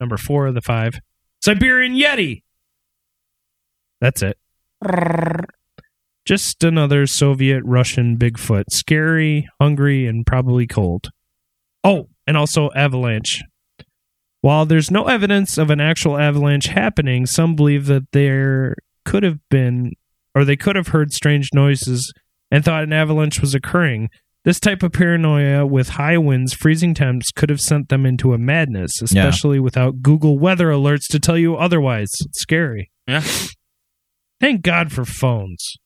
number 0.00 0.16
four 0.16 0.46
of 0.46 0.54
the 0.54 0.62
five 0.62 1.00
Siberian 1.44 1.94
Yeti. 1.94 2.42
That's 4.00 4.22
it. 4.22 4.38
Just 6.24 6.64
another 6.64 7.06
Soviet 7.06 7.62
Russian 7.64 8.16
Bigfoot. 8.16 8.64
Scary, 8.70 9.46
hungry, 9.60 10.06
and 10.06 10.24
probably 10.26 10.66
cold. 10.66 11.10
Oh, 11.82 12.08
and 12.26 12.36
also 12.36 12.70
avalanche. 12.74 13.42
While 14.40 14.66
there's 14.66 14.90
no 14.90 15.06
evidence 15.06 15.58
of 15.58 15.70
an 15.70 15.80
actual 15.80 16.18
avalanche 16.18 16.66
happening, 16.66 17.26
some 17.26 17.54
believe 17.56 17.86
that 17.86 18.10
there 18.12 18.74
could 19.04 19.22
have 19.22 19.38
been, 19.50 19.92
or 20.34 20.44
they 20.44 20.56
could 20.56 20.76
have 20.76 20.88
heard 20.88 21.12
strange 21.12 21.50
noises 21.54 22.12
and 22.50 22.64
thought 22.64 22.84
an 22.84 22.92
avalanche 22.92 23.40
was 23.40 23.54
occurring. 23.54 24.08
This 24.44 24.60
type 24.60 24.82
of 24.82 24.92
paranoia 24.92 25.64
with 25.64 25.90
high 25.90 26.18
winds, 26.18 26.52
freezing 26.52 26.92
temps 26.92 27.30
could 27.32 27.48
have 27.48 27.60
sent 27.60 27.88
them 27.88 28.04
into 28.04 28.34
a 28.34 28.38
madness, 28.38 29.00
especially 29.00 29.58
without 29.58 30.02
Google 30.02 30.38
weather 30.38 30.68
alerts 30.68 31.06
to 31.10 31.18
tell 31.18 31.38
you 31.38 31.56
otherwise. 31.56 32.10
It's 32.20 32.40
scary. 32.40 32.90
Yeah. 33.06 33.24
Thank 34.40 34.60
God 34.60 34.92
for 34.92 35.06
phones. 35.06 35.76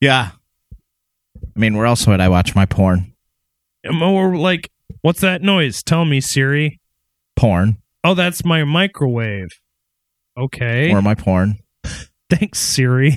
Yeah. 0.00 0.30
I 1.42 1.58
mean, 1.58 1.76
where 1.76 1.86
else 1.86 2.06
would 2.06 2.20
I 2.20 2.28
watch 2.28 2.54
my 2.54 2.66
porn? 2.66 3.14
Or 3.84 4.36
like, 4.36 4.70
what's 5.02 5.20
that 5.20 5.42
noise? 5.42 5.82
Tell 5.82 6.04
me, 6.04 6.20
Siri. 6.20 6.80
Porn 7.36 7.78
Oh, 8.04 8.14
that's 8.14 8.44
my 8.44 8.64
microwave. 8.64 9.48
Okay. 10.36 10.92
or 10.92 11.02
my 11.02 11.14
porn? 11.14 11.58
Thanks, 12.30 12.58
Siri. 12.60 13.16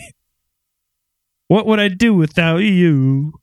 What 1.47 1.65
would 1.65 1.79
I 1.79 1.87
do 1.87 2.13
without 2.13 2.57
you? 2.57 3.33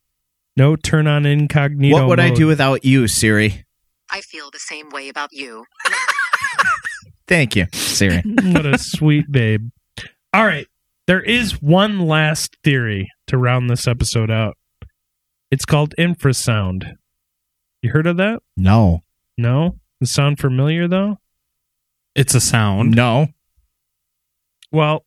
No, 0.57 0.75
turn 0.75 1.07
on 1.07 1.27
incognito. 1.27 1.95
what 1.95 2.09
would 2.09 2.21
I 2.21 2.31
do 2.31 2.47
without 2.47 2.85
you, 2.85 3.07
Siri? 3.07 3.65
I 4.11 4.21
feel 4.23 4.51
the 4.51 4.59
same 4.59 4.91
way 4.91 5.09
about 5.09 5.33
you. 5.33 5.65
Thank 7.29 7.55
you, 7.55 7.67
Siri. 7.73 8.23
what 8.43 8.67
a 8.67 8.79
sweet 8.79 9.31
babe. 9.31 9.69
All 10.33 10.45
right. 10.45 10.67
There 11.07 11.21
is 11.21 11.63
one 11.63 12.01
last 12.01 12.57
theory 12.65 13.09
to 13.29 13.39
round 13.39 13.71
this 13.71 13.87
episode 13.87 14.31
out. 14.31 14.57
It's 15.51 15.65
called 15.65 15.95
infrasound. 15.99 16.95
You 17.83 17.91
heard 17.91 18.07
of 18.07 18.17
that? 18.17 18.41
No. 18.57 19.03
No? 19.37 19.79
Does 20.01 20.13
sound 20.13 20.39
familiar 20.39 20.89
though? 20.89 21.19
It's 22.15 22.35
a 22.35 22.41
sound. 22.41 22.95
No. 22.95 23.29
Well, 24.71 25.05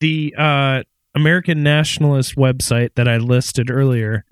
the 0.00 0.34
uh, 0.36 0.82
American 1.14 1.62
Nationalist 1.62 2.36
website 2.36 2.90
that 2.94 3.08
I 3.08 3.16
listed 3.16 3.70
earlier 3.70 4.24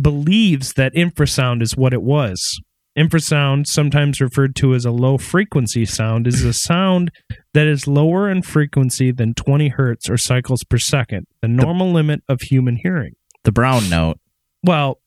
believes 0.00 0.72
that 0.74 0.94
infrasound 0.94 1.62
is 1.62 1.76
what 1.76 1.92
it 1.92 2.02
was. 2.02 2.60
Infrasound, 2.98 3.66
sometimes 3.66 4.20
referred 4.20 4.56
to 4.56 4.74
as 4.74 4.84
a 4.84 4.90
low 4.90 5.18
frequency 5.18 5.84
sound, 5.84 6.26
is 6.26 6.44
a 6.44 6.52
sound 6.52 7.10
that 7.54 7.66
is 7.66 7.86
lower 7.86 8.30
in 8.30 8.42
frequency 8.42 9.10
than 9.12 9.34
20 9.34 9.68
hertz 9.68 10.08
or 10.08 10.16
cycles 10.16 10.64
per 10.64 10.78
second, 10.78 11.26
the 11.42 11.48
normal 11.48 11.92
limit 11.92 12.22
of 12.28 12.40
human 12.42 12.76
hearing. 12.76 13.14
The 13.44 13.52
brown 13.52 13.88
note. 13.90 14.18
Well, 14.64 15.00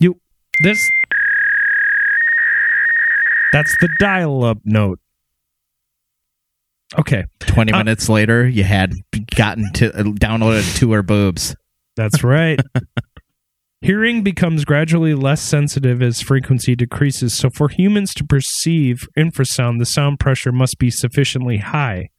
you 0.00 0.20
this 0.62 0.78
that's 3.52 3.74
the 3.80 3.88
dial-up 3.98 4.58
note. 4.64 4.98
Okay, 6.98 7.24
20 7.40 7.72
Uh, 7.72 7.78
minutes 7.78 8.08
later, 8.08 8.46
you 8.46 8.64
had 8.64 8.92
gotten 9.34 9.72
to 9.74 9.94
uh, 9.98 10.02
downloaded 10.02 10.76
to 10.78 10.92
her 10.92 11.02
boobs. 11.02 11.56
that's 11.96 12.22
right. 12.22 12.58
Hearing 13.82 14.22
becomes 14.22 14.64
gradually 14.64 15.12
less 15.12 15.42
sensitive 15.42 16.00
as 16.02 16.20
frequency 16.20 16.76
decreases. 16.76 17.36
So, 17.36 17.50
for 17.50 17.68
humans 17.68 18.14
to 18.14 18.24
perceive 18.24 19.08
infrasound, 19.18 19.80
the 19.80 19.86
sound 19.86 20.20
pressure 20.20 20.52
must 20.52 20.78
be 20.78 20.88
sufficiently 20.88 21.58
high. 21.58 22.10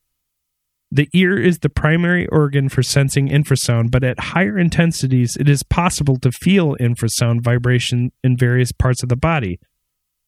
The 0.91 1.07
ear 1.13 1.39
is 1.39 1.59
the 1.59 1.69
primary 1.69 2.27
organ 2.27 2.67
for 2.67 2.83
sensing 2.83 3.29
infrasound, 3.29 3.91
but 3.91 4.03
at 4.03 4.19
higher 4.19 4.59
intensities, 4.59 5.37
it 5.39 5.47
is 5.47 5.63
possible 5.63 6.17
to 6.17 6.33
feel 6.33 6.75
infrasound 6.81 7.43
vibration 7.43 8.11
in 8.25 8.35
various 8.35 8.73
parts 8.73 9.01
of 9.01 9.07
the 9.07 9.15
body. 9.15 9.57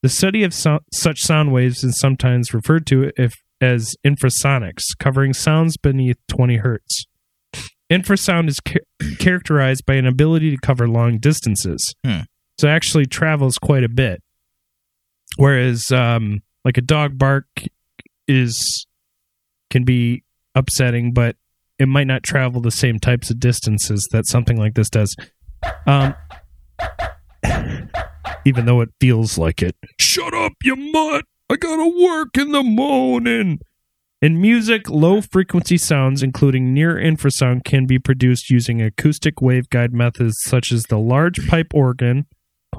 The 0.04 0.10
study 0.10 0.42
of 0.44 0.54
so- 0.54 0.80
such 0.94 1.20
sound 1.20 1.52
waves 1.52 1.84
is 1.84 2.00
sometimes 2.00 2.54
referred 2.54 2.88
to 2.88 3.12
if, 3.18 3.34
as 3.60 3.94
infrasonics, 4.06 4.84
covering 5.00 5.34
sounds 5.34 5.76
beneath 5.76 6.18
20 6.30 6.58
hertz. 6.58 7.08
Infrasound 7.92 8.48
is 8.48 8.60
cha- 8.68 8.80
characterized 9.20 9.86
by 9.86 9.96
an 9.96 10.08
ability 10.08 10.52
to 10.52 10.58
cover 10.58 10.88
long 10.88 11.20
distances. 11.20 11.94
Hmm. 12.06 12.22
So 12.60 12.68
it 12.68 12.72
actually 12.72 13.06
travels 13.06 13.58
quite 13.58 13.84
a 13.84 13.90
bit. 13.90 14.22
Whereas, 15.38 15.92
um, 15.92 16.42
like 16.64 16.78
a 16.78 16.82
dog 16.82 17.18
bark 17.18 17.46
is 18.28 18.86
can 19.70 19.84
be 19.84 20.24
upsetting, 20.56 21.12
but 21.12 21.36
it 21.78 21.88
might 21.88 22.08
not 22.08 22.24
travel 22.24 22.62
the 22.62 22.72
same 22.72 23.00
types 23.00 23.30
of 23.30 23.40
distances 23.40 24.08
that 24.12 24.26
something 24.26 24.58
like 24.58 24.76
this 24.76 24.90
does. 24.90 25.14
Um, 25.86 26.16
even 28.46 28.66
though 28.66 28.82
it 28.82 28.90
feels 29.02 29.38
like 29.38 29.62
it. 29.62 29.76
Shut 30.00 30.34
up, 30.34 30.54
you 30.64 30.76
mutt! 30.76 31.26
I 31.50 31.58
gotta 31.58 31.88
work 31.88 32.38
in 32.38 32.52
the 32.52 32.64
morning. 32.64 33.60
In 34.22 34.42
music, 34.42 34.90
low 34.90 35.22
frequency 35.22 35.78
sounds, 35.78 36.24
including 36.24 36.74
near 36.74 36.96
infrasound, 36.96 37.64
can 37.64 37.86
be 37.86 38.00
produced 38.00 38.50
using 38.50 38.82
acoustic 38.82 39.36
waveguide 39.38 39.92
methods 39.92 40.38
such 40.46 40.72
as 40.72 40.84
the 40.84 40.98
large 40.98 41.48
pipe 41.48 41.74
organ, 41.74 42.26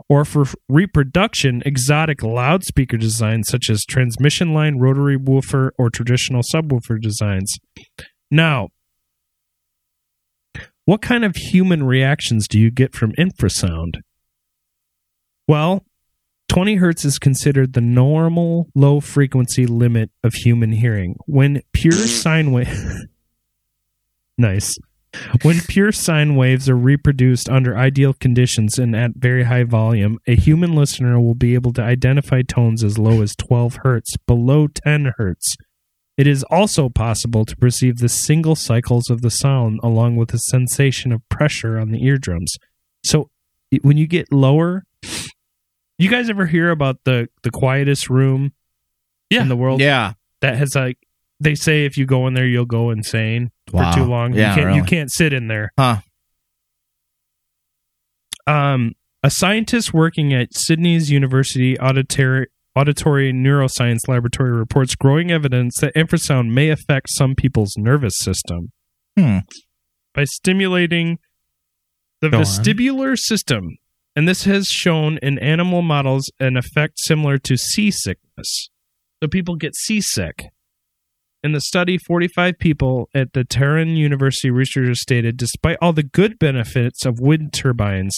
or 0.09 0.25
for 0.25 0.45
reproduction, 0.69 1.63
exotic 1.67 2.23
loudspeaker 2.23 2.97
designs 2.97 3.49
such 3.49 3.69
as 3.69 3.85
transmission 3.85 4.55
line, 4.55 4.79
rotary 4.79 5.17
woofer, 5.17 5.73
or 5.79 5.91
traditional 5.91 6.43
subwoofer 6.43 7.01
designs. 7.01 7.55
Now, 8.31 8.69
what 10.85 11.03
kind 11.03 11.25
of 11.25 11.37
human 11.37 11.83
reactions 11.83 12.49
do 12.49 12.59
you 12.59 12.71
get 12.71 12.95
from 12.95 13.13
infrasound? 13.13 14.01
Well, 15.49 15.85
20 16.57 16.77
hertz 16.77 17.05
is 17.05 17.19
considered 17.19 17.75
the 17.75 17.83
normal 17.83 18.67
low 18.75 18.99
frequency 18.99 19.67
limit 19.67 20.11
of 20.25 20.33
human 20.33 20.73
hearing. 20.73 21.15
When 21.27 21.61
pure 21.75 21.93
sine 21.93 22.51
wave 22.51 22.75
Nice. 24.39 24.79
When 25.43 25.61
pure 25.61 25.93
sine 25.93 26.35
waves 26.35 26.71
are 26.71 26.77
reproduced 26.77 27.51
under 27.51 27.77
ideal 27.77 28.15
conditions 28.15 28.79
and 28.79 28.97
at 28.97 29.11
very 29.17 29.45
high 29.45 29.65
volume, 29.65 30.19
a 30.27 30.35
human 30.35 30.75
listener 30.75 31.21
will 31.21 31.35
be 31.35 31.53
able 31.53 31.75
to 31.75 31.83
identify 31.83 32.41
tones 32.41 32.83
as 32.83 32.97
low 32.97 33.21
as 33.21 33.37
12 33.37 33.81
hertz, 33.83 34.17
below 34.27 34.67
10 34.67 35.13
hertz. 35.19 35.57
It 36.17 36.27
is 36.27 36.43
also 36.45 36.89
possible 36.89 37.45
to 37.45 37.55
perceive 37.55 37.99
the 37.99 38.09
single 38.09 38.57
cycles 38.57 39.11
of 39.11 39.21
the 39.21 39.31
sound 39.31 39.79
along 39.83 40.17
with 40.17 40.33
a 40.33 40.39
sensation 40.39 41.13
of 41.13 41.21
pressure 41.29 41.79
on 41.79 41.91
the 41.91 42.03
eardrums. 42.03 42.57
So 43.05 43.29
when 43.83 43.99
you 43.99 44.07
get 44.07 44.33
lower, 44.33 44.85
you 45.99 46.09
guys 46.11 46.29
ever 46.31 46.47
hear 46.47 46.71
about 46.71 46.99
the 47.05 47.29
the 47.43 47.51
quietest 47.51 48.09
room 48.11 48.53
Yeah. 49.31 49.43
in 49.43 49.49
the 49.49 49.57
world? 49.57 49.81
Yeah. 49.81 50.13
That 50.41 50.57
has 50.57 50.75
like 50.75 50.99
they 51.41 51.55
say 51.55 51.85
if 51.85 51.97
you 51.97 52.07
go 52.07 52.27
in 52.27 52.35
there 52.35 52.47
you'll 52.47 52.65
go 52.67 52.91
insane 52.91 53.51
Wow. 53.73 53.93
for 53.93 53.99
too 53.99 54.05
long. 54.05 54.35
Yeah, 54.35 54.55
you 54.55 54.63
can't 54.63 54.77
you 54.77 54.83
can't 54.85 55.11
sit 55.13 55.33
in 55.33 55.49
there. 55.49 55.73
Huh. 55.79 56.01
Um 58.47 58.93
a 59.23 59.31
scientist 59.31 59.93
working 59.93 60.33
at 60.33 60.49
Sydney's 60.55 61.11
University 61.11 61.79
Auditory 61.81 62.47
Auditory 62.77 63.33
Neuroscience 63.33 64.07
Laboratory 64.07 64.53
reports 64.53 64.95
growing 64.95 65.31
evidence 65.31 65.79
that 65.81 65.95
infrasound 65.95 66.51
may 66.53 66.69
affect 66.69 67.07
some 67.11 67.35
people's 67.35 67.75
nervous 67.79 68.19
system 68.19 68.71
Hmm. 69.19 69.39
by 70.15 70.25
stimulating 70.25 71.19
the 72.21 72.29
Go 72.29 72.39
on. 72.39 72.45
vestibular 72.45 73.17
system. 73.19 73.79
And 74.17 74.27
this 74.27 74.45
has 74.45 74.69
shown 74.69 75.19
in 75.21 75.39
animal 75.39 75.83
models 75.83 76.31
an 76.41 76.57
effect 76.57 76.95
similar 76.99 77.37
to 77.39 77.57
seasickness. 77.57 78.71
So 79.23 79.29
people 79.29 79.57
get 79.57 79.77
seasick. 79.77 80.47
In 81.43 81.53
the 81.53 81.61
study, 81.61 81.99
45 81.99 82.59
people 82.59 83.11
at 83.15 83.35
the 83.35 83.45
Tehran 83.45 83.91
University 83.91 84.51
researchers 84.51 85.03
stated 85.03 85.37
despite 85.37 85.77
all 85.83 85.93
the 85.93 86.03
good 86.03 86.39
benefits 86.39 87.05
of 87.05 87.21
wind 87.21 87.53
turbines, 87.53 88.17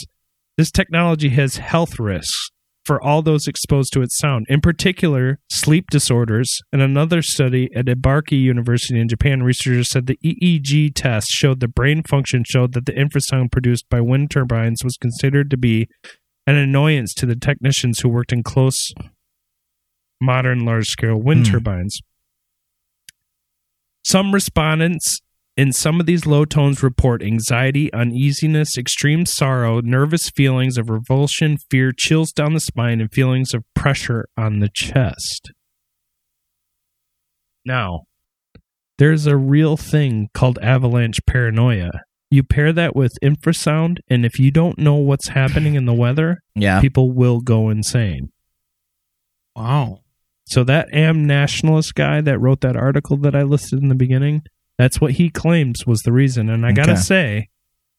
this 0.56 0.70
technology 0.70 1.30
has 1.30 1.56
health 1.56 1.98
risks 1.98 2.50
for 2.88 3.04
all 3.04 3.20
those 3.20 3.46
exposed 3.46 3.92
to 3.92 4.00
its 4.00 4.18
sound, 4.18 4.46
in 4.48 4.62
particular 4.62 5.38
sleep 5.50 5.90
disorders. 5.90 6.58
In 6.72 6.80
another 6.80 7.20
study 7.20 7.68
at 7.76 7.84
Ibaraki 7.84 8.40
University 8.40 8.98
in 8.98 9.08
Japan, 9.08 9.42
researchers 9.42 9.90
said 9.90 10.06
the 10.06 10.18
EEG 10.24 10.92
test 10.94 11.28
showed 11.28 11.60
the 11.60 11.68
brain 11.68 12.02
function 12.02 12.44
showed 12.46 12.72
that 12.72 12.86
the 12.86 12.92
infrasound 12.92 13.52
produced 13.52 13.90
by 13.90 14.00
wind 14.00 14.30
turbines 14.30 14.82
was 14.82 14.96
considered 14.96 15.50
to 15.50 15.58
be 15.58 15.86
an 16.46 16.56
annoyance 16.56 17.12
to 17.12 17.26
the 17.26 17.36
technicians 17.36 18.00
who 18.00 18.08
worked 18.08 18.32
in 18.32 18.42
close 18.42 18.90
modern 20.18 20.64
large 20.64 20.88
scale 20.88 21.20
wind 21.20 21.46
Hmm. 21.46 21.52
turbines. 21.52 22.00
Some 24.02 24.32
respondents 24.32 25.20
in 25.58 25.72
some 25.72 25.98
of 25.98 26.06
these 26.06 26.24
low 26.24 26.44
tones 26.44 26.84
report 26.84 27.20
anxiety, 27.20 27.92
uneasiness, 27.92 28.78
extreme 28.78 29.26
sorrow, 29.26 29.80
nervous 29.80 30.30
feelings 30.30 30.78
of 30.78 30.88
revulsion, 30.88 31.58
fear, 31.68 31.90
chills 31.90 32.30
down 32.30 32.54
the 32.54 32.60
spine, 32.60 33.00
and 33.00 33.10
feelings 33.12 33.52
of 33.52 33.64
pressure 33.74 34.26
on 34.36 34.60
the 34.60 34.70
chest. 34.72 35.50
Now, 37.64 38.02
there's 38.98 39.26
a 39.26 39.36
real 39.36 39.76
thing 39.76 40.28
called 40.32 40.58
avalanche 40.62 41.18
paranoia. 41.26 41.90
You 42.30 42.44
pair 42.44 42.72
that 42.72 42.94
with 42.94 43.12
infrasound, 43.22 43.98
and 44.08 44.24
if 44.24 44.38
you 44.38 44.50
don't 44.52 44.78
know 44.78 44.94
what's 44.94 45.28
happening 45.28 45.74
in 45.74 45.86
the 45.86 45.94
weather, 45.94 46.38
Yeah. 46.54 46.80
people 46.80 47.10
will 47.10 47.40
go 47.40 47.68
insane. 47.68 48.30
Wow. 49.56 50.02
So 50.46 50.62
that 50.64 50.92
Am 50.94 51.26
Nationalist 51.26 51.94
guy 51.96 52.20
that 52.20 52.38
wrote 52.38 52.60
that 52.60 52.76
article 52.76 53.16
that 53.18 53.34
I 53.34 53.42
listed 53.42 53.80
in 53.82 53.88
the 53.88 53.94
beginning, 53.94 54.42
that's 54.78 55.00
what 55.00 55.12
he 55.12 55.28
claims 55.28 55.86
was 55.86 56.00
the 56.00 56.12
reason. 56.12 56.48
And 56.48 56.64
I 56.64 56.72
gotta 56.72 56.92
Okay. 56.92 57.00
say, 57.00 57.48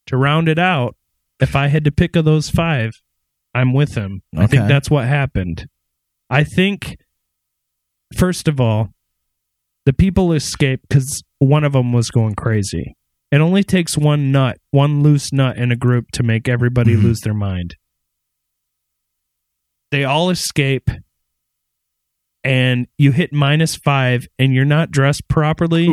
to 0.07 0.17
round 0.17 0.47
it 0.49 0.57
out, 0.57 0.95
if 1.39 1.55
I 1.55 1.67
had 1.67 1.83
to 1.85 1.91
pick 1.91 2.15
of 2.15 2.25
those 2.25 2.49
five, 2.49 2.91
I'm 3.53 3.73
with 3.73 3.95
him. 3.95 4.21
I 4.35 4.47
think 4.47 4.67
that's 4.67 4.89
what 4.89 5.07
happened. 5.07 5.67
I 6.29 6.43
think, 6.43 6.95
first 8.15 8.47
of 8.47 8.59
all, 8.59 8.89
the 9.85 9.93
people 9.93 10.31
escaped 10.33 10.87
because 10.89 11.23
one 11.39 11.63
of 11.63 11.73
them 11.73 11.91
was 11.93 12.09
going 12.11 12.35
crazy. 12.35 12.95
It 13.31 13.41
only 13.41 13.63
takes 13.63 13.97
one 13.97 14.31
nut, 14.31 14.57
one 14.71 15.01
loose 15.03 15.31
nut 15.33 15.57
in 15.57 15.71
a 15.71 15.75
group 15.75 16.11
to 16.13 16.23
make 16.23 16.47
everybody 16.47 16.95
Mhm. 16.95 17.03
lose 17.03 17.19
their 17.21 17.33
mind. 17.33 17.75
They 19.91 20.03
all 20.03 20.29
escape 20.29 20.89
and 22.43 22.87
you 22.97 23.11
hit 23.11 23.33
minus 23.33 23.75
five 23.75 24.27
and 24.37 24.53
you're 24.53 24.65
not 24.65 24.91
dressed 24.91 25.27
properly, 25.27 25.87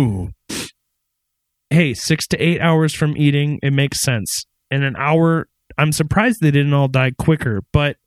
hey, 1.76 1.92
six 1.92 2.26
to 2.26 2.38
eight 2.42 2.58
hours 2.58 2.94
from 2.94 3.16
eating, 3.18 3.58
it 3.62 3.72
makes 3.72 4.00
sense. 4.00 4.46
In 4.70 4.82
an 4.82 4.96
hour, 4.96 5.46
I'm 5.76 5.92
surprised 5.92 6.40
they 6.40 6.50
didn't 6.50 6.72
all 6.72 6.88
die 6.88 7.12
quicker, 7.18 7.60
but 7.70 7.98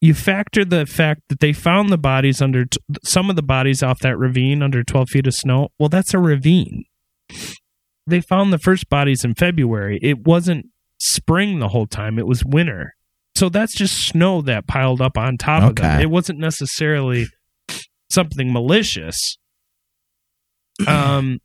you 0.00 0.12
factor 0.12 0.64
the 0.64 0.84
fact 0.84 1.20
that 1.28 1.38
they 1.38 1.52
found 1.52 1.90
the 1.90 1.98
bodies 1.98 2.42
under 2.42 2.64
t- 2.64 2.80
some 3.04 3.30
of 3.30 3.36
the 3.36 3.42
bodies 3.42 3.84
off 3.84 4.00
that 4.00 4.18
ravine 4.18 4.62
under 4.62 4.82
12 4.82 5.10
feet 5.10 5.26
of 5.28 5.34
snow. 5.34 5.68
Well, 5.78 5.88
that's 5.88 6.12
a 6.12 6.18
ravine. 6.18 6.86
They 8.04 8.20
found 8.20 8.52
the 8.52 8.58
first 8.58 8.88
bodies 8.88 9.24
in 9.24 9.34
February. 9.34 10.00
It 10.02 10.26
wasn't 10.26 10.66
spring 10.98 11.60
the 11.60 11.68
whole 11.68 11.86
time, 11.86 12.18
it 12.18 12.26
was 12.26 12.44
winter. 12.44 12.96
So 13.36 13.48
that's 13.48 13.74
just 13.74 14.08
snow 14.08 14.42
that 14.42 14.66
piled 14.66 15.00
up 15.00 15.16
on 15.16 15.38
top 15.38 15.62
of 15.70 15.76
them. 15.76 16.00
It 16.00 16.10
wasn't 16.10 16.40
necessarily 16.40 17.26
something 18.10 18.52
malicious. 18.52 19.38
Um, 20.88 21.38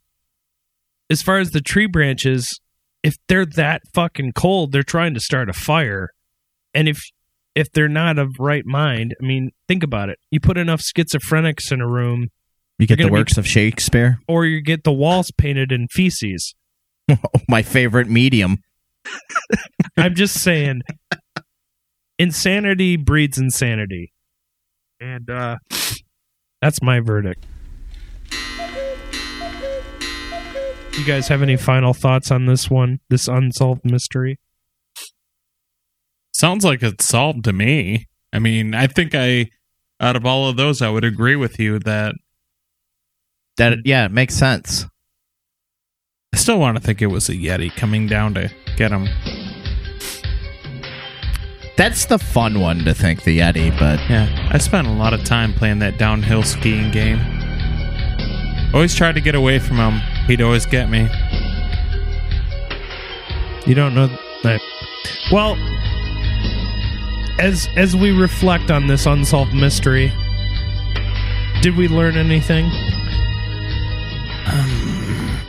as 1.10 1.22
far 1.22 1.38
as 1.38 1.50
the 1.50 1.60
tree 1.60 1.86
branches, 1.86 2.60
if 3.02 3.16
they're 3.28 3.46
that 3.46 3.82
fucking 3.94 4.32
cold, 4.32 4.72
they're 4.72 4.82
trying 4.82 5.14
to 5.14 5.20
start 5.20 5.48
a 5.48 5.52
fire, 5.52 6.08
and 6.74 6.88
if 6.88 7.00
if 7.54 7.70
they're 7.72 7.88
not 7.88 8.18
of 8.18 8.28
right 8.38 8.64
mind, 8.66 9.14
I 9.20 9.26
mean, 9.26 9.50
think 9.66 9.82
about 9.82 10.10
it. 10.10 10.18
You 10.30 10.38
put 10.40 10.56
enough 10.58 10.80
schizophrenics 10.80 11.72
in 11.72 11.80
a 11.80 11.88
room, 11.88 12.28
You 12.78 12.86
get 12.86 12.96
the 12.96 13.04
gonna 13.04 13.12
be- 13.12 13.18
works 13.18 13.36
of 13.36 13.46
Shakespeare. 13.48 14.20
or 14.28 14.44
you 14.46 14.60
get 14.60 14.84
the 14.84 14.92
walls 14.92 15.32
painted 15.36 15.72
in 15.72 15.88
feces. 15.90 16.54
My 17.48 17.62
favorite 17.62 18.08
medium. 18.08 18.58
I'm 19.96 20.14
just 20.14 20.40
saying, 20.40 20.82
insanity 22.18 22.96
breeds 22.96 23.38
insanity, 23.38 24.12
and 25.00 25.28
uh, 25.30 25.56
that's 26.60 26.82
my 26.82 27.00
verdict. 27.00 27.46
You 30.98 31.04
guys 31.04 31.28
have 31.28 31.42
any 31.42 31.56
final 31.56 31.94
thoughts 31.94 32.32
on 32.32 32.46
this 32.46 32.68
one? 32.68 32.98
This 33.08 33.28
unsolved 33.28 33.84
mystery? 33.84 34.40
Sounds 36.32 36.64
like 36.64 36.82
it's 36.82 37.04
solved 37.04 37.44
to 37.44 37.52
me. 37.52 38.08
I 38.32 38.40
mean, 38.40 38.74
I 38.74 38.88
think 38.88 39.14
I, 39.14 39.46
out 40.00 40.16
of 40.16 40.26
all 40.26 40.48
of 40.48 40.56
those, 40.56 40.82
I 40.82 40.90
would 40.90 41.04
agree 41.04 41.36
with 41.36 41.60
you 41.60 41.78
that 41.80 42.16
That 43.58 43.78
yeah, 43.84 44.06
it 44.06 44.12
makes 44.12 44.34
sense. 44.34 44.86
I 46.34 46.36
still 46.36 46.58
want 46.58 46.76
to 46.76 46.82
think 46.82 47.00
it 47.00 47.06
was 47.06 47.28
a 47.28 47.34
Yeti 47.34 47.74
coming 47.74 48.08
down 48.08 48.34
to 48.34 48.50
get 48.76 48.90
him. 48.90 49.06
That's 51.76 52.06
the 52.06 52.18
fun 52.18 52.58
one 52.58 52.80
to 52.80 52.92
think 52.92 53.22
the 53.22 53.38
Yeti, 53.38 53.70
but 53.78 54.00
Yeah, 54.10 54.48
I 54.50 54.58
spent 54.58 54.88
a 54.88 54.92
lot 54.92 55.14
of 55.14 55.22
time 55.22 55.52
playing 55.54 55.78
that 55.78 55.96
downhill 55.96 56.42
skiing 56.42 56.90
game. 56.90 57.20
Always 58.74 58.96
tried 58.96 59.14
to 59.14 59.20
get 59.20 59.36
away 59.36 59.60
from 59.60 59.76
him. 59.76 60.17
He'd 60.28 60.42
always 60.42 60.66
get 60.66 60.90
me. 60.90 61.08
You 63.66 63.74
don't 63.74 63.94
know 63.94 64.08
that. 64.42 64.60
Well, 65.32 65.56
as 67.40 67.66
as 67.76 67.96
we 67.96 68.10
reflect 68.10 68.70
on 68.70 68.88
this 68.88 69.06
unsolved 69.06 69.54
mystery, 69.54 70.12
did 71.62 71.76
we 71.78 71.88
learn 71.88 72.16
anything? 72.16 72.66
Um, 74.46 75.40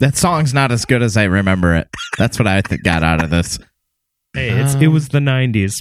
that 0.00 0.16
song's 0.16 0.52
not 0.52 0.72
as 0.72 0.84
good 0.84 1.02
as 1.02 1.16
I 1.16 1.24
remember 1.24 1.76
it. 1.76 1.88
That's 2.18 2.40
what 2.40 2.48
I 2.48 2.62
th- 2.62 2.82
got 2.82 3.04
out 3.04 3.22
of 3.22 3.30
this. 3.30 3.60
Hey, 4.34 4.50
it's, 4.50 4.74
it 4.74 4.88
was 4.88 5.10
the 5.10 5.20
'90s. 5.20 5.74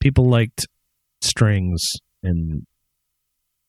People 0.00 0.28
liked 0.28 0.68
strings 1.20 1.82
and 2.22 2.64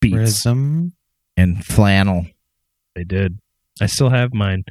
beats. 0.01 0.45
Rhythm. 0.45 0.93
And 1.37 1.65
flannel. 1.65 2.27
They 2.95 3.03
did. 3.03 3.39
I 3.81 3.87
still 3.87 4.09
have 4.09 4.33
mine. 4.33 4.63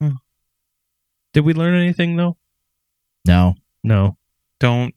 Hmm. 0.00 0.16
Did 1.32 1.44
we 1.44 1.54
learn 1.54 1.74
anything 1.74 2.16
though? 2.16 2.36
No. 3.26 3.54
No. 3.84 4.16
Don't 4.58 4.94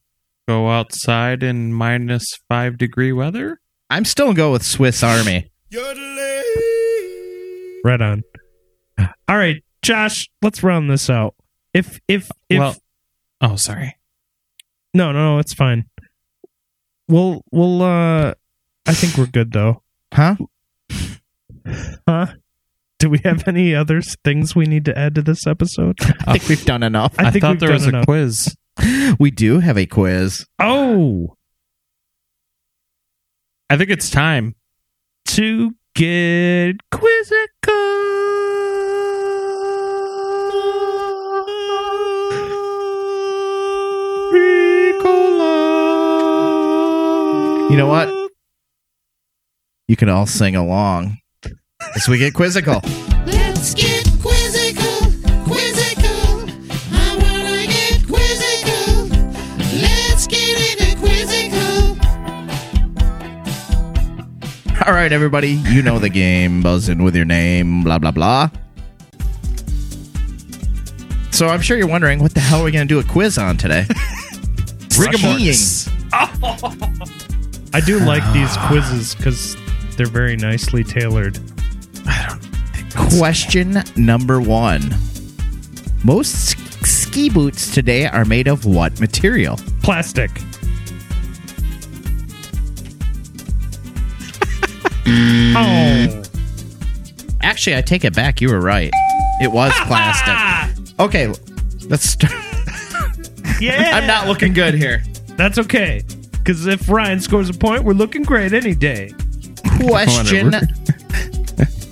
go 0.48 0.70
outside 0.70 1.44
in 1.44 1.74
minus 1.74 2.39
five 2.50 2.78
degree 2.78 3.12
weather. 3.12 3.60
I'm 3.89 4.06
still 4.06 4.28
gonna 4.28 4.38
go 4.38 4.52
with 4.54 4.64
Swiss 4.64 5.04
Army. 5.04 5.52
Right 7.84 8.02
on. 8.02 8.24
All 9.28 9.38
right, 9.38 9.64
Josh, 9.82 10.30
let's 10.42 10.64
round 10.64 10.89
this 10.89 11.10
out. 11.10 11.36
If 11.74 12.00
if 12.08 12.30
if 12.50 12.60
well, 12.60 12.76
oh, 13.42 13.56
sorry. 13.56 13.98
no 14.94 15.12
no 15.12 15.36
no, 15.36 15.39
it's 15.39 15.54
fine. 15.54 15.86
We'll 17.08 17.42
we'll 17.52 17.82
uh, 17.82 18.34
I 18.86 18.94
think 18.94 19.18
we're 19.18 19.32
good 19.32 19.52
though. 19.52 19.82
Huh? 20.14 20.36
Huh? 22.07 22.28
Do 22.99 23.09
we 23.09 23.20
have 23.24 23.47
any 23.47 23.74
other 23.74 24.01
things 24.24 24.55
we 24.55 24.66
need 24.66 24.86
to 24.86 24.97
add 24.97 25.16
to 25.16 25.22
this 25.22 25.47
episode? 25.47 25.97
I 26.28 26.38
think 26.38 26.49
we've 26.49 26.66
done 26.66 26.84
enough. 26.84 27.16
I 27.18 27.28
I, 27.28 27.32
think 27.32 27.41
thought 27.41 27.59
there 27.59 27.70
done 27.70 27.74
was 27.74 27.88
a 27.88 28.03
quiz. 28.05 28.55
We 29.20 29.32
do 29.32 29.59
have 29.59 29.78
a 29.78 29.86
quiz. 29.86 30.45
Oh, 30.59 31.36
I 33.70 33.78
think 33.78 33.89
it's 33.89 34.09
time. 34.09 34.55
to 35.28 35.72
get 35.95 36.76
quizzical. 36.91 37.74
You 47.72 47.78
know 47.78 47.88
what? 47.88 48.09
You 49.88 49.95
can 49.95 50.09
all 50.09 50.26
sing 50.26 50.55
along 50.55 51.21
as 51.96 52.08
we 52.08 52.18
get 52.18 52.34
quizzical. 52.34 52.82
Let's 53.26 53.74
get 53.74 54.06
quizzical, 54.22 55.12
quizzical. 55.46 56.50
I 56.92 57.18
wanna 57.22 57.68
get 57.68 58.06
quizzical. 58.08 59.08
Let's 59.82 60.28
get 60.28 60.80
into 60.80 60.98
quizzical. 61.00 61.98
All 64.88 64.94
right, 64.94 65.12
everybody, 65.12 65.52
you 65.70 65.82
know 65.82 66.00
the 66.00 66.10
game. 66.10 66.62
Buzzing 66.62 67.04
with 67.04 67.16
your 67.16 67.26
name, 67.26 67.84
blah, 67.84 67.98
blah, 68.00 68.12
blah. 68.12 68.50
So 71.32 71.48
I'm 71.48 71.62
sure 71.62 71.78
you're 71.78 71.88
wondering, 71.88 72.20
what 72.20 72.34
the 72.34 72.39
hell 72.39 72.62
are 72.62 72.66
we 72.66 72.72
going 72.72 72.88
to 72.88 72.94
do 72.94 73.00
a 73.00 73.04
quiz 73.04 73.38
on 73.38 73.58
today? 73.58 73.86
Skiing. 74.89 75.56
I 77.74 77.80
do 77.86 78.00
like 78.00 78.22
these 78.34 78.56
quizzes 78.68 79.16
because 79.16 79.56
they're 79.96 80.08
very 80.08 80.36
nicely 80.36 80.84
tailored. 80.84 81.39
Question 83.18 83.84
number 83.95 84.41
one. 84.41 84.95
Most 86.04 86.58
ski 86.86 87.30
boots 87.30 87.74
today 87.74 88.06
are 88.08 88.26
made 88.26 88.47
of 88.47 88.66
what 88.66 88.99
material? 88.99 89.60
Plastic. 89.84 90.32
oh, 95.08 96.22
Actually, 97.41 97.76
I 97.76 97.82
take 97.82 98.06
it 98.06 98.16
back. 98.16 98.39
You 98.39 98.49
were 98.49 98.62
right. 98.62 98.91
It 99.41 99.52
was 99.52 99.74
plastic. 99.86 100.99
Okay, 100.99 101.34
let's 101.89 102.10
start. 102.10 102.32
yeah. 103.60 103.91
I'm 103.93 104.08
not 104.08 104.28
looking 104.28 104.54
good 104.54 104.74
here. 104.74 105.04
That's 105.36 105.58
okay. 105.58 106.04
Because 106.32 106.66
if 106.68 106.89
Ryan 106.89 107.20
scores 107.20 107.49
a 107.49 107.54
point, 107.54 107.84
we're 107.84 107.93
looking 107.93 108.24
great 108.24 108.54
any 108.54 108.74
day. 108.76 109.14
Question 109.80 110.54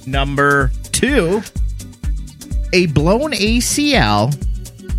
number 0.06 0.72
two. 1.00 1.42
A 2.74 2.88
blown 2.88 3.32
ACL 3.32 4.36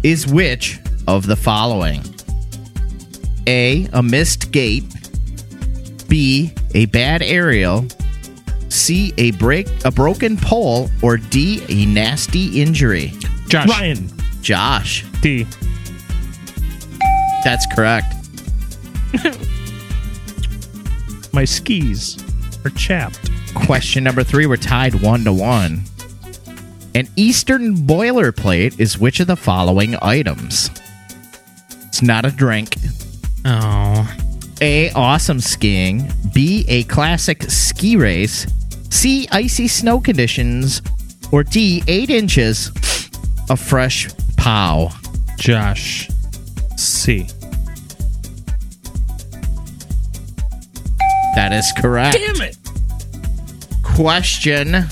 is 0.02 0.26
which 0.26 0.80
of 1.06 1.26
the 1.26 1.36
following? 1.36 2.02
A. 3.46 3.86
A 3.92 4.02
missed 4.02 4.50
gate. 4.50 4.84
B. 6.08 6.52
A 6.74 6.86
bad 6.86 7.20
aerial. 7.20 7.86
C. 8.70 9.12
A 9.18 9.32
break 9.32 9.68
a 9.84 9.90
broken 9.90 10.38
pole. 10.38 10.88
Or 11.02 11.18
D. 11.18 11.62
A 11.68 11.84
nasty 11.84 12.62
injury. 12.62 13.12
Josh. 13.48 13.68
Ryan. 13.68 14.10
Josh. 14.40 15.04
D. 15.20 15.46
That's 17.44 17.66
correct. 17.74 18.14
My 21.32 21.44
skis 21.44 22.16
are 22.64 22.70
chapped. 22.70 23.30
Question 23.54 24.04
number 24.04 24.24
three. 24.24 24.46
We're 24.46 24.56
tied 24.56 25.02
one 25.02 25.24
to 25.24 25.32
one. 25.32 25.82
An 26.94 27.08
Eastern 27.14 27.76
boilerplate 27.76 28.80
is 28.80 28.98
which 28.98 29.20
of 29.20 29.28
the 29.28 29.36
following 29.36 29.96
items? 30.02 30.70
It's 31.86 32.02
not 32.02 32.24
a 32.24 32.30
drink. 32.30 32.74
Oh. 33.44 34.12
A. 34.60 34.90
Awesome 34.90 35.40
skiing. 35.40 36.10
B. 36.34 36.64
A 36.68 36.82
classic 36.84 37.44
ski 37.44 37.96
race. 37.96 38.46
C. 38.90 39.28
Icy 39.30 39.68
snow 39.68 40.00
conditions. 40.00 40.82
Or 41.30 41.44
D. 41.44 41.82
Eight 41.86 42.10
inches 42.10 42.70
of 43.48 43.60
fresh 43.60 44.08
pow. 44.36 44.90
Josh. 45.38 46.08
C. 46.76 47.26
That 51.36 51.52
is 51.52 51.72
correct. 51.80 52.16
Damn 52.16 52.40
it. 52.40 52.56
Question 53.84 54.86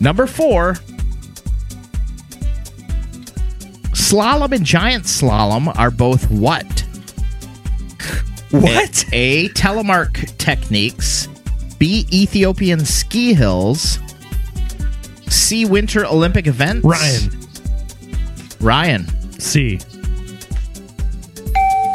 number 0.00 0.26
four. 0.26 0.74
Slalom 3.92 4.52
and 4.52 4.64
giant 4.64 5.04
slalom 5.04 5.76
are 5.78 5.90
both 5.90 6.30
what? 6.30 6.84
What? 8.50 9.04
A. 9.12 9.48
Telemark 9.50 10.36
techniques. 10.38 11.26
B. 11.78 12.06
Ethiopian 12.12 12.84
ski 12.84 13.34
hills. 13.34 13.98
C. 15.28 15.64
Winter 15.64 16.06
Olympic 16.06 16.46
events. 16.46 16.84
Ryan. 16.84 17.30
Ryan. 18.60 19.30
C. 19.40 19.78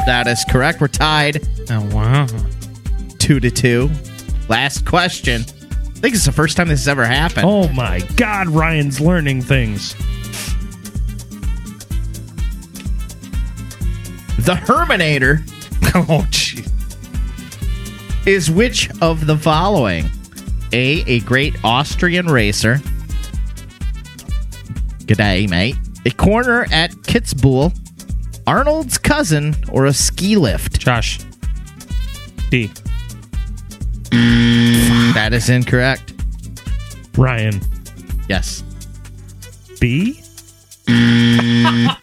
That 0.06 0.26
is 0.26 0.44
correct. 0.50 0.80
We're 0.80 0.88
tied 0.88 1.46
Oh, 1.70 1.88
wow. 1.94 2.26
two 3.18 3.40
to 3.40 3.50
two. 3.50 3.90
Last 4.48 4.84
question. 4.84 5.44
I 6.00 6.02
think 6.02 6.14
it's 6.14 6.24
the 6.24 6.32
first 6.32 6.56
time 6.56 6.68
this 6.68 6.80
has 6.80 6.88
ever 6.88 7.04
happened. 7.04 7.44
Oh 7.46 7.68
my 7.68 8.00
God, 8.16 8.48
Ryan's 8.48 9.02
learning 9.02 9.42
things. 9.42 9.92
The 14.38 14.54
Herminator 14.54 15.42
Oh, 16.08 16.26
gee. 16.30 16.64
is 18.24 18.50
which 18.50 18.88
of 19.02 19.26
the 19.26 19.36
following? 19.36 20.08
A. 20.72 21.02
A 21.06 21.20
great 21.20 21.54
Austrian 21.64 22.26
racer. 22.28 22.76
G'day, 25.04 25.50
mate. 25.50 25.76
A 26.06 26.10
corner 26.12 26.66
at 26.72 26.92
Kitzbühel. 26.92 27.76
Arnold's 28.46 28.96
cousin 28.96 29.54
or 29.70 29.84
a 29.84 29.92
ski 29.92 30.36
lift? 30.38 30.80
Josh. 30.80 31.18
D. 32.48 32.70
That 34.10 35.30
is 35.32 35.48
incorrect. 35.48 36.14
Ryan. 37.16 37.60
Yes. 38.28 38.62
B. 39.80 40.20
Mm. 40.86 41.96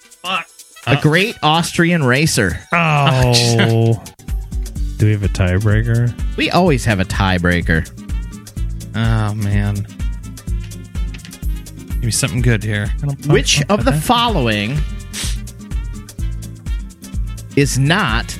A 0.88 0.96
great 1.02 1.36
Austrian 1.44 2.04
racer. 2.04 2.60
Oh. 2.72 4.04
Do 4.98 5.06
we 5.06 5.12
have 5.12 5.24
a 5.24 5.28
tiebreaker? 5.28 6.38
We 6.38 6.50
always 6.50 6.86
have 6.86 7.00
a 7.00 7.06
tiebreaker. 7.06 7.86
Oh, 8.96 9.34
man. 9.36 9.76
Give 11.88 12.04
me 12.04 12.12
something 12.12 12.42
good 12.42 12.64
here. 12.64 12.88
Which 13.28 13.62
of 13.70 13.86
the 13.86 13.94
following 13.94 14.78
is 17.56 17.78
not 17.78 18.38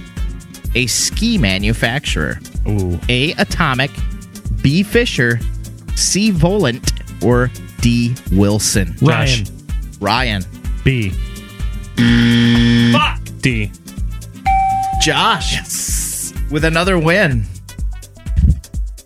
a 0.74 0.88
ski 0.88 1.38
manufacturer? 1.38 2.40
Ooh. 2.68 3.00
A. 3.10 3.32
Atomic. 3.34 3.92
B. 4.62 4.84
Fischer, 4.84 5.40
C. 5.96 6.32
Volant, 6.32 6.92
or 7.24 7.52
D. 7.82 8.16
Wilson? 8.32 8.96
Ryan. 9.02 9.46
Josh. 9.46 9.54
Ryan. 10.00 10.44
B. 10.84 11.12
Mm. 11.96 12.92
Fuck 12.92 13.20
D. 13.42 13.72
Josh. 15.02 16.34
With 16.52 16.66
another 16.66 16.98
win. 16.98 17.46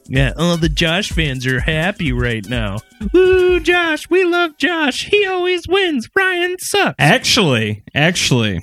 Yeah, 0.07 0.33
all 0.37 0.57
the 0.57 0.67
Josh 0.67 1.11
fans 1.11 1.47
are 1.47 1.61
happy 1.61 2.11
right 2.11 2.45
now. 2.49 2.79
Woo, 3.13 3.61
Josh, 3.61 4.09
we 4.09 4.25
love 4.25 4.57
Josh. 4.57 5.05
He 5.05 5.25
always 5.25 5.67
wins. 5.69 6.09
Ryan 6.13 6.57
sucks. 6.59 6.95
Actually, 6.99 7.83
actually, 7.95 8.59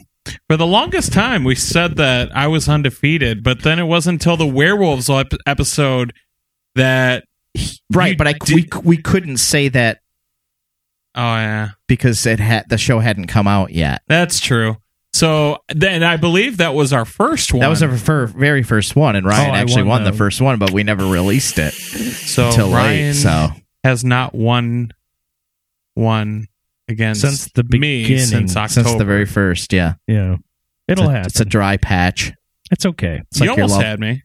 for 0.49 0.57
the 0.57 0.67
longest 0.67 1.13
time 1.13 1.45
we 1.45 1.55
said 1.55 1.97
that 1.97 2.35
I 2.37 2.47
was 2.47 2.69
undefeated, 2.69 3.43
but 3.43 3.63
then 3.63 3.79
it 3.79 3.85
wasn't 3.85 4.21
until 4.23 4.37
the 4.37 4.47
werewolves 4.47 5.09
ep- 5.11 5.33
episode 5.47 6.13
that 6.75 7.25
Right, 7.93 8.17
but 8.17 8.27
I 8.29 8.35
did- 8.35 8.55
we, 8.75 8.81
we 8.85 8.97
couldn't 8.99 9.39
say 9.39 9.69
that 9.69 9.99
oh 11.15 11.21
yeah, 11.21 11.69
because 11.87 12.25
it 12.27 12.39
had 12.41 12.69
the 12.69 12.79
show 12.79 12.99
hadn't 13.01 13.27
come 13.27 13.47
out 13.49 13.73
yet. 13.73 14.03
that's 14.07 14.39
true. 14.41 14.77
So 15.15 15.59
then 15.75 16.05
I 16.05 16.17
believe 16.17 16.59
that 16.59 16.75
was 16.75 16.93
our 16.93 17.05
first 17.07 17.53
one. 17.53 17.61
That 17.61 17.69
was 17.69 17.83
our 17.83 17.97
fir- 17.97 18.27
very 18.27 18.63
first 18.63 18.95
one, 18.95 19.17
and 19.17 19.27
Ryan 19.27 19.51
Oh, 19.51 19.55
I 19.55 19.59
actually 19.61 19.83
won 19.83 19.89
won 19.89 20.05
the 20.05 20.11
the- 20.13 20.17
first 20.17 20.41
one, 20.41 20.59
but 20.59 20.71
we 20.71 20.85
never 20.85 21.07
released 21.07 21.59
it 21.59 21.73
so 21.73 22.49
until 22.49 22.71
Ryan 22.71 23.07
late. 23.07 23.13
So 23.15 23.49
has 23.83 24.05
not 24.05 24.35
won 24.35 24.93
one 25.95 26.47
against 26.89 27.21
Since 27.21 27.51
the 27.53 27.63
me 27.65 28.03
beginning, 28.03 28.27
since 28.27 28.57
October. 28.57 28.89
since 28.89 28.99
the 28.99 29.05
very 29.05 29.27
first, 29.27 29.73
yeah, 29.73 29.95
Yeah. 30.07 30.37
It'll 30.89 31.05
it's 31.05 31.09
a, 31.11 31.13
happen. 31.13 31.27
It's 31.27 31.41
a 31.41 31.45
dry 31.45 31.77
patch. 31.77 32.33
It's 32.71 32.87
okay. 32.87 33.21
It's 33.31 33.41
you 33.41 33.51
like 33.51 33.59
almost 33.59 33.81
had 33.81 34.01
me. 34.01 34.23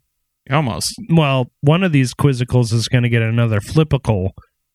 Almost. 0.49 0.95
Well, 1.09 1.51
one 1.61 1.83
of 1.83 1.91
these 1.91 2.13
quizzicals 2.13 2.73
is 2.73 2.87
going 2.87 3.03
to 3.03 3.09
get 3.09 3.21
another 3.21 3.59
flippical, 3.59 4.29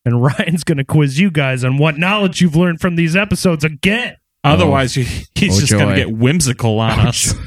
and 0.04 0.22
Ryan's 0.22 0.64
going 0.64 0.78
to 0.78 0.84
quiz 0.84 1.18
you 1.18 1.30
guys 1.30 1.64
on 1.64 1.76
what 1.78 1.98
knowledge 1.98 2.40
you've 2.40 2.56
learned 2.56 2.80
from 2.80 2.96
these 2.96 3.16
episodes 3.16 3.64
again. 3.64 4.16
Otherwise, 4.44 4.94
he, 4.94 5.02
he's 5.34 5.56
Oh, 5.56 5.60
just 5.60 5.72
going 5.72 5.88
to 5.88 5.96
get 5.96 6.12
whimsical 6.12 6.78
on 6.80 6.98
us. 7.06 7.34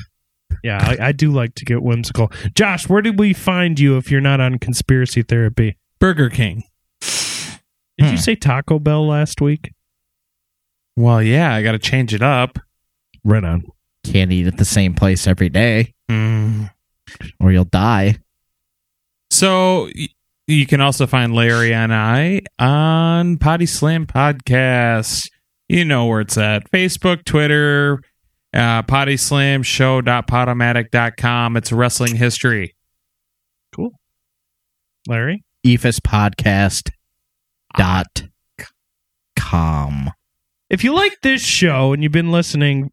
Yeah, 0.63 0.77
I, 0.79 1.07
I 1.07 1.11
do 1.11 1.31
like 1.31 1.55
to 1.55 1.65
get 1.65 1.81
whimsical. 1.81 2.29
Josh, 2.53 2.87
where 2.87 3.01
did 3.01 3.17
we 3.17 3.33
find 3.33 3.79
you 3.79 3.97
if 3.97 4.11
you're 4.11 4.21
not 4.21 4.39
on 4.39 4.59
conspiracy 4.59 5.23
therapy? 5.23 5.77
Burger 5.97 6.29
King. 6.29 6.63
Did 7.97 8.05
Hmm. 8.05 8.11
you 8.11 8.17
say 8.17 8.35
Taco 8.35 8.77
Bell 8.77 9.07
last 9.07 9.41
week? 9.41 9.71
Well, 11.01 11.21
yeah, 11.23 11.53
I 11.55 11.63
got 11.63 11.71
to 11.71 11.79
change 11.79 12.13
it 12.13 12.21
up. 12.21 12.59
Right 13.23 13.43
on. 13.43 13.63
Can't 14.03 14.31
eat 14.31 14.45
at 14.45 14.57
the 14.57 14.65
same 14.65 14.93
place 14.93 15.25
every 15.25 15.49
day, 15.49 15.95
Mm. 16.09 16.69
or 17.39 17.51
you'll 17.51 17.63
die. 17.65 18.17
So 19.31 19.89
y- 19.95 20.09
you 20.45 20.67
can 20.67 20.79
also 20.79 21.07
find 21.07 21.33
Larry 21.33 21.73
and 21.73 21.91
I 21.93 22.41
on 22.59 23.37
Potty 23.39 23.65
Slam 23.65 24.05
Podcast. 24.05 25.27
You 25.67 25.85
know 25.85 26.05
where 26.05 26.21
it's 26.21 26.37
at 26.37 26.69
Facebook, 26.69 27.25
Twitter, 27.25 28.01
uh, 28.53 28.83
Potty 28.83 29.17
Slam 29.17 29.63
Show.podomatic.com. 29.63 31.57
It's 31.57 31.71
wrestling 31.71 32.15
history. 32.17 32.75
Cool. 33.75 33.91
Larry? 35.07 35.43
EFIS 35.65 35.99
podcast 35.99 36.91
dot 37.77 38.23
com. 39.35 40.11
If 40.71 40.85
you 40.85 40.95
like 40.95 41.19
this 41.21 41.43
show 41.43 41.91
and 41.91 42.01
you've 42.01 42.13
been 42.13 42.31
listening 42.31 42.91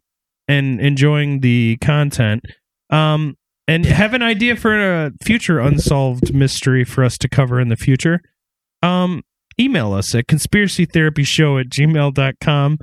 and 0.49 0.81
enjoying 0.81 1.39
the 1.39 1.77
content, 1.77 2.43
um, 2.89 3.37
and 3.69 3.85
have 3.85 4.13
an 4.13 4.21
idea 4.21 4.57
for 4.57 5.05
a 5.05 5.11
future 5.23 5.59
unsolved 5.59 6.33
mystery 6.33 6.83
for 6.83 7.05
us 7.05 7.17
to 7.19 7.29
cover 7.29 7.57
in 7.57 7.69
the 7.69 7.77
future, 7.77 8.19
um, 8.83 9.23
email 9.57 9.93
us 9.93 10.13
at 10.13 10.27
conspiracytherapyshow 10.27 11.61
at 11.61 11.69
gmail.com 11.69 12.79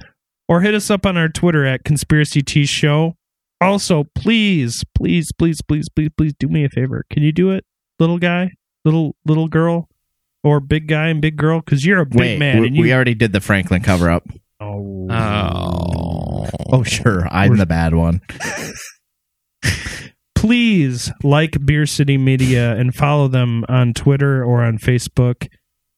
or 0.49 0.61
hit 0.63 0.75
us 0.75 0.91
up 0.91 1.05
on 1.05 1.19
our 1.19 1.29
Twitter 1.29 1.67
at 1.67 1.85
conspiracy 1.85 2.41
t 2.41 2.65
show. 2.65 3.17
Also, 3.61 4.05
please, 4.15 4.83
please, 4.95 5.31
please, 5.37 5.61
please, 5.61 5.91
please, 5.91 6.09
please 6.17 6.33
do 6.39 6.49
me 6.49 6.65
a 6.65 6.71
favor. 6.71 7.05
Can 7.11 7.23
you 7.23 7.33
do 7.33 7.51
it, 7.51 7.67
little 7.99 8.19
guy, 8.19 8.53
little 8.85 9.15
little 9.27 9.49
girl, 9.49 9.91
or 10.43 10.59
big 10.61 10.89
guy 10.89 11.09
and 11.09 11.21
big 11.21 11.37
girl? 11.37 11.61
Because 11.61 11.85
you're 11.85 12.01
a 12.01 12.07
big 12.07 12.21
Wait, 12.21 12.39
man 12.39 12.61
we, 12.63 12.67
and 12.69 12.77
you. 12.77 12.83
we 12.83 12.95
already 12.95 13.15
did 13.15 13.33
the 13.35 13.43
Franklin 13.43 13.83
cover 13.83 14.09
up. 14.09 14.27
Oh, 14.61 15.07
Oh. 15.11 16.47
Oh, 16.73 16.83
sure, 16.83 17.27
I'm 17.31 17.57
the 17.57 17.67
bad 17.67 17.95
one. 17.95 18.21
please 20.35 21.11
like 21.23 21.65
Beer 21.65 21.87
City 21.87 22.19
Media 22.19 22.77
and 22.77 22.95
follow 22.95 23.29
them 23.29 23.65
on 23.69 23.95
Twitter 23.95 24.45
or 24.45 24.63
on 24.63 24.79
Facebook. 24.79 25.49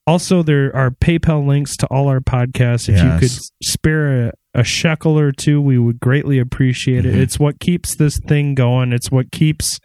Also, 0.07 0.43
there 0.43 0.75
are 0.75 0.91
PayPal 0.91 1.47
links 1.47 1.77
to 1.79 1.87
all 1.89 2.09
our 2.09 2.21
podcasts. 2.21 2.89
If 2.89 3.03
you 3.03 3.19
could 3.19 3.39
spare 3.63 4.29
a, 4.29 4.33
a 4.55 4.65
shekel 4.65 5.19
or 5.19 5.33
two, 5.33 5.61
we 5.61 5.77
would 5.79 6.01
greatly 6.01 6.39
appreciate 6.39 7.05
it. 7.05 7.15
Mhm. 7.15 7.19
It's 7.21 7.39
what 7.39 7.61
keeps 7.61 7.97
this 7.97 8.19
thing 8.27 8.55
going. 8.55 8.93
It's 8.93 9.11
what 9.11 9.31
keeps 9.33 9.79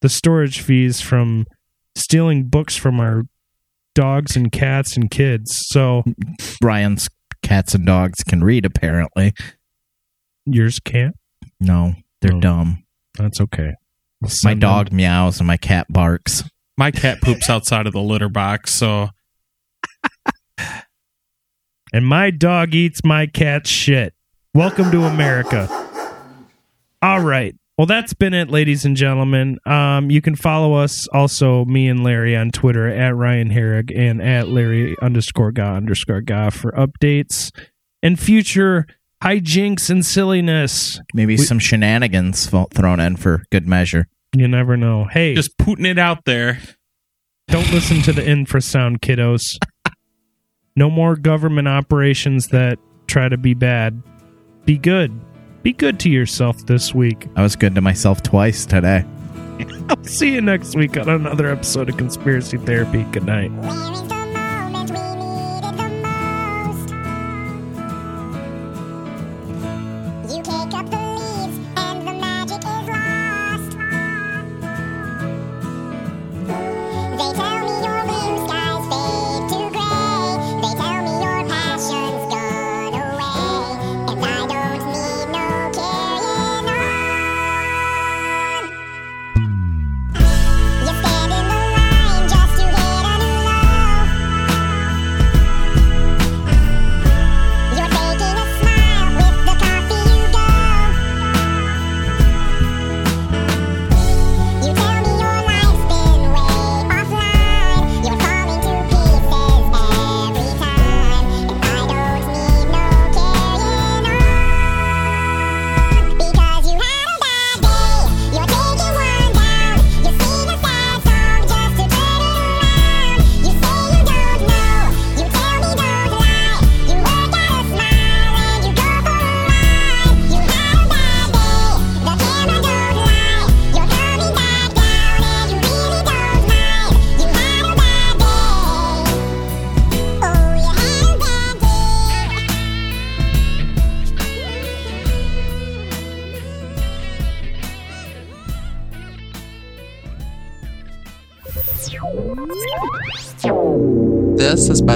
the 0.00 0.08
storage 0.08 0.60
fees 0.60 1.00
from 1.02 1.44
stealing 1.96 2.44
books 2.44 2.76
from 2.76 2.98
our 3.00 3.24
dogs 3.94 4.36
and 4.36 4.50
cats 4.50 4.96
and 4.96 5.10
kids. 5.10 5.50
So 5.68 6.02
Ryan's 6.62 7.08
cats 7.48 7.74
and 7.74 7.86
dogs 7.86 8.22
can 8.22 8.44
read. 8.44 8.64
Apparently, 8.64 9.32
yours 10.46 10.78
can't. 10.80 11.16
no, 11.60 11.94
they're 12.20 12.34
Oh. 12.34 12.40
dumb. 12.40 12.84
That's 13.16 13.40
okay. 13.40 13.74
We'll 14.20 14.28
My 14.28 14.50
send 14.50 14.60
dog 14.60 14.92
meows 14.92 15.38
and 15.40 15.46
my 15.46 15.56
cat 15.56 15.86
barks. 15.90 16.44
My 16.76 16.90
cat 16.90 17.20
poops 17.22 17.48
outside 17.50 17.86
of 17.86 17.92
the 17.92 18.00
litter 18.02 18.28
box, 18.28 18.72
so 18.74 19.08
and 21.92 22.06
my 22.06 22.30
dog 22.30 22.74
eats 22.74 23.02
my 23.04 23.26
cat's 23.26 23.70
shit. 23.70 24.14
Welcome 24.54 24.90
to 24.92 25.04
America. 25.04 25.68
All 27.02 27.20
right. 27.20 27.54
Well, 27.78 27.86
that's 27.86 28.12
been 28.12 28.34
it, 28.34 28.50
ladies 28.50 28.84
and 28.84 28.96
gentlemen. 28.96 29.58
Um, 29.64 30.10
you 30.10 30.20
can 30.20 30.34
follow 30.34 30.74
us 30.74 31.06
also, 31.08 31.64
me 31.64 31.88
and 31.88 32.02
Larry, 32.02 32.36
on 32.36 32.50
Twitter 32.50 32.88
at 32.88 33.14
Ryan 33.14 33.50
Herrig 33.50 33.96
and 33.96 34.20
at 34.20 34.48
Larry 34.48 34.96
underscore 35.00 35.52
ga 35.52 35.76
underscore 35.76 36.20
ga 36.20 36.50
for 36.50 36.72
updates 36.72 37.52
and 38.02 38.18
future 38.18 38.84
hijinks 39.22 39.90
and 39.90 40.04
silliness. 40.04 41.00
Maybe 41.14 41.34
We- 41.34 41.44
some 41.44 41.60
shenanigans 41.60 42.50
thrown 42.74 42.98
in 42.98 43.14
for 43.16 43.44
good 43.52 43.68
measure. 43.68 44.08
You 44.36 44.48
never 44.48 44.76
know. 44.76 45.04
Hey, 45.04 45.34
just 45.36 45.56
putting 45.56 45.86
it 45.86 45.98
out 46.00 46.24
there. 46.24 46.58
don't 47.46 47.72
listen 47.72 48.02
to 48.02 48.12
the 48.12 48.22
infrasound, 48.22 48.98
kiddos. 48.98 49.56
No 50.76 50.90
more 50.90 51.16
government 51.16 51.66
operations 51.66 52.48
that 52.48 52.78
try 53.08 53.28
to 53.28 53.36
be 53.36 53.52
bad. 53.52 54.00
Be 54.64 54.78
good. 54.78 55.10
Be 55.68 55.74
good 55.74 56.00
to 56.00 56.08
yourself 56.08 56.64
this 56.64 56.94
week. 56.94 57.28
I 57.36 57.42
was 57.42 57.54
good 57.54 57.74
to 57.74 57.82
myself 57.82 58.22
twice 58.22 58.64
today. 58.64 59.04
I'll 59.90 60.02
see 60.02 60.32
you 60.32 60.40
next 60.40 60.74
week 60.74 60.96
on 60.96 61.10
another 61.10 61.46
episode 61.46 61.90
of 61.90 61.98
Conspiracy 61.98 62.56
Therapy. 62.56 63.02
Good 63.12 63.26
night. 63.26 64.14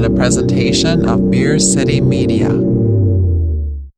A 0.04 0.10
presentation 0.10 1.08
of 1.08 1.30
Beer 1.30 1.60
City 1.60 2.00
Media. 2.00 2.71